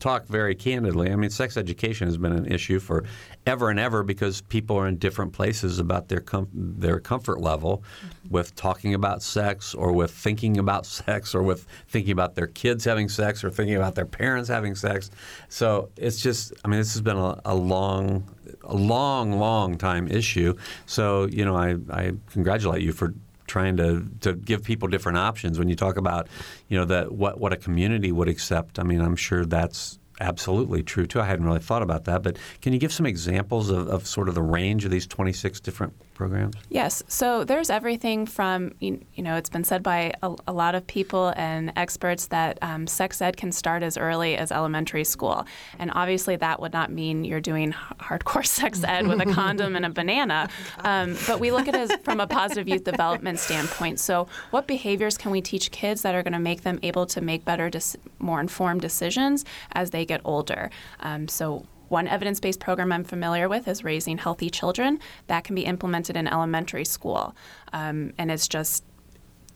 talk 0.00 0.26
very 0.26 0.54
candidly, 0.54 1.12
I 1.12 1.16
mean, 1.16 1.30
sex 1.30 1.56
education 1.56 2.08
has 2.08 2.16
been 2.16 2.32
an 2.32 2.46
issue 2.46 2.80
for 2.80 3.04
ever 3.46 3.70
and 3.70 3.78
ever 3.78 4.02
because 4.02 4.40
people 4.42 4.76
are 4.76 4.88
in 4.88 4.96
different 4.96 5.32
places 5.32 5.78
about 5.78 6.08
their 6.08 6.20
com- 6.20 6.48
their 6.52 6.98
comfort 6.98 7.40
level 7.40 7.84
mm-hmm. 8.04 8.28
with 8.30 8.54
talking 8.56 8.94
about 8.94 9.22
sex 9.22 9.74
or 9.74 9.92
with 9.92 10.10
thinking 10.10 10.58
about 10.58 10.86
sex 11.00 11.34
or 11.34 11.42
with 11.42 11.66
thinking 11.88 12.12
about 12.12 12.34
their 12.34 12.46
kids 12.46 12.84
having 12.84 13.08
sex 13.08 13.44
or 13.44 13.50
thinking 13.50 13.76
about 13.76 13.94
their 13.94 14.06
parents 14.06 14.48
having 14.48 14.74
sex. 14.74 15.10
So 15.48 15.90
it's 15.96 16.20
just, 16.20 16.52
I 16.64 16.68
mean, 16.68 16.80
this 16.80 16.92
has 16.94 17.02
been 17.02 17.18
a, 17.18 17.40
a 17.44 17.54
long, 17.54 18.28
a 18.64 18.74
long, 18.74 19.38
long 19.38 19.76
time 19.76 20.08
issue. 20.08 20.56
So 20.86 21.26
you 21.26 21.44
know, 21.44 21.56
I, 21.56 21.76
I 21.90 22.12
congratulate 22.30 22.82
you 22.82 22.92
for 22.92 23.14
trying 23.50 23.76
to, 23.76 24.06
to 24.20 24.32
give 24.32 24.62
people 24.62 24.88
different 24.88 25.18
options. 25.18 25.58
When 25.58 25.68
you 25.68 25.76
talk 25.76 25.96
about, 25.96 26.28
you 26.68 26.78
know, 26.78 26.84
that 26.86 27.12
what 27.12 27.38
what 27.38 27.52
a 27.52 27.56
community 27.56 28.12
would 28.12 28.28
accept, 28.28 28.78
I 28.78 28.84
mean, 28.84 29.00
I'm 29.00 29.16
sure 29.16 29.44
that's 29.44 29.98
absolutely 30.20 30.82
true 30.82 31.06
too. 31.06 31.20
I 31.20 31.24
hadn't 31.24 31.44
really 31.44 31.60
thought 31.60 31.82
about 31.82 32.04
that, 32.04 32.22
but 32.22 32.38
can 32.62 32.72
you 32.72 32.78
give 32.78 32.92
some 32.92 33.06
examples 33.06 33.70
of, 33.70 33.88
of 33.88 34.06
sort 34.06 34.28
of 34.28 34.34
the 34.34 34.42
range 34.42 34.84
of 34.84 34.90
these 34.90 35.06
26 35.06 35.60
different 35.60 35.94
programs? 36.20 36.54
Yes. 36.68 37.02
So 37.08 37.44
there's 37.44 37.70
everything 37.70 38.26
from, 38.26 38.74
you 38.78 39.00
know, 39.16 39.36
it's 39.36 39.48
been 39.48 39.64
said 39.64 39.82
by 39.82 40.12
a, 40.22 40.36
a 40.48 40.52
lot 40.52 40.74
of 40.74 40.86
people 40.86 41.32
and 41.34 41.72
experts 41.76 42.26
that 42.26 42.58
um, 42.60 42.86
sex 42.86 43.22
ed 43.22 43.38
can 43.38 43.52
start 43.52 43.82
as 43.82 43.96
early 43.96 44.36
as 44.36 44.52
elementary 44.52 45.04
school. 45.04 45.46
And 45.78 45.90
obviously 45.94 46.36
that 46.36 46.60
would 46.60 46.74
not 46.74 46.92
mean 46.92 47.24
you're 47.24 47.40
doing 47.40 47.72
hardcore 47.98 48.44
sex 48.60 48.84
ed 48.84 49.06
with 49.06 49.18
a 49.22 49.32
condom 49.32 49.76
and 49.76 49.86
a 49.86 49.88
banana. 49.88 50.50
Um, 50.80 51.16
but 51.26 51.40
we 51.40 51.50
look 51.52 51.68
at 51.68 51.74
it 51.74 52.04
from 52.04 52.20
a 52.20 52.26
positive 52.26 52.68
youth 52.68 52.84
development 52.84 53.38
standpoint. 53.38 53.98
So 53.98 54.28
what 54.50 54.66
behaviors 54.66 55.16
can 55.16 55.30
we 55.30 55.40
teach 55.40 55.70
kids 55.70 56.02
that 56.02 56.14
are 56.14 56.22
going 56.22 56.34
to 56.34 56.38
make 56.38 56.64
them 56.64 56.78
able 56.82 57.06
to 57.06 57.22
make 57.22 57.46
better, 57.46 57.70
more 58.18 58.40
informed 58.42 58.82
decisions 58.82 59.46
as 59.72 59.88
they 59.88 60.04
get 60.04 60.20
older? 60.22 60.68
Um, 61.00 61.28
so 61.28 61.64
one 61.90 62.06
evidence 62.06 62.40
based 62.40 62.60
program 62.60 62.92
I'm 62.92 63.04
familiar 63.04 63.48
with 63.48 63.68
is 63.68 63.84
Raising 63.84 64.16
Healthy 64.16 64.50
Children. 64.50 65.00
That 65.26 65.44
can 65.44 65.54
be 65.54 65.64
implemented 65.64 66.16
in 66.16 66.26
elementary 66.26 66.84
school. 66.84 67.34
Um, 67.72 68.12
and 68.16 68.30
it's 68.30 68.48
just 68.48 68.84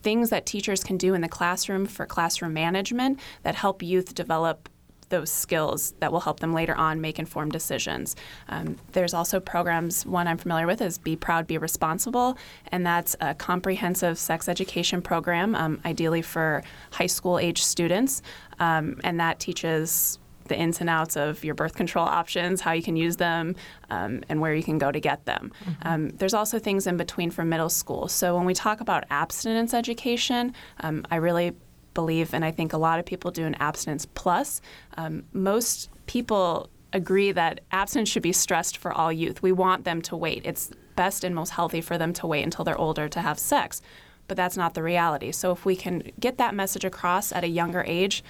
things 0.03 0.30
that 0.30 0.45
teachers 0.45 0.85
can 0.85 0.99
do 0.99 1.14
in 1.14 1.20
the 1.22 1.28
classroom 1.28 1.87
for 1.87 2.05
classroom 2.07 2.53
management 2.53 3.20
that 3.43 3.55
help 3.55 3.82
youth 3.82 4.14
develop 4.14 4.68
those 5.11 5.30
skills 5.30 5.95
that 6.01 6.11
will 6.11 6.20
help 6.20 6.41
them 6.41 6.53
later 6.53 6.74
on 6.74 7.01
make 7.01 7.18
informed 7.18 7.53
decisions. 7.53 8.16
Um, 8.49 8.76
there's 8.93 9.14
also 9.14 9.39
programs, 9.39 10.05
one 10.05 10.26
I'm 10.26 10.39
familiar 10.39 10.66
with 10.66 10.80
is 10.80 10.99
Be 10.99 11.14
Proud, 11.14 11.47
Be 11.47 11.57
Responsible, 11.57 12.37
and 12.72 12.85
that's 12.85 13.14
a 13.20 13.35
comprehensive 13.35 14.18
sex 14.18 14.49
education 14.49 15.01
program, 15.03 15.55
um, 15.55 15.80
ideally 15.85 16.22
for 16.22 16.64
high 16.91 17.07
school 17.07 17.39
age 17.39 17.62
students. 17.62 18.22
Um, 18.59 19.01
and 19.05 19.20
that 19.20 19.39
teaches 19.39 20.18
the 20.45 20.59
ins 20.59 20.80
and 20.80 20.90
outs 20.90 21.16
of 21.16 21.45
your 21.45 21.55
birth 21.55 21.74
control 21.74 22.07
options, 22.07 22.61
how 22.61 22.72
you 22.72 22.82
can 22.82 22.97
use 22.97 23.16
them, 23.16 23.57
um, 23.90 24.22
and 24.28 24.40
where 24.40 24.55
you 24.55 24.62
can 24.62 24.78
go 24.78 24.92
to 24.92 25.01
get 25.01 25.24
them. 25.24 25.53
Mm-hmm. 25.64 25.88
Um, 25.88 26.09
there's 26.11 26.34
also 26.34 26.59
things 26.59 26.86
in 26.86 26.97
between 26.97 27.30
for 27.30 27.45
middle 27.45 27.68
school. 27.68 28.09
So 28.09 28.36
when 28.36 28.45
we 28.45 28.55
talk 28.55 28.80
about 28.80 29.05
abstinence 29.11 29.74
education, 29.74 30.55
um, 30.80 31.07
I 31.11 31.16
really 31.16 31.53
believe, 31.95 32.34
and 32.34 32.45
I 32.45 32.51
think 32.51 32.72
a 32.72 32.78
lot 32.78 32.99
of 32.99 33.07
people 33.07 33.30
do 33.30 33.45
an 33.45 33.55
abstinence 33.57 34.07
plus. 34.07 34.61
Um, 34.97 35.24
most 35.32 35.88
people 36.07 36.68
agree 36.92 37.32
that 37.32 37.61
abstinence 37.72 38.09
should 38.09 38.22
be 38.22 38.32
stressed 38.32 38.76
for 38.76 38.92
all 38.92 39.12
youth. 39.12 39.42
We 39.42 39.53
want 39.53 39.84
them 39.84 40.03
to 40.03 40.16
wait. 40.16 40.42
It's 40.45 40.70
best 40.97 41.24
and 41.24 41.34
most 41.34 41.51
healthy 41.51 41.80
for 41.80 41.99
them 41.99 42.12
to 42.14 42.26
wait 42.26 42.45
until 42.45 42.64
they're 42.64 42.78
older 42.78 43.09
to 43.09 43.20
have 43.20 43.38
sex. 43.38 43.82
But 44.26 44.36
that's 44.36 44.57
not 44.57 44.74
the 44.74 44.82
reality. 44.82 45.32
So 45.32 45.53
if 45.53 45.64
we 45.64 45.76
can 45.76 46.11
get 46.18 46.38
that 46.38 46.55
message 46.55 46.84
across 46.84 47.32
at 47.32 47.45
a 47.45 47.49
younger 47.49 47.84
age, 47.86 48.24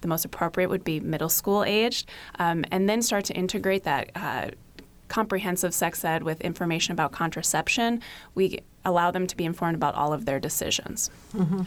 the 0.00 0.08
most 0.08 0.24
appropriate 0.24 0.68
would 0.68 0.84
be 0.84 1.00
middle 1.00 1.28
school 1.28 1.64
aged, 1.64 2.08
um, 2.38 2.64
and 2.70 2.88
then 2.88 3.02
start 3.02 3.24
to 3.26 3.34
integrate 3.34 3.84
that. 3.84 4.10
Uh, 4.14 4.50
comprehensive 5.08 5.72
sex 5.72 6.04
ed 6.04 6.24
with 6.24 6.40
information 6.40 6.90
about 6.90 7.12
contraception, 7.12 8.02
we 8.34 8.58
allow 8.84 9.12
them 9.12 9.24
to 9.24 9.36
be 9.36 9.44
informed 9.44 9.76
about 9.76 9.94
all 9.94 10.12
of 10.12 10.24
their 10.24 10.40
decisions. 10.40 11.10
Mm-hmm. 11.32 11.60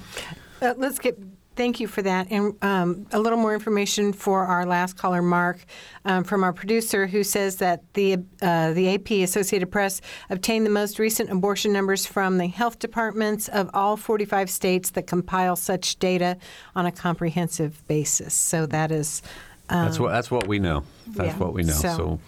Uh, 0.61 0.73
let's 0.75 0.99
get 0.99 1.17
Thank 1.59 1.81
you 1.81 1.89
for 1.89 2.01
that. 2.03 2.31
And 2.31 2.55
um, 2.63 3.05
a 3.11 3.19
little 3.19 3.37
more 3.37 3.53
information 3.53 4.13
for 4.13 4.45
our 4.45 4.65
last 4.65 4.95
caller, 4.95 5.21
Mark, 5.21 5.65
um, 6.05 6.23
from 6.23 6.41
our 6.41 6.53
producer, 6.53 7.05
who 7.05 7.21
says 7.21 7.57
that 7.57 7.83
the 7.95 8.19
uh, 8.41 8.71
the 8.71 8.93
AP 8.93 9.11
Associated 9.11 9.69
Press 9.69 9.99
obtained 10.29 10.65
the 10.65 10.69
most 10.69 10.99
recent 10.99 11.29
abortion 11.29 11.73
numbers 11.73 12.05
from 12.05 12.37
the 12.37 12.47
health 12.47 12.79
departments 12.79 13.49
of 13.49 13.69
all 13.73 13.97
45 13.97 14.49
states 14.49 14.91
that 14.91 15.05
compile 15.05 15.57
such 15.57 15.99
data 15.99 16.37
on 16.77 16.85
a 16.85 16.93
comprehensive 16.93 17.85
basis. 17.89 18.33
So 18.33 18.65
that 18.67 18.89
is. 18.89 19.21
Um, 19.67 19.83
that's 19.83 19.99
what 19.99 20.11
that's 20.13 20.31
what 20.31 20.47
we 20.47 20.59
know. 20.59 20.85
That's 21.07 21.33
yeah, 21.33 21.39
what 21.39 21.51
we 21.51 21.63
know. 21.63 21.73
So, 21.73 22.19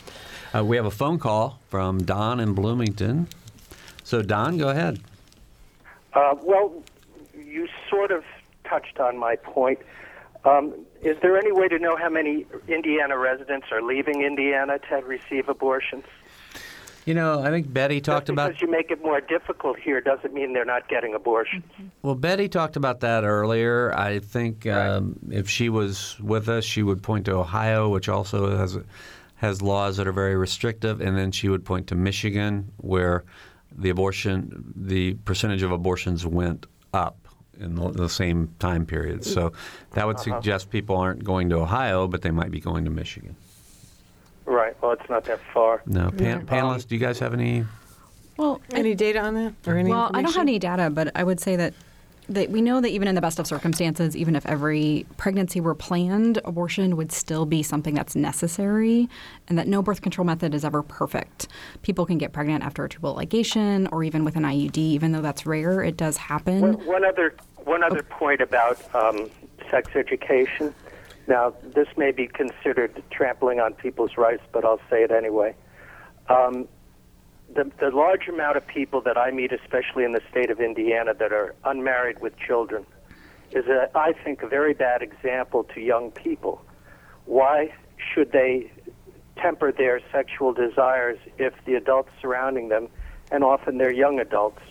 so 0.51 0.59
uh, 0.59 0.65
we 0.65 0.75
have 0.75 0.85
a 0.85 0.91
phone 0.91 1.19
call 1.19 1.57
from 1.69 2.03
Don 2.03 2.41
in 2.41 2.53
Bloomington. 2.53 3.29
So 4.03 4.21
Don, 4.23 4.57
go 4.57 4.67
ahead. 4.67 4.99
Uh, 6.11 6.35
well, 6.43 6.83
you 7.33 7.69
sort 7.89 8.11
of 8.11 8.25
touched 8.71 8.99
on 8.99 9.17
my 9.17 9.35
point. 9.35 9.79
Um, 10.45 10.85
is 11.01 11.17
there 11.21 11.37
any 11.37 11.51
way 11.51 11.67
to 11.67 11.77
know 11.77 11.95
how 11.95 12.09
many 12.09 12.45
Indiana 12.67 13.17
residents 13.17 13.67
are 13.71 13.81
leaving 13.81 14.23
Indiana 14.23 14.79
to 14.89 14.95
receive 14.97 15.49
abortions? 15.49 16.05
You 17.05 17.15
know, 17.15 17.41
I 17.41 17.49
think 17.49 17.71
Betty 17.71 17.99
talked 17.99 18.27
Just 18.27 18.33
about. 18.33 18.47
Because 18.49 18.61
you 18.61 18.69
make 18.69 18.91
it 18.91 19.03
more 19.03 19.21
difficult 19.21 19.77
here 19.79 20.01
doesn't 20.01 20.33
mean 20.33 20.53
they're 20.53 20.65
not 20.65 20.87
getting 20.87 21.13
abortions. 21.15 21.63
Mm-hmm. 21.73 21.87
Well, 22.03 22.15
Betty 22.15 22.47
talked 22.47 22.75
about 22.75 22.99
that 23.01 23.23
earlier. 23.23 23.93
I 23.95 24.19
think 24.19 24.67
um, 24.67 25.19
if 25.31 25.49
she 25.49 25.69
was 25.69 26.19
with 26.19 26.47
us, 26.47 26.63
she 26.63 26.83
would 26.83 27.01
point 27.01 27.25
to 27.25 27.33
Ohio, 27.33 27.89
which 27.89 28.07
also 28.07 28.55
has 28.55 28.77
has 29.35 29.61
laws 29.63 29.97
that 29.97 30.07
are 30.07 30.11
very 30.11 30.35
restrictive, 30.35 31.01
and 31.01 31.17
then 31.17 31.31
she 31.31 31.49
would 31.49 31.65
point 31.65 31.87
to 31.87 31.95
Michigan, 31.95 32.71
where 32.77 33.23
the 33.75 33.89
abortion, 33.89 34.71
the 34.75 35.15
percentage 35.25 35.63
of 35.63 35.71
abortions 35.71 36.27
went 36.27 36.67
up 36.93 37.20
in 37.61 37.75
the, 37.75 37.89
the 37.91 38.09
same 38.09 38.53
time 38.59 38.85
period. 38.85 39.23
So 39.23 39.53
that 39.93 40.07
would 40.07 40.17
uh-huh. 40.17 40.35
suggest 40.41 40.69
people 40.69 40.97
aren't 40.97 41.23
going 41.23 41.49
to 41.49 41.57
Ohio, 41.57 42.07
but 42.07 42.21
they 42.21 42.31
might 42.31 42.51
be 42.51 42.59
going 42.59 42.85
to 42.85 42.91
Michigan. 42.91 43.35
Right. 44.45 44.75
Well, 44.81 44.91
it's 44.91 45.09
not 45.09 45.25
that 45.25 45.39
far. 45.53 45.81
No. 45.85 46.11
Pan- 46.11 46.45
panelists, 46.45 46.87
do 46.87 46.95
you 46.95 47.01
guys 47.01 47.19
have 47.19 47.33
any? 47.33 47.65
Well, 48.37 48.61
any 48.71 48.95
data 48.95 49.19
on 49.19 49.35
that 49.35 49.53
or 49.67 49.77
any? 49.77 49.89
Well, 49.89 50.09
I 50.13 50.21
don't 50.21 50.33
have 50.33 50.41
any 50.41 50.59
data, 50.59 50.89
but 50.89 51.11
I 51.15 51.23
would 51.23 51.39
say 51.39 51.55
that 51.55 51.73
that 52.29 52.49
we 52.49 52.61
know 52.61 52.79
that 52.79 52.89
even 52.89 53.07
in 53.07 53.15
the 53.15 53.21
best 53.21 53.39
of 53.39 53.47
circumstances, 53.47 54.15
even 54.15 54.35
if 54.35 54.45
every 54.45 55.05
pregnancy 55.17 55.59
were 55.59 55.75
planned, 55.75 56.39
abortion 56.45 56.95
would 56.95 57.11
still 57.11 57.45
be 57.45 57.61
something 57.61 57.93
that's 57.93 58.15
necessary, 58.15 59.09
and 59.47 59.57
that 59.57 59.67
no 59.67 59.81
birth 59.81 60.01
control 60.01 60.25
method 60.25 60.53
is 60.53 60.63
ever 60.63 60.81
perfect. 60.81 61.47
People 61.81 62.05
can 62.05 62.17
get 62.17 62.31
pregnant 62.31 62.63
after 62.63 62.85
a 62.85 62.89
tubal 62.89 63.15
ligation 63.15 63.87
or 63.91 64.03
even 64.03 64.23
with 64.23 64.35
an 64.35 64.43
IUD, 64.43 64.77
even 64.77 65.11
though 65.11 65.21
that's 65.21 65.45
rare, 65.45 65.83
it 65.83 65.97
does 65.97 66.17
happen. 66.17 66.61
One, 66.61 66.85
one 66.85 67.05
other 67.05 67.35
one 67.65 67.83
other 67.83 68.03
point 68.03 68.41
about 68.41 68.77
um, 68.95 69.29
sex 69.69 69.91
education. 69.95 70.73
Now, 71.27 71.53
this 71.63 71.87
may 71.97 72.11
be 72.11 72.27
considered 72.27 73.03
trampling 73.11 73.59
on 73.59 73.73
people's 73.73 74.17
rights, 74.17 74.43
but 74.51 74.65
I'll 74.65 74.81
say 74.89 75.03
it 75.03 75.11
anyway. 75.11 75.55
Um, 76.29 76.67
the, 77.53 77.69
the 77.79 77.89
large 77.89 78.27
amount 78.27 78.57
of 78.57 78.65
people 78.65 79.01
that 79.01 79.17
I 79.17 79.31
meet, 79.31 79.51
especially 79.51 80.03
in 80.03 80.13
the 80.13 80.21
state 80.29 80.49
of 80.49 80.59
Indiana, 80.59 81.13
that 81.13 81.31
are 81.33 81.53
unmarried 81.63 82.21
with 82.21 82.37
children, 82.37 82.85
is, 83.51 83.65
a, 83.67 83.89
I 83.95 84.13
think, 84.13 84.41
a 84.41 84.47
very 84.47 84.73
bad 84.73 85.01
example 85.01 85.65
to 85.75 85.81
young 85.81 86.11
people. 86.11 86.63
Why 87.25 87.73
should 88.13 88.31
they 88.31 88.71
temper 89.37 89.71
their 89.71 89.99
sexual 90.11 90.53
desires 90.53 91.19
if 91.37 91.53
the 91.65 91.75
adults 91.75 92.09
surrounding 92.21 92.69
them, 92.69 92.87
and 93.31 93.43
often 93.43 93.77
they're 93.77 93.93
young 93.93 94.19
adults, 94.19 94.61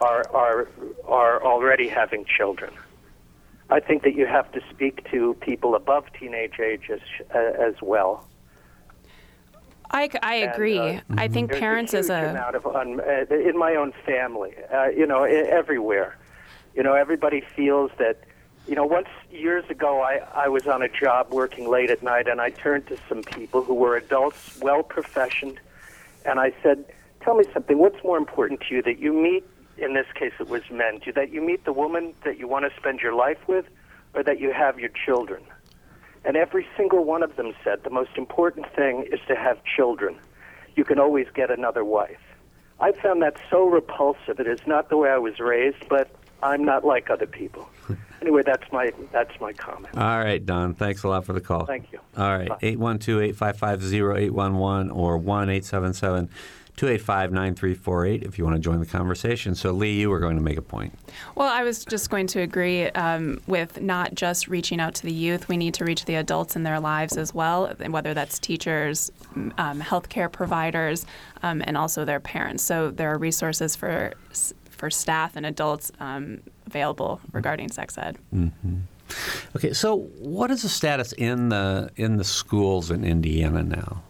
are, 0.00 0.28
are, 0.34 0.68
are 1.06 1.42
already 1.42 1.88
having 1.88 2.24
children? 2.24 2.72
I 3.70 3.80
think 3.80 4.02
that 4.02 4.14
you 4.14 4.26
have 4.26 4.50
to 4.52 4.60
speak 4.70 5.08
to 5.12 5.34
people 5.40 5.74
above 5.74 6.04
teenage 6.18 6.58
age 6.58 6.90
as, 6.90 7.00
as 7.34 7.74
well. 7.80 8.26
I, 9.92 10.08
I 10.22 10.34
agree. 10.36 10.78
And, 10.78 10.98
uh, 11.10 11.14
I 11.18 11.28
think 11.28 11.50
parents 11.50 11.94
a 11.94 11.98
as 11.98 12.10
a 12.10 12.30
amount 12.30 12.56
of 12.56 12.66
un, 12.66 13.00
uh, 13.00 13.34
in 13.34 13.58
my 13.58 13.74
own 13.74 13.92
family, 14.04 14.54
uh, 14.72 14.88
you 14.88 15.06
know, 15.06 15.24
everywhere. 15.24 16.16
You 16.74 16.82
know, 16.82 16.94
everybody 16.94 17.42
feels 17.56 17.90
that. 17.98 18.24
You 18.66 18.76
know, 18.76 18.84
once 18.84 19.08
years 19.32 19.64
ago, 19.68 20.02
I, 20.02 20.20
I 20.34 20.48
was 20.48 20.68
on 20.68 20.82
a 20.82 20.88
job 20.88 21.32
working 21.32 21.68
late 21.68 21.90
at 21.90 22.02
night, 22.02 22.28
and 22.28 22.40
I 22.40 22.50
turned 22.50 22.86
to 22.88 22.98
some 23.08 23.22
people 23.22 23.64
who 23.64 23.74
were 23.74 23.96
adults, 23.96 24.58
well 24.60 24.82
professioned, 24.82 25.58
and 26.24 26.38
I 26.38 26.52
said, 26.62 26.84
"Tell 27.22 27.34
me 27.34 27.44
something. 27.52 27.78
What's 27.78 28.04
more 28.04 28.18
important 28.18 28.60
to 28.68 28.74
you 28.74 28.82
that 28.82 28.98
you 28.98 29.12
meet? 29.12 29.44
In 29.80 29.94
this 29.94 30.06
case, 30.14 30.32
it 30.38 30.48
was 30.48 30.62
men. 30.70 30.98
Do 30.98 31.12
that 31.12 31.32
you 31.32 31.40
meet 31.40 31.64
the 31.64 31.72
woman 31.72 32.14
that 32.24 32.38
you 32.38 32.46
want 32.46 32.70
to 32.70 32.76
spend 32.78 33.00
your 33.00 33.14
life 33.14 33.38
with, 33.48 33.64
or 34.14 34.22
that 34.22 34.38
you 34.38 34.52
have 34.52 34.78
your 34.78 34.90
children?" 34.90 35.42
And 36.24 36.36
every 36.36 36.66
single 36.76 37.04
one 37.04 37.22
of 37.22 37.36
them 37.36 37.54
said 37.64 37.82
the 37.82 37.90
most 37.90 38.10
important 38.16 38.66
thing 38.74 39.04
is 39.10 39.20
to 39.28 39.34
have 39.34 39.58
children. 39.64 40.16
You 40.76 40.84
can 40.84 40.98
always 40.98 41.26
get 41.34 41.50
another 41.50 41.84
wife. 41.84 42.20
I 42.78 42.92
found 42.92 43.22
that 43.22 43.36
so 43.50 43.66
repulsive. 43.66 44.38
It 44.38 44.46
is 44.46 44.66
not 44.66 44.88
the 44.90 44.96
way 44.96 45.10
I 45.10 45.18
was 45.18 45.40
raised, 45.40 45.88
but 45.88 46.10
I'm 46.42 46.64
not 46.64 46.84
like 46.84 47.10
other 47.10 47.26
people. 47.26 47.68
Anyway, 48.22 48.42
that's 48.44 48.70
my 48.70 48.92
that's 49.12 49.40
my 49.40 49.50
comment. 49.54 49.96
All 49.96 50.18
right, 50.18 50.44
Don. 50.44 50.74
Thanks 50.74 51.04
a 51.04 51.08
lot 51.08 51.24
for 51.24 51.32
the 51.32 51.40
call. 51.40 51.64
Thank 51.64 51.90
you. 51.90 52.00
All 52.18 52.36
right, 52.36 52.50
812-855-0811 52.60 54.94
or 54.94 55.16
1-877-285-9348 56.76 58.22
if 58.22 58.38
you 58.38 58.44
want 58.44 58.56
to 58.56 58.60
join 58.60 58.80
the 58.80 58.86
conversation. 58.86 59.54
So, 59.54 59.72
Lee, 59.72 60.00
you 60.00 60.10
were 60.10 60.20
going 60.20 60.36
to 60.36 60.42
make 60.42 60.58
a 60.58 60.62
point. 60.62 60.96
Well, 61.34 61.48
I 61.48 61.62
was 61.62 61.84
just 61.84 62.10
going 62.10 62.26
to 62.28 62.40
agree 62.40 62.86
um, 62.90 63.40
with 63.46 63.80
not 63.80 64.14
just 64.14 64.48
reaching 64.48 64.80
out 64.80 64.94
to 64.96 65.02
the 65.02 65.12
youth. 65.12 65.48
We 65.48 65.56
need 65.56 65.74
to 65.74 65.84
reach 65.84 66.04
the 66.04 66.16
adults 66.16 66.56
in 66.56 66.62
their 66.62 66.80
lives 66.80 67.16
as 67.16 67.34
well, 67.34 67.68
whether 67.88 68.14
that's 68.14 68.38
teachers, 68.38 69.10
um, 69.34 69.80
healthcare 69.80 70.30
providers, 70.30 71.06
um, 71.42 71.62
and 71.66 71.76
also 71.76 72.04
their 72.04 72.20
parents. 72.20 72.62
So 72.62 72.90
there 72.90 73.12
are 73.12 73.18
resources 73.18 73.76
for 73.76 74.14
for 74.70 74.88
staff 74.90 75.36
and 75.36 75.44
adults 75.44 75.92
um, 76.00 76.40
available 76.66 77.20
regarding 77.32 77.70
sex 77.70 77.98
ed. 77.98 78.16
Mm-hmm. 78.34 78.76
Okay, 79.56 79.72
so 79.72 79.98
what 80.18 80.50
is 80.50 80.62
the 80.62 80.68
status 80.68 81.12
in 81.12 81.48
the 81.48 81.90
in 81.96 82.16
the 82.16 82.24
schools 82.24 82.90
in 82.90 83.04
Indiana 83.04 83.62
now? 83.62 84.02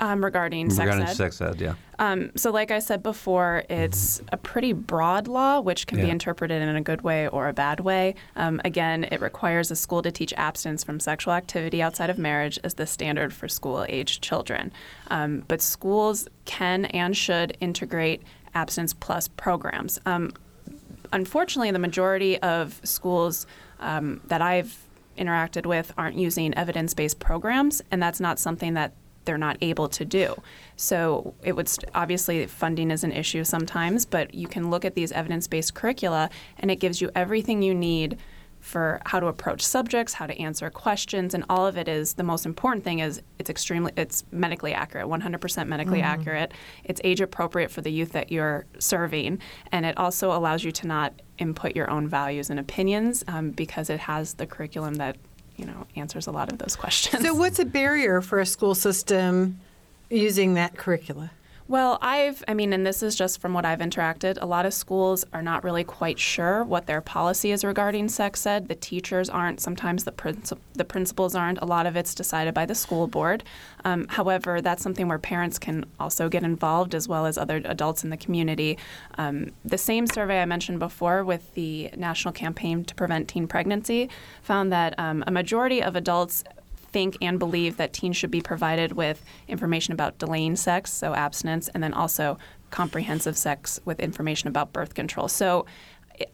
Um, 0.00 0.24
regarding 0.24 0.70
sex 0.70 0.86
regarding 0.86 1.08
ed. 1.08 1.14
sex 1.14 1.40
ed, 1.40 1.60
yeah. 1.60 1.74
Um, 1.98 2.30
so, 2.36 2.52
like 2.52 2.70
I 2.70 2.78
said 2.78 3.02
before, 3.02 3.64
it's 3.68 4.22
a 4.30 4.36
pretty 4.36 4.72
broad 4.72 5.26
law, 5.26 5.60
which 5.60 5.88
can 5.88 6.00
be 6.00 6.08
interpreted 6.08 6.62
in 6.62 6.76
a 6.76 6.80
good 6.80 7.02
way 7.02 7.26
or 7.26 7.48
a 7.48 7.52
bad 7.52 7.80
way. 7.80 8.14
Um, 8.36 8.60
again, 8.64 9.04
it 9.10 9.20
requires 9.20 9.72
a 9.72 9.76
school 9.76 10.02
to 10.02 10.12
teach 10.12 10.32
abstinence 10.36 10.84
from 10.84 11.00
sexual 11.00 11.34
activity 11.34 11.82
outside 11.82 12.10
of 12.10 12.18
marriage 12.18 12.58
as 12.62 12.74
the 12.74 12.86
standard 12.86 13.32
for 13.32 13.48
school-aged 13.48 14.22
children. 14.22 14.72
Um, 15.08 15.44
but 15.48 15.60
schools 15.60 16.28
can 16.44 16.84
and 16.86 17.16
should 17.16 17.56
integrate 17.60 18.22
abstinence 18.54 18.94
plus 18.94 19.26
programs. 19.26 19.98
Um, 20.06 20.32
unfortunately, 21.12 21.72
the 21.72 21.78
majority 21.80 22.38
of 22.40 22.80
schools 22.84 23.46
um, 23.80 24.20
that 24.26 24.42
I've 24.42 24.76
interacted 25.16 25.66
with 25.66 25.92
aren't 25.98 26.16
using 26.16 26.54
evidence 26.54 26.94
based 26.94 27.18
programs, 27.18 27.82
and 27.90 28.00
that's 28.00 28.20
not 28.20 28.38
something 28.38 28.74
that 28.74 28.92
they're 29.28 29.36
not 29.36 29.58
able 29.60 29.88
to 29.90 30.04
do. 30.06 30.34
So 30.76 31.34
it 31.44 31.52
would 31.54 31.68
st- 31.68 31.90
obviously 31.94 32.46
funding 32.46 32.90
is 32.90 33.04
an 33.04 33.12
issue 33.12 33.44
sometimes, 33.44 34.06
but 34.06 34.32
you 34.34 34.48
can 34.48 34.70
look 34.70 34.86
at 34.86 34.94
these 34.94 35.12
evidence 35.12 35.46
based 35.46 35.74
curricula, 35.74 36.30
and 36.58 36.70
it 36.70 36.76
gives 36.76 37.02
you 37.02 37.10
everything 37.14 37.60
you 37.60 37.74
need 37.74 38.16
for 38.60 39.00
how 39.04 39.20
to 39.20 39.26
approach 39.26 39.64
subjects, 39.64 40.14
how 40.14 40.26
to 40.26 40.36
answer 40.40 40.68
questions, 40.70 41.34
and 41.34 41.44
all 41.50 41.66
of 41.66 41.76
it 41.76 41.88
is 41.88 42.14
the 42.14 42.24
most 42.24 42.46
important 42.46 42.82
thing 42.84 42.98
is 43.00 43.20
it's 43.38 43.50
extremely 43.50 43.92
it's 43.98 44.24
medically 44.32 44.72
accurate, 44.72 45.06
100% 45.06 45.68
medically 45.68 46.00
Mhm. 46.00 46.04
accurate. 46.04 46.52
It's 46.84 47.00
age 47.04 47.20
appropriate 47.20 47.70
for 47.70 47.82
the 47.82 47.92
youth 47.92 48.12
that 48.12 48.32
you're 48.32 48.64
serving, 48.78 49.38
and 49.70 49.84
it 49.86 49.96
also 49.98 50.32
allows 50.32 50.64
you 50.64 50.72
to 50.72 50.86
not 50.86 51.12
input 51.36 51.76
your 51.76 51.88
own 51.90 52.08
values 52.08 52.48
and 52.50 52.58
opinions 52.58 53.22
um, 53.28 53.50
because 53.50 53.90
it 53.90 54.00
has 54.00 54.34
the 54.34 54.46
curriculum 54.46 54.94
that 54.94 55.16
you 55.58 55.66
know 55.66 55.86
answers 55.96 56.26
a 56.26 56.30
lot 56.32 56.50
of 56.50 56.58
those 56.58 56.76
questions. 56.76 57.22
So, 57.22 57.34
what's 57.34 57.58
a 57.58 57.64
barrier 57.64 58.22
for 58.22 58.40
a 58.40 58.46
school 58.46 58.74
system 58.74 59.60
using 60.08 60.54
that 60.54 60.76
curricula? 60.76 61.30
Well, 61.68 61.98
I've, 62.00 62.42
I 62.48 62.54
mean, 62.54 62.72
and 62.72 62.86
this 62.86 63.02
is 63.02 63.14
just 63.14 63.42
from 63.42 63.52
what 63.52 63.66
I've 63.66 63.80
interacted, 63.80 64.38
a 64.40 64.46
lot 64.46 64.64
of 64.64 64.72
schools 64.72 65.26
are 65.34 65.42
not 65.42 65.64
really 65.64 65.84
quite 65.84 66.18
sure 66.18 66.64
what 66.64 66.86
their 66.86 67.02
policy 67.02 67.50
is 67.50 67.62
regarding 67.62 68.08
sex 68.08 68.46
ed. 68.46 68.68
The 68.68 68.74
teachers 68.74 69.28
aren't, 69.28 69.60
sometimes 69.60 70.04
the, 70.04 70.12
princi- 70.12 70.56
the 70.72 70.86
principals 70.86 71.34
aren't. 71.34 71.60
A 71.60 71.66
lot 71.66 71.84
of 71.84 71.94
it's 71.94 72.14
decided 72.14 72.54
by 72.54 72.64
the 72.64 72.74
school 72.74 73.06
board. 73.06 73.44
Um, 73.84 74.06
however, 74.08 74.62
that's 74.62 74.82
something 74.82 75.08
where 75.08 75.18
parents 75.18 75.58
can 75.58 75.84
also 76.00 76.30
get 76.30 76.42
involved 76.42 76.94
as 76.94 77.06
well 77.06 77.26
as 77.26 77.36
other 77.36 77.60
adults 77.66 78.02
in 78.02 78.08
the 78.08 78.16
community. 78.16 78.78
Um, 79.18 79.50
the 79.62 79.76
same 79.76 80.06
survey 80.06 80.40
I 80.40 80.46
mentioned 80.46 80.78
before 80.78 81.22
with 81.22 81.52
the 81.52 81.90
National 81.98 82.32
Campaign 82.32 82.86
to 82.86 82.94
Prevent 82.94 83.28
Teen 83.28 83.46
Pregnancy 83.46 84.08
found 84.40 84.72
that 84.72 84.98
um, 84.98 85.22
a 85.26 85.30
majority 85.30 85.82
of 85.82 85.96
adults 85.96 86.44
think 86.90 87.16
and 87.20 87.38
believe 87.38 87.76
that 87.76 87.92
teens 87.92 88.16
should 88.16 88.30
be 88.30 88.40
provided 88.40 88.92
with 88.92 89.22
information 89.46 89.92
about 89.92 90.18
delaying 90.18 90.56
sex, 90.56 90.92
so 90.92 91.14
abstinence, 91.14 91.68
and 91.68 91.82
then 91.82 91.92
also 91.92 92.38
comprehensive 92.70 93.36
sex 93.36 93.80
with 93.84 94.00
information 94.00 94.48
about 94.48 94.72
birth 94.72 94.94
control. 94.94 95.28
So 95.28 95.66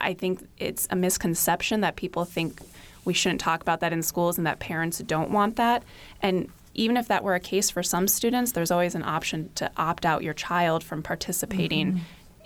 I- 0.01 0.15
think 0.15 0.47
it's 0.59 0.87
a 0.91 0.97
misconception 0.97 1.81
that 1.83 1.97
people 1.97 2.25
think 2.25 2.61
we 3.05 3.13
shouldn't 3.13 3.41
talk 3.41 3.61
about 3.61 3.81
that 3.81 3.93
in 3.93 4.03
schools 4.03 4.39
and 4.39 4.47
that 4.47 4.59
parents 4.59 4.99
don't 4.99 5.31
want 5.31 5.57
that. 5.57 5.83
And 6.23 6.49
even 6.75 6.97
if 6.97 7.09
that 7.09 7.23
were 7.23 7.35
a 7.35 7.41
case 7.41 7.71
for 7.71 7.83
some 7.83 8.09
students, 8.09 8.53
there's 8.53 8.71
always 8.71 8.95
an 8.95 9.03
option 9.03 9.51
to 9.57 9.71
opt 9.77 10.07
out 10.07 10.23
your 10.23 10.35
child 10.35 10.83
from 10.83 11.03
participating 11.03 11.93
mm-hmm. 11.93 12.05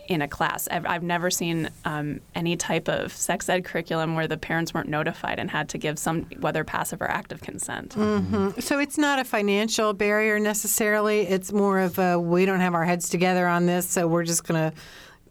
In 0.09 0.23
a 0.23 0.29
class. 0.29 0.67
I've, 0.71 0.87
I've 0.87 1.03
never 1.03 1.31
seen 1.31 1.69
um, 1.85 2.21
any 2.35 2.57
type 2.57 2.89
of 2.89 3.13
sex 3.13 3.49
ed 3.49 3.65
curriculum 3.65 4.17
where 4.17 4.27
the 4.27 4.39
parents 4.39 4.73
weren't 4.73 4.89
notified 4.89 5.39
and 5.39 5.51
had 5.51 5.69
to 5.69 5.79
give 5.79 5.99
some, 5.99 6.23
whether 6.41 6.65
passive 6.65 7.01
or 7.03 7.11
active 7.11 7.43
consent. 7.43 7.93
hmm 7.93 8.51
So 8.59 8.79
it's 8.79 8.99
not 8.99 9.19
a 9.19 9.25
financial 9.25 9.93
barrier 9.93 10.41
necessarily. 10.41 11.21
It's 11.21 11.53
more 11.53 11.79
of 11.79 11.99
a 11.99 12.19
we 12.19 12.47
don't 12.47 12.61
have 12.61 12.75
our 12.75 12.85
heads 12.85 13.09
together 13.11 13.47
on 13.47 13.67
this, 13.67 13.89
so 13.89 14.09
we're 14.09 14.25
just 14.25 14.45
going 14.45 14.73
to 14.73 14.77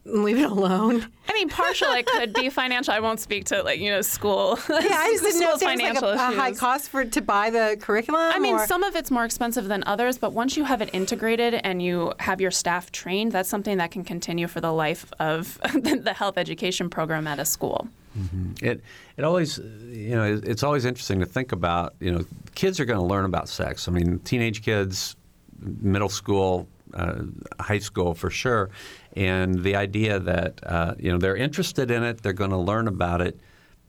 leave 0.08 0.38
it 0.38 0.49
alone. 0.49 1.05
I 1.28 1.34
mean, 1.34 1.49
partial 1.49 1.91
it 1.91 2.05
could 2.05 2.34
be 2.34 2.49
financial. 2.49 2.93
I 2.93 2.99
won't 2.99 3.20
speak 3.20 3.45
to 3.45 3.62
like 3.64 3.80
you 3.80 3.91
know 3.91 4.01
school. 4.01 4.58
Yeah, 4.70 4.95
I 4.95 5.12
just 5.12 5.24
didn't 5.24 5.41
know 5.41 5.53
if 5.53 5.60
school's 5.60 5.64
like 5.64 5.80
financial 5.80 6.10
a, 6.10 6.14
a 6.14 6.18
high 6.18 6.53
cost 6.53 6.89
for 6.89 7.03
to 7.03 7.22
buy 7.22 7.49
the 7.49 7.78
curriculum. 7.80 8.22
I 8.34 8.39
mean, 8.39 8.55
or- 8.55 8.68
some 8.68 8.84
of 8.84 8.95
it's 8.95 9.12
more 9.12 9.26
expensive 9.26 9.68
than 9.68 9.84
others, 9.86 10.18
but 10.18 10.34
once 10.34 10.55
you 10.55 10.64
have 10.64 10.82
it 10.82 10.89
integrated 10.93 11.55
and 11.55 11.82
you 11.82 12.14
have 12.20 12.39
your 12.39 12.51
staff 12.51 12.91
trained, 12.91 13.32
that's 13.32 13.49
something 13.49 13.78
that 13.78 13.91
can 13.91 14.03
continue 14.03 14.47
for 14.47 14.62
the 14.62 14.72
life 14.72 15.12
of 15.20 15.60
the 15.74 16.14
health 16.16 16.38
education 16.38 16.89
program 16.89 17.28
at 17.28 17.39
a 17.39 17.45
school. 17.45 17.88
Mm-hmm. 18.18 18.66
It 18.66 18.82
it 19.18 19.24
always 19.24 19.58
you 19.58 20.16
know 20.16 20.39
it's 20.43 20.64
always 20.64 20.86
interesting 20.86 21.20
to 21.20 21.26
think 21.26 21.51
about 21.51 21.95
you 21.99 22.12
know 22.12 22.26
kids 22.55 22.80
are 22.80 22.86
going 22.86 22.99
to 22.99 23.05
learn 23.05 23.26
about 23.26 23.49
sex. 23.49 23.88
I 23.88 23.91
mean 23.91 24.20
teenage 24.20 24.64
kids, 24.64 25.16
middle 25.60 26.10
school, 26.10 26.68
uh, 26.98 27.22
high 27.60 27.80
school 27.80 28.14
for 28.14 28.30
sure, 28.30 28.70
and 29.14 29.64
the 29.64 29.76
idea 29.76 30.20
that 30.20 30.60
uh, 30.64 30.95
you 31.00 31.12
know 31.12 31.18
they're 31.18 31.38
interested 31.38 31.91
in 31.91 32.04
it, 32.04 32.22
they're 32.24 32.34
going 32.34 32.52
to 32.52 32.58
learn 32.58 32.88
about 32.88 33.22
it. 33.22 33.39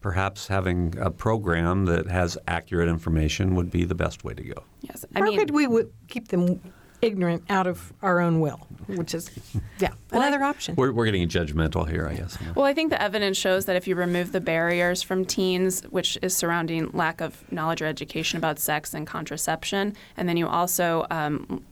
Perhaps 0.01 0.47
having 0.47 0.95
a 1.01 1.11
program 1.11 1.87
that 1.87 2.07
has 2.07 2.39
accurate 2.47 2.89
information 2.89 3.57
would 3.57 3.71
be 3.71 3.85
the 3.85 3.97
best 3.97 4.23
way 4.23 4.33
to 4.33 4.43
go. 4.45 4.63
Yes, 4.83 5.05
Or 5.17 5.27
could 5.27 5.51
we 5.51 5.65
w- 5.65 5.91
keep 6.07 6.29
them 6.29 6.61
ignorant 7.03 7.43
out 7.49 7.67
of 7.67 7.93
our 8.03 8.21
own 8.21 8.41
will, 8.41 8.67
which 8.87 9.15
is, 9.15 9.31
yeah, 9.79 9.93
another 10.11 10.43
option. 10.43 10.75
We're, 10.77 10.93
we're 10.93 11.05
getting 11.05 11.29
judgmental 11.29 11.89
here, 11.89 12.07
I 12.09 12.15
guess. 12.15 12.39
Well, 12.55 12.65
I 12.65 12.75
think 12.75 12.91
the 12.91 13.01
evidence 13.01 13.37
shows 13.37 13.65
that 13.67 13.77
if 13.77 13.87
you 13.87 13.95
remove 13.95 14.33
the 14.33 14.41
barriers 14.41 15.03
from 15.03 15.25
teens, 15.25 15.83
which 15.91 16.19
is 16.23 16.37
surrounding 16.37 16.91
lack 16.93 17.21
of 17.21 17.51
knowledge 17.53 17.83
or 17.83 17.87
education 17.87 18.37
about 18.37 18.59
sex 18.59 18.95
and 18.95 19.07
contraception, 19.07 19.95
and 20.17 20.29
then 20.29 20.37
you 20.37 20.49
also, 20.49 21.07
um, 21.11 21.65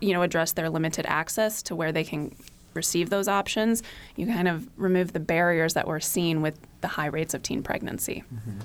you 0.00 0.12
know, 0.12 0.22
address 0.22 0.52
their 0.52 0.68
limited 0.70 1.06
access 1.06 1.62
to 1.64 1.74
where 1.76 1.92
they 1.92 2.04
can 2.04 2.34
receive 2.74 3.08
those 3.08 3.26
options, 3.26 3.82
you 4.16 4.26
kind 4.26 4.46
of 4.46 4.68
remove 4.76 5.14
the 5.14 5.20
barriers 5.20 5.72
that 5.74 5.86
we're 5.86 5.98
seeing 6.00 6.42
with 6.42 6.58
the 6.82 6.88
high 6.88 7.06
rates 7.06 7.32
of 7.32 7.42
teen 7.42 7.62
pregnancy. 7.62 8.22
Mm-hmm. 8.34 8.60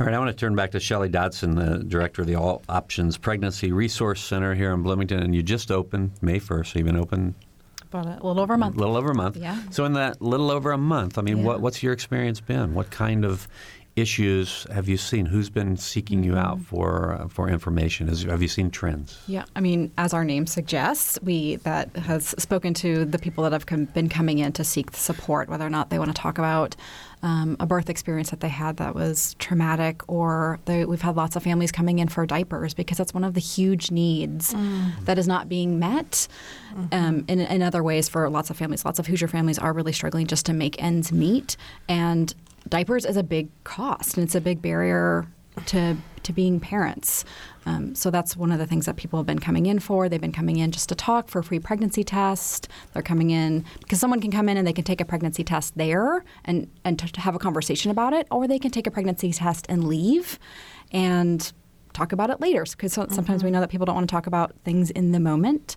All 0.00 0.06
right, 0.06 0.14
I 0.14 0.18
want 0.18 0.30
to 0.30 0.36
turn 0.36 0.56
back 0.56 0.72
to 0.72 0.80
Shelley 0.80 1.08
Dodson, 1.08 1.54
the 1.54 1.78
director 1.84 2.22
of 2.22 2.26
the 2.28 2.34
All 2.34 2.62
Options 2.68 3.16
Pregnancy 3.16 3.70
Resource 3.70 4.20
Center 4.20 4.54
here 4.56 4.72
in 4.72 4.82
Bloomington, 4.82 5.20
and 5.22 5.32
you 5.34 5.44
just 5.44 5.70
opened 5.70 6.10
May 6.20 6.40
1st, 6.40 6.66
so 6.72 6.78
you've 6.80 6.86
been 6.86 6.96
open 6.96 7.36
About 7.92 8.06
a 8.06 8.26
little 8.26 8.40
over 8.40 8.54
a 8.54 8.58
month. 8.58 8.74
a 8.74 8.78
little 8.80 8.96
over 8.96 9.12
a 9.12 9.14
month. 9.14 9.36
Yeah. 9.36 9.60
So 9.70 9.84
in 9.84 9.92
that 9.92 10.20
little 10.20 10.50
over 10.50 10.72
a 10.72 10.78
month, 10.78 11.16
I 11.16 11.22
mean, 11.22 11.38
Yeah. 11.38 11.44
what, 11.44 11.60
what's 11.60 11.84
your 11.84 11.92
experience 11.92 12.40
been? 12.40 12.74
What 12.74 12.90
kind 12.90 13.24
of 13.24 13.46
issues 13.96 14.66
have 14.70 14.88
you 14.88 14.98
seen? 14.98 15.26
Who's 15.26 15.48
been 15.48 15.76
seeking 15.78 16.22
you 16.22 16.36
out 16.36 16.60
for 16.60 17.14
uh, 17.14 17.28
for 17.28 17.48
information? 17.48 18.08
Has, 18.08 18.22
have 18.22 18.42
you 18.42 18.48
seen 18.48 18.70
trends? 18.70 19.18
Yeah, 19.26 19.46
I 19.56 19.60
mean, 19.60 19.90
as 19.96 20.12
our 20.12 20.24
name 20.24 20.46
suggests, 20.46 21.18
we 21.22 21.56
that 21.56 21.96
has 21.96 22.34
spoken 22.38 22.74
to 22.74 23.06
the 23.06 23.18
people 23.18 23.42
that 23.44 23.52
have 23.52 23.66
come, 23.66 23.86
been 23.86 24.08
coming 24.08 24.38
in 24.38 24.52
to 24.52 24.64
seek 24.64 24.94
support, 24.94 25.48
whether 25.48 25.66
or 25.66 25.70
not 25.70 25.88
they 25.88 25.98
want 25.98 26.14
to 26.14 26.20
talk 26.20 26.36
about 26.36 26.76
um, 27.22 27.56
a 27.58 27.66
birth 27.66 27.88
experience 27.88 28.30
that 28.30 28.40
they 28.40 28.48
had 28.48 28.76
that 28.76 28.94
was 28.94 29.34
traumatic, 29.38 30.02
or 30.08 30.60
they, 30.66 30.84
we've 30.84 31.00
had 31.00 31.16
lots 31.16 31.34
of 31.34 31.42
families 31.42 31.72
coming 31.72 31.98
in 31.98 32.08
for 32.08 32.26
diapers 32.26 32.74
because 32.74 32.98
that's 32.98 33.14
one 33.14 33.24
of 33.24 33.32
the 33.32 33.40
huge 33.40 33.90
needs 33.90 34.54
that 35.04 35.18
is 35.18 35.26
not 35.26 35.48
being 35.48 35.78
met. 35.78 36.28
Um, 36.92 37.24
in, 37.26 37.40
in 37.40 37.62
other 37.62 37.82
ways, 37.82 38.08
for 38.08 38.28
lots 38.28 38.50
of 38.50 38.58
families, 38.58 38.84
lots 38.84 38.98
of 38.98 39.06
Hoosier 39.06 39.28
families 39.28 39.58
are 39.58 39.72
really 39.72 39.92
struggling 39.92 40.26
just 40.26 40.44
to 40.46 40.52
make 40.52 40.80
ends 40.82 41.10
meet, 41.10 41.56
and 41.88 42.34
diapers 42.68 43.04
is 43.04 43.16
a 43.16 43.22
big 43.22 43.48
cost 43.64 44.16
and 44.16 44.24
it's 44.24 44.34
a 44.34 44.40
big 44.40 44.62
barrier 44.62 45.26
to 45.66 45.96
to 46.22 46.32
being 46.32 46.58
parents. 46.58 47.24
Um, 47.66 47.94
so 47.94 48.10
that's 48.10 48.36
one 48.36 48.50
of 48.52 48.58
the 48.58 48.66
things 48.66 48.86
that 48.86 48.96
people 48.96 49.18
have 49.18 49.26
been 49.26 49.38
coming 49.38 49.66
in 49.66 49.78
for. 49.78 50.08
They've 50.08 50.20
been 50.20 50.32
coming 50.32 50.58
in 50.58 50.72
just 50.72 50.88
to 50.88 50.94
talk 50.94 51.28
for 51.28 51.38
a 51.38 51.44
free 51.44 51.60
pregnancy 51.60 52.04
test. 52.04 52.68
They're 52.92 53.02
coming 53.02 53.30
in 53.30 53.64
because 53.80 54.00
someone 54.00 54.20
can 54.20 54.30
come 54.30 54.48
in 54.48 54.56
and 54.56 54.66
they 54.66 54.72
can 54.72 54.84
take 54.84 55.00
a 55.00 55.04
pregnancy 55.04 55.44
test 55.44 55.76
there 55.76 56.24
and 56.44 56.68
and 56.84 57.00
have 57.16 57.34
a 57.34 57.38
conversation 57.38 57.90
about 57.90 58.12
it, 58.12 58.26
or 58.30 58.46
they 58.46 58.58
can 58.58 58.70
take 58.70 58.86
a 58.86 58.90
pregnancy 58.90 59.32
test 59.32 59.66
and 59.68 59.84
leave, 59.84 60.38
and 60.92 61.52
talk 61.92 62.12
about 62.12 62.30
it 62.30 62.40
later. 62.40 62.64
Because 62.68 62.92
sometimes 62.92 63.42
we 63.42 63.50
know 63.50 63.60
that 63.60 63.70
people 63.70 63.86
don't 63.86 63.96
want 63.96 64.08
to 64.08 64.12
talk 64.12 64.26
about 64.26 64.54
things 64.64 64.90
in 64.90 65.12
the 65.12 65.20
moment, 65.20 65.76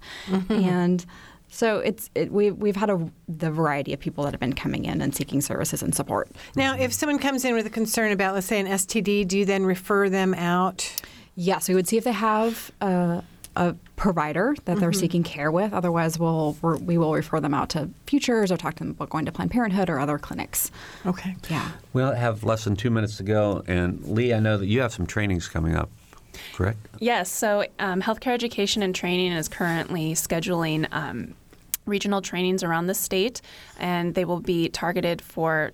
and. 0.50 1.06
So 1.50 1.80
it's 1.80 2.10
it, 2.16 2.32
we 2.32 2.52
we've 2.52 2.76
had 2.76 2.89
a 2.89 3.10
the 3.28 3.50
variety 3.52 3.93
of 3.93 4.00
people 4.00 4.24
that 4.26 4.32
have 4.34 4.39
been 4.39 4.54
coming 4.54 4.86
in 4.86 5.02
and 5.02 5.14
seeking 5.16 5.41
services 5.41 5.82
and 5.82 5.93
support. 5.95 6.30
Now, 6.56 6.76
if 6.78 6.93
someone 6.93 7.20
comes 7.20 7.43
in 7.45 7.56
with 7.56 7.66
a 7.66 7.70
concern 7.72 8.12
about, 8.12 8.36
let's 8.36 8.47
say, 8.47 8.60
an 8.60 8.68
STD, 8.68 9.28
do 9.28 9.38
you 9.38 9.45
then 9.45 9.66
refer 9.66 10.10
them 10.10 10.34
out? 10.36 10.89
Yes, 11.36 11.68
we 11.70 11.76
would 11.76 11.88
see 11.88 11.97
if 11.97 12.04
they 12.04 12.12
have 12.12 12.70
a, 12.82 13.24
a 13.56 13.74
provider 13.95 14.56
that 14.66 14.80
they're 14.80 14.91
Mhm. 14.91 14.95
seeking 15.00 15.24
care 15.24 15.52
with. 15.52 15.74
Otherwise, 15.74 16.20
we'll 16.20 16.56
we 16.62 16.97
will 16.97 17.14
refer 17.14 17.39
them 17.39 17.54
out 17.54 17.70
to 17.70 17.89
Futures 18.06 18.52
or 18.52 18.58
talk 18.58 18.76
to 18.76 18.80
them 18.84 18.91
about 18.91 19.10
going 19.10 19.26
to 19.26 19.32
Planned 19.32 19.52
Parenthood 19.52 19.89
or 19.89 20.00
other 20.00 20.18
clinics. 20.18 20.70
Okay. 21.06 21.36
Yeah. 21.50 21.72
We 21.93 22.02
have 22.04 22.43
less 22.43 22.64
than 22.64 22.76
two 22.76 22.89
minutes 22.91 23.18
to 23.18 23.24
go, 23.24 23.64
and 23.68 24.04
Lee, 24.06 24.34
I 24.34 24.39
know 24.39 24.58
that 24.58 24.68
you 24.68 24.82
have 24.82 24.93
some 24.93 25.06
trainings 25.08 25.47
coming 25.47 25.76
up, 25.76 25.89
correct? 26.54 26.78
Yes, 27.00 27.32
so 27.32 27.66
um, 27.80 28.02
healthcare 28.02 28.34
education 28.34 28.84
and 28.84 28.94
training 28.94 29.32
is 29.32 29.48
currently 29.48 30.14
scheduling 30.14 30.88
um, 30.92 31.36
regional 31.86 32.22
trainings 32.22 32.64
around 32.64 32.88
the 32.88 32.94
state, 32.94 33.42
and 33.78 34.16
they 34.16 34.26
will 34.26 34.40
be 34.40 34.70
targeted 34.70 35.22
for 35.22 35.72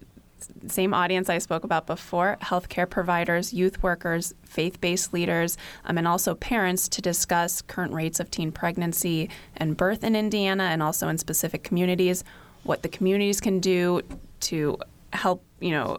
same 0.67 0.93
audience 0.93 1.29
I 1.29 1.37
spoke 1.39 1.63
about 1.63 1.87
before 1.87 2.37
healthcare 2.41 2.89
providers, 2.89 3.53
youth 3.53 3.81
workers, 3.81 4.33
faith 4.43 4.79
based 4.81 5.13
leaders, 5.13 5.57
um, 5.85 5.97
and 5.97 6.07
also 6.07 6.35
parents 6.35 6.87
to 6.89 7.01
discuss 7.01 7.61
current 7.61 7.93
rates 7.93 8.19
of 8.19 8.29
teen 8.31 8.51
pregnancy 8.51 9.29
and 9.57 9.77
birth 9.77 10.03
in 10.03 10.15
Indiana 10.15 10.63
and 10.63 10.83
also 10.83 11.07
in 11.07 11.17
specific 11.17 11.63
communities, 11.63 12.23
what 12.63 12.83
the 12.83 12.89
communities 12.89 13.39
can 13.39 13.59
do 13.59 14.01
to 14.41 14.77
help, 15.13 15.43
you 15.59 15.71
know, 15.71 15.97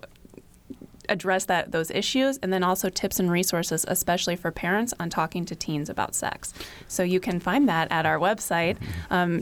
address 1.08 1.44
that 1.46 1.72
those 1.72 1.90
issues 1.90 2.38
and 2.38 2.52
then 2.52 2.62
also 2.62 2.88
tips 2.88 3.18
and 3.18 3.30
resources 3.30 3.84
especially 3.88 4.36
for 4.36 4.50
parents 4.50 4.92
on 5.00 5.10
talking 5.10 5.44
to 5.44 5.54
teens 5.54 5.88
about 5.88 6.14
sex 6.14 6.52
so 6.88 7.02
you 7.02 7.20
can 7.20 7.40
find 7.40 7.68
that 7.68 7.88
at 7.90 8.06
our 8.06 8.18
website 8.18 8.76
um, 9.10 9.40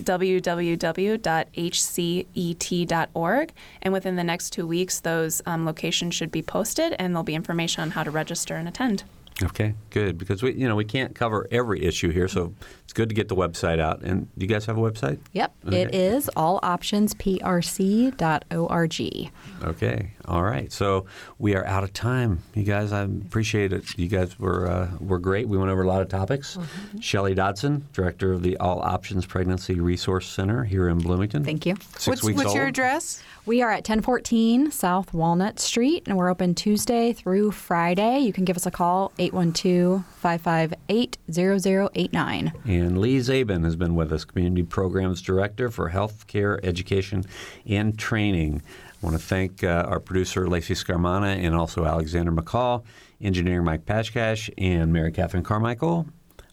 www.hcet.org 2.14 3.52
and 3.82 3.92
within 3.92 4.16
the 4.16 4.24
next 4.24 4.50
two 4.50 4.66
weeks 4.66 5.00
those 5.00 5.42
um, 5.46 5.64
locations 5.66 6.14
should 6.14 6.30
be 6.30 6.42
posted 6.42 6.94
and 6.98 7.14
there'll 7.14 7.22
be 7.24 7.34
information 7.34 7.82
on 7.82 7.90
how 7.92 8.02
to 8.02 8.10
register 8.10 8.56
and 8.56 8.68
attend 8.68 9.04
Okay, 9.42 9.74
good. 9.90 10.16
Because 10.16 10.44
we, 10.44 10.52
you 10.52 10.68
know, 10.68 10.76
we 10.76 10.84
can't 10.84 11.12
cover 11.12 11.48
every 11.50 11.84
issue 11.84 12.10
here, 12.10 12.28
so 12.28 12.54
it's 12.84 12.92
good 12.92 13.08
to 13.08 13.16
get 13.16 13.26
the 13.26 13.34
website 13.34 13.80
out. 13.80 14.00
And 14.02 14.28
do 14.38 14.46
you 14.46 14.48
guys 14.48 14.64
have 14.66 14.78
a 14.78 14.80
website? 14.80 15.18
Yep, 15.32 15.52
Okay. 15.66 15.82
it 15.82 15.92
is 15.92 16.30
alloptionsprc.org. 16.36 19.32
Okay, 19.64 20.10
all 20.26 20.42
right. 20.42 20.72
So 20.72 21.06
we 21.38 21.54
are 21.54 21.64
out 21.66 21.84
of 21.84 21.92
time, 21.92 22.42
you 22.54 22.62
guys. 22.62 22.92
I 22.92 23.02
appreciate 23.02 23.72
it. 23.72 23.98
You 23.98 24.08
guys 24.08 24.38
were 24.38 24.68
uh, 24.68 24.90
were 25.00 25.18
great. 25.18 25.48
We 25.48 25.56
went 25.56 25.70
over 25.70 25.82
a 25.82 25.86
lot 25.86 26.02
of 26.02 26.08
topics. 26.08 26.58
Shelley 27.00 27.34
Dodson, 27.34 27.86
director 27.92 28.32
of 28.32 28.42
the 28.42 28.56
All 28.58 28.80
Options 28.80 29.26
Pregnancy 29.26 29.80
Resource 29.80 30.26
Center 30.26 30.64
here 30.64 30.88
in 30.88 30.98
Bloomington. 30.98 31.44
Thank 31.44 31.66
you. 31.66 31.76
Six 31.76 32.06
what's 32.06 32.22
weeks 32.22 32.36
what's 32.38 32.48
old. 32.48 32.56
your 32.56 32.66
address? 32.66 33.22
We 33.46 33.60
are 33.60 33.70
at 33.70 33.86
1014 33.86 34.70
South 34.70 35.12
Walnut 35.12 35.60
Street, 35.60 36.04
and 36.06 36.16
we're 36.16 36.30
open 36.30 36.54
Tuesday 36.54 37.12
through 37.12 37.50
Friday. 37.50 38.20
You 38.20 38.32
can 38.32 38.46
give 38.46 38.56
us 38.56 38.64
a 38.64 38.70
call, 38.70 39.12
812 39.18 40.02
558 40.06 41.18
0089. 41.30 42.52
And 42.64 42.98
Lee 42.98 43.18
Zabin 43.18 43.64
has 43.64 43.76
been 43.76 43.94
with 43.94 44.14
us, 44.14 44.24
Community 44.24 44.62
Programs 44.62 45.20
Director 45.20 45.68
for 45.68 45.90
Healthcare 45.90 46.58
Education 46.64 47.24
and 47.66 47.98
Training. 47.98 48.62
I 49.04 49.06
want 49.06 49.20
to 49.20 49.26
thank 49.26 49.62
uh, 49.62 49.84
our 49.86 50.00
producer, 50.00 50.48
Lacey 50.48 50.72
Scarmana, 50.72 51.36
and 51.36 51.54
also 51.54 51.84
Alexander 51.84 52.32
McCall, 52.32 52.84
engineer 53.20 53.60
Mike 53.60 53.84
Pashkash, 53.84 54.48
and 54.56 54.94
Mary 54.94 55.12
Catherine 55.12 55.42
Carmichael. 55.42 56.06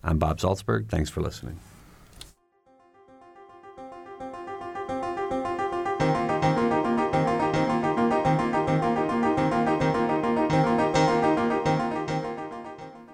I'm 0.03 0.17
Bob 0.17 0.37
Zaltsberg. 0.37 0.89
Thanks 0.89 1.09
for 1.09 1.21
listening. 1.21 1.57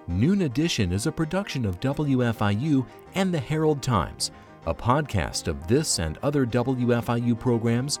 Noon 0.08 0.42
Edition 0.42 0.90
is 0.90 1.06
a 1.06 1.12
production 1.12 1.64
of 1.64 1.78
WFIU 1.78 2.84
and 3.14 3.32
the 3.32 3.38
Herald 3.38 3.82
Times. 3.84 4.32
A 4.66 4.74
podcast 4.74 5.46
of 5.46 5.68
this 5.68 6.00
and 6.00 6.18
other 6.18 6.44
WFIU 6.44 7.38
programs 7.38 8.00